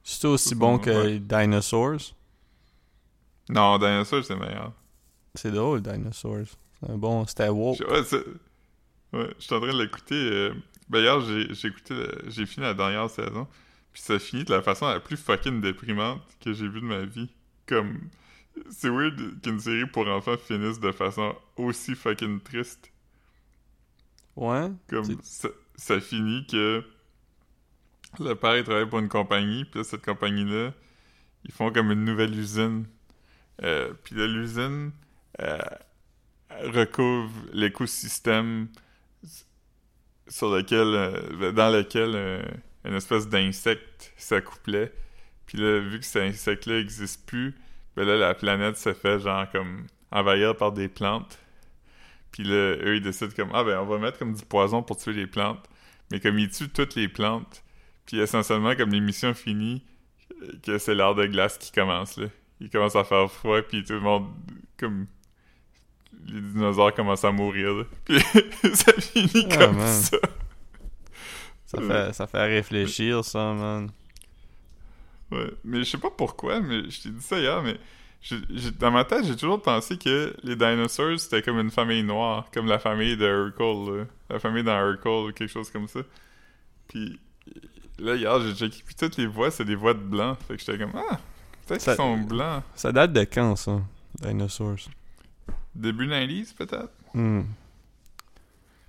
[0.03, 1.19] C'est aussi Ça, bon que ouais.
[1.19, 2.13] Dinosaurs?
[3.49, 4.71] Non, Dinosaur, c'est meilleur.
[5.33, 6.45] C'est drôle, Dinosaurs.
[6.79, 7.25] C'est un bon.
[7.27, 7.79] C'était woke.
[7.81, 8.03] Ouais,
[9.37, 10.15] je suis en train de l'écouter.
[10.15, 10.53] euh,
[10.87, 13.47] Ben hier, j'ai j'ai écouté, le- j'ai fini la dernière saison,
[13.91, 17.03] puis ça finit de la façon la plus fucking déprimante que j'ai vue de ma
[17.03, 17.29] vie.
[17.65, 17.99] Comme,
[18.69, 22.91] c'est weird qu'une série pour enfants finisse de façon aussi fucking triste.
[24.35, 24.69] Ouais.
[24.89, 26.83] Comme, ça, ça finit que
[28.19, 30.73] le père il travaille pour une compagnie, puis là, cette compagnie-là,
[31.43, 32.85] ils font comme une nouvelle usine.
[33.63, 34.91] Euh, puis là, l'usine
[35.41, 35.57] euh,
[36.49, 38.67] recouvre l'écosystème
[40.27, 42.15] sur lequel, euh, dans lequel
[42.83, 44.91] une espèce d'insecte s'accouplait.
[45.45, 47.55] Puis là, vu que cet insecte-là n'existe plus,
[47.95, 51.39] ben là, la planète se fait genre comme envahir par des plantes.
[52.31, 54.97] Puis là, eux, ils décident comme, ah ben, on va mettre comme du poison pour
[54.97, 55.63] tuer les plantes.
[56.11, 57.63] Mais comme ils tuent toutes les plantes,
[58.05, 59.83] puis essentiellement, comme l'émission finit,
[60.63, 62.27] que c'est l'heure de glace qui commence, là.
[62.59, 64.27] Il commence à faire froid, puis tout le monde,
[64.77, 65.07] comme...
[66.27, 67.83] Les dinosaures commencent à mourir, là.
[68.05, 68.19] Puis
[68.75, 69.87] ça finit Ah, comme man.
[69.87, 70.17] ça.
[71.65, 73.89] Ça fait, ça fait réfléchir, ça, man.
[75.31, 77.77] Ouais, mais je sais pas pourquoi, mais je t'ai dit ça hier, mais
[78.79, 82.67] dans ma tête, j'ai toujours pensé que les dinosaures, c'était comme une famille noire, comme
[82.67, 84.05] la famille de Urkel, là.
[84.29, 85.99] la famille dans Urkel ou quelque chose comme ça.
[86.87, 87.19] Puis
[87.99, 90.37] là, hier, j'ai checké, puis toutes les voix, c'est des voix de blancs.
[90.47, 91.19] Fait que j'étais comme, ah,
[91.67, 92.63] peut-être qu'ils sont blancs.
[92.75, 93.81] Ça date de quand, ça?
[94.21, 94.89] Dinosaurs.
[95.75, 96.91] Début 90s, peut-être?
[97.13, 97.43] Hmm.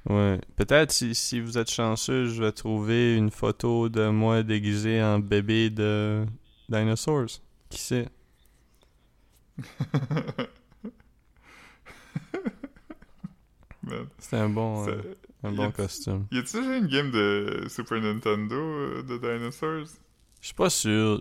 [0.08, 0.40] Ouais.
[0.56, 5.18] Peut-être si, si vous êtes chanceux, je vais trouver une photo de moi déguisé en
[5.18, 6.24] bébé de
[6.68, 7.40] Dinosaurs.
[7.68, 8.08] Qui sait?
[14.18, 15.00] C'était un bon, euh,
[15.44, 16.26] un bon costume.
[16.32, 19.86] Y a-tu déjà une game de Super Nintendo euh, de dinosaures?
[20.40, 21.20] Je suis pas sûr.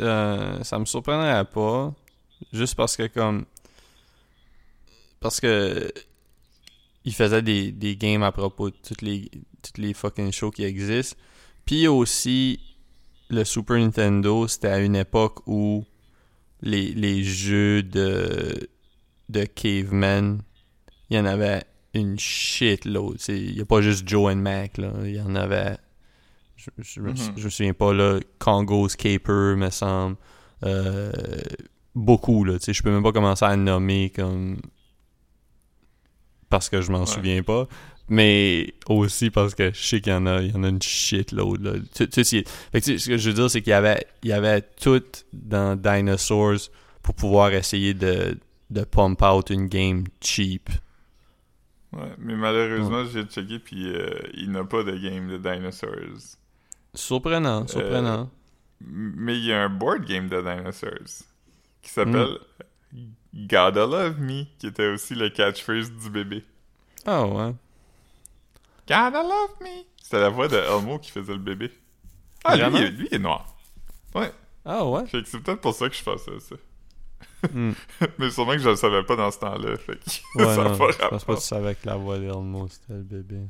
[0.00, 1.92] Euh, ça me surprendrait pas.
[2.52, 3.44] Juste parce que comme.
[5.20, 5.92] Parce que.
[7.08, 9.30] Il faisait des, des games à propos de toutes les,
[9.62, 11.16] toutes les fucking shows qui existent.
[11.64, 12.60] Puis aussi,
[13.30, 15.84] le Super Nintendo, c'était à une époque où
[16.60, 18.68] les, les jeux de,
[19.30, 20.42] de Caveman,
[21.08, 21.62] il y en avait
[21.94, 23.16] une shitload.
[23.18, 24.92] C'est- Il n'y a pas juste Joe and Mac, là.
[25.04, 25.78] Il y en avait.
[26.56, 27.16] Je, je, me- Mhm.
[27.36, 28.18] je me souviens pas, là.
[28.38, 30.16] Congo's Caper, me semble.
[30.64, 31.10] Euh,
[31.94, 32.58] beaucoup, là.
[32.60, 34.58] Je peux même pas commencer à le nommer comme.
[36.50, 37.06] Parce que je m'en Ouais.
[37.06, 37.68] souviens pas.
[38.10, 40.80] Mais aussi parce que je sais qu'il y en a, il y en a une
[40.80, 41.72] shitload, là.
[41.94, 43.74] Tu, tu sais, fait que, tu sais, ce que je veux dire, c'est qu'il y
[43.74, 45.02] avait, il y avait tout
[45.34, 46.70] dans Dinosaurs
[47.02, 48.38] pour pouvoir essayer de,
[48.70, 50.70] de pump out une game cheap.
[51.92, 56.36] Ouais, mais malheureusement, j'ai checké, puis euh, il n'a pas de game de dinosaurs.
[56.94, 58.30] Surprenant, surprenant.
[58.80, 61.26] M- Mais il y a un board game de dinosaurs
[61.82, 62.38] qui s'appelle
[63.46, 66.44] Gotta Love Me, qui était aussi le catchphrase du bébé.
[67.06, 67.52] Ah ouais.
[68.88, 69.84] Gotta Love Me!
[70.02, 71.70] C'était la voix de Elmo qui faisait le bébé.
[72.44, 72.78] Ah, lui, Vraiment?
[72.78, 73.54] il est- lui, il est noir.
[74.64, 75.06] Ah ouais.
[75.06, 76.56] Fait que c'est peut-être pour ça que je faisais ça.
[77.52, 77.72] Hmm.
[78.18, 79.76] Mais sûrement que je le savais pas dans ce temps-là.
[79.76, 80.04] Fait que
[80.38, 82.94] Ouais, ça non, pas je pense pas que tu savais que la voix d'Elmo, c'était
[82.94, 83.40] le bébé.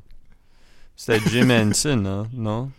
[0.94, 2.28] C'était Jim Henson, hein?
[2.32, 2.70] Non?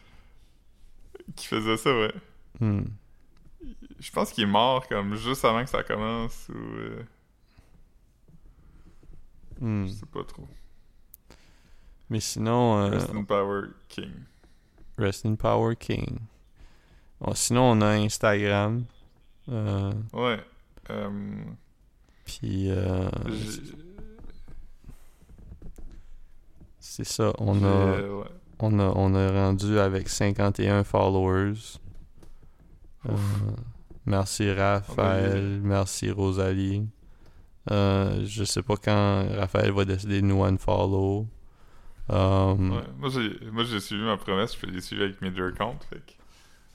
[1.36, 2.14] Qui faisait ça, ouais.
[2.60, 2.84] Hmm.
[4.00, 7.04] Je pense qu'il est mort comme juste avant que ça commence ou euh,
[9.60, 9.88] Hmm.
[9.88, 10.48] je sais pas trop.
[12.10, 14.12] Mais sinon, euh, Rest in Power King.
[14.98, 16.18] Rest in Power King.
[17.20, 18.86] Bon, sinon, on a Instagram.
[19.50, 20.40] Euh, Ouais.
[20.92, 21.44] Euh,
[22.26, 23.10] Puis, euh,
[26.80, 27.34] c'est ça.
[27.38, 28.24] On a, ouais.
[28.60, 31.78] on, a, on a rendu avec 51 followers.
[33.08, 33.12] Euh,
[34.06, 35.60] merci Raphaël.
[35.64, 36.88] Merci Rosalie.
[37.72, 41.28] Euh, je sais pas quand Raphaël va décider de nous unfollow.
[42.10, 42.84] Um, Ouais.
[42.98, 45.84] Moi, j'ai, suivi ma promesse, je les suivre avec mes deux comptes.
[45.90, 46.14] Fait que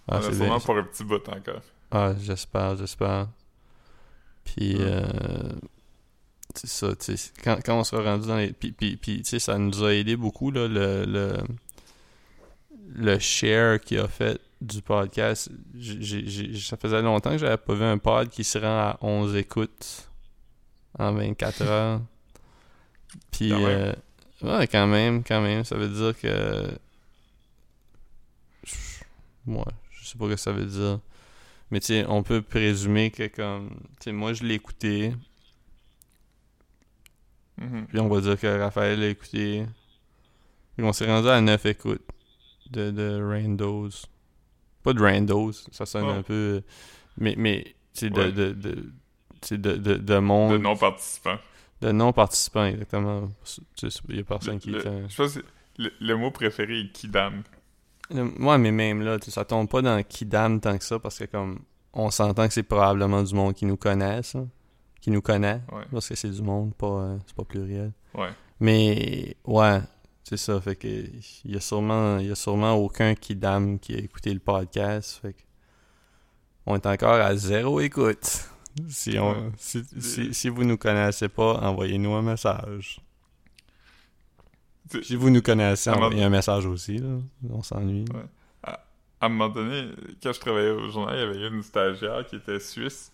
[0.08, 0.60] ah, on a c'est sûrement bien.
[0.60, 1.62] pour un petit bout encore.
[1.90, 3.28] Ah, j'espère, j'espère.
[4.44, 4.82] Puis, Ouais.
[4.84, 5.52] euh,
[6.54, 8.52] c'est ça, tu sais, quand, quand on sera rendu dans les...
[8.52, 11.38] Puis, puis, puis, tu sais, ça nous a aidé beaucoup, là, le, le,
[12.94, 15.50] le share qu'il a fait du podcast.
[16.60, 20.08] Ça faisait longtemps que j'avais pas vu un pod qui se rend à 11 écoutes
[20.98, 22.00] en 24 heures.
[23.30, 23.92] Puis, Quand euh,
[24.42, 25.64] ouais, quand même, quand même.
[25.64, 26.78] Ça veut dire que...
[29.46, 31.00] Moi, je sais pas ce que ça veut dire.
[31.70, 33.70] Mais tu sais, on peut présumer que comme...
[34.00, 35.14] Tu sais, moi, je l'ai écouté.
[37.58, 37.86] Mhm.
[37.86, 39.66] Puis on va dire que Raphaël l'a écouté.
[40.76, 42.02] Puis on s'est rendu à 9 écoutes
[42.70, 43.90] de, de Randos.
[44.84, 46.10] Pas de Randos, ça sonne Oh.
[46.10, 46.62] un peu...
[47.18, 48.30] Mais, mais sais, de, Ouais.
[48.32, 48.92] de, de,
[49.50, 50.52] de, de, de monde...
[50.52, 51.38] De non-participants.
[51.80, 53.28] De non-participants, exactement.
[54.08, 54.70] Il y a personne qui...
[54.70, 55.40] Le- était- je pense que
[55.78, 57.42] le, le mot préféré est Kidam.
[58.10, 61.24] Le- Ouais, mais même là, ça tombe pas dans Kidam tant que ça parce que
[61.24, 61.60] comme
[61.94, 64.44] on s'entend que c'est probablement du monde qui nous connaisse, là.
[65.00, 65.84] qui nous connaît, Ouais.
[65.90, 67.92] parce que c'est du monde, pas euh, c'est pas pluriel.
[68.14, 68.30] Ouais.
[68.60, 69.80] Mais ouais,
[70.24, 73.94] c'est ça, fait que il y a sûrement il y a sûrement aucun Kidam qui
[73.94, 75.42] a écouté le podcast, fait que
[76.66, 78.48] on est encore à zéro écoute.
[78.88, 83.00] Si on si, si, si vous nous connaissez pas, envoyez-nous un message.
[85.02, 87.18] Si vous nous connaissez, À envoyez un message aussi là,
[87.50, 88.04] on s'ennuie.
[88.12, 88.24] Ouais.
[89.20, 89.90] À un moment donné,
[90.22, 93.12] quand je travaillais au journal, il y avait une stagiaire qui était suisse.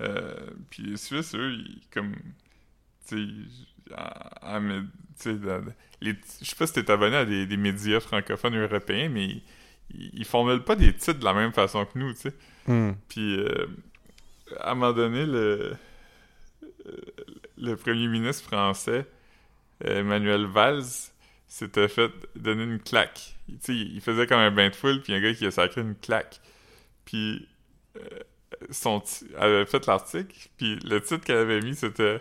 [0.00, 0.34] Euh,
[0.70, 2.14] puis les Suisses, eux, ils, comme.
[3.06, 3.32] Tu sais,
[3.94, 5.64] à- à dans-
[6.00, 9.42] les- je sais pas si t'es abonné à des, des médias francophones européens, mais
[9.90, 12.34] ils, formulent pas des titres de la même façon que nous, tu sais.
[12.66, 12.92] Hmm.
[13.08, 13.66] Puis, euh,
[14.60, 15.76] à un moment donné, le,
[16.86, 17.00] euh,
[17.56, 19.06] le premier ministre français,
[19.84, 20.82] euh, Emmanuel Valls,
[21.46, 23.34] s'était fait donner une claque.
[23.48, 25.50] Il, tu sais, il faisait comme un bain de foule, puis un gars qui a
[25.50, 26.40] sacré une claque.
[27.06, 27.48] Puis,
[27.96, 28.00] euh,
[28.70, 29.02] son
[29.38, 32.20] avait fait l'article, puis le titre qu'elle avait mis, c'était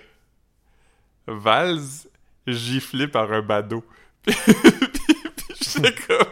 [1.27, 2.07] Valls
[2.47, 3.83] giflé par un badaud.
[4.25, 6.27] puis, puis j'étais comme...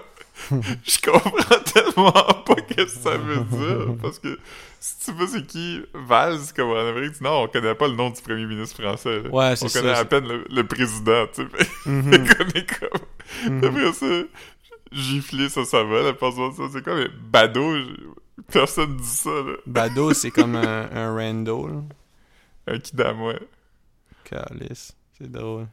[0.85, 4.37] Je comprends tellement pas ce que ça veut dire, parce que
[4.79, 7.95] si tu sais c'est qui Valls, comme en Amérique du Nord, on connaît pas le
[7.95, 9.21] nom du premier ministre français.
[9.23, 9.29] là.
[9.29, 10.01] Ouais, on c'est connaît ça.
[10.01, 11.65] à peine le, le président, tu sais.
[11.87, 13.51] On connaît comme...
[13.57, 13.63] Mhm.
[13.63, 14.05] Après ça,
[14.91, 17.77] gifler, ça, ça va, la personne, ça, c'est quoi, mais badaud,
[18.51, 19.53] personne dit ça, là.
[19.65, 21.81] Bado, c'est comme un, un rando, là.
[22.67, 23.39] Un kidam, ouais.
[24.25, 24.95] Calice.
[25.17, 25.67] C'est drôle.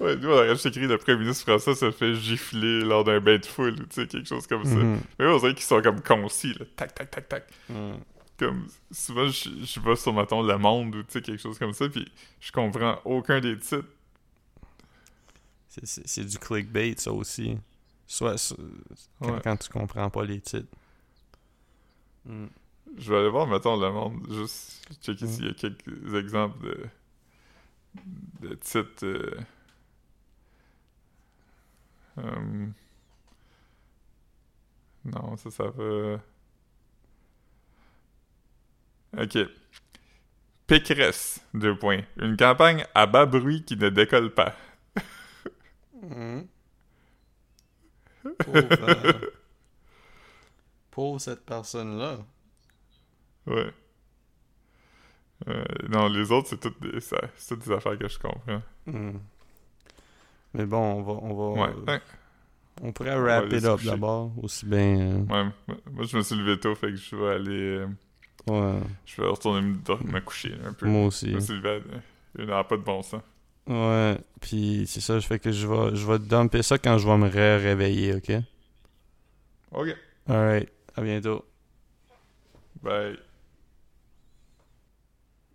[0.00, 3.20] Ouais, nous, on aurait juste écrit le premier ministre français se fait gifler lors d'un
[3.20, 4.74] bain de foule, ou tu sais, quelque chose comme ça.
[4.76, 5.00] Mhm.
[5.18, 6.64] Mais on dirait qu'ils sont comme concis, là.
[6.74, 7.46] Tac, tac, tac, tac.
[7.68, 7.98] Mhm.
[8.38, 11.74] Comme, souvent, je, je vais sur, mettons, Le Monde, ou tu sais, quelque chose comme
[11.74, 12.10] ça, puis
[12.40, 13.84] je comprends aucun des titres.
[15.68, 17.56] C'est- du clickbait, ça aussi.
[18.06, 18.56] Soit soit-
[19.20, 19.40] quand, Ouais.
[19.44, 20.66] quand tu comprends pas les titres.
[22.24, 22.48] Mhm.
[22.98, 25.28] Je vais aller voir, mettons, Le Monde, juste checker Mm.
[25.28, 26.86] s'il y a quelques exemples de,
[28.40, 29.04] de titres.
[29.04, 29.40] euh,
[32.18, 32.66] euh,
[35.04, 36.20] non, ça, ça va.
[39.16, 39.38] Ok.
[40.66, 42.02] Pécresse, deux points.
[42.16, 44.54] Une campagne à bas bruit qui ne décolle pas.
[48.42, 49.12] Pauvre, euh,
[50.90, 52.18] pauvre cette personne-là.
[53.46, 53.72] Ouais.
[55.48, 58.62] Euh, non, les autres, c'est toutes, des- ça- c'est toutes des affaires que je comprends.
[58.86, 59.18] Mhm.
[60.54, 62.00] Mais bon, on va, on va, Ouais.
[62.82, 65.26] On pourrait wrap it up d'abord, aussi bien.
[65.28, 67.50] Ouais, moi- je me suis levé tôt, fait que je vais aller.
[67.78, 67.88] euh,
[68.48, 69.74] euh, ouais, je vais retourner me,
[70.12, 70.86] me coucher un peu.
[70.86, 71.28] moi Je aussi.
[71.34, 72.00] me suis levé à-
[72.38, 73.20] Il n'a pas de bon sens.
[73.66, 77.06] Ouais, puis c'est ça, je fais que je vais, je vais dumper ça quand je
[77.06, 78.32] vais me ré- réveiller, ok?
[79.72, 79.96] Ok.
[80.28, 81.44] Alright, à bientôt.
[82.82, 83.18] Bye.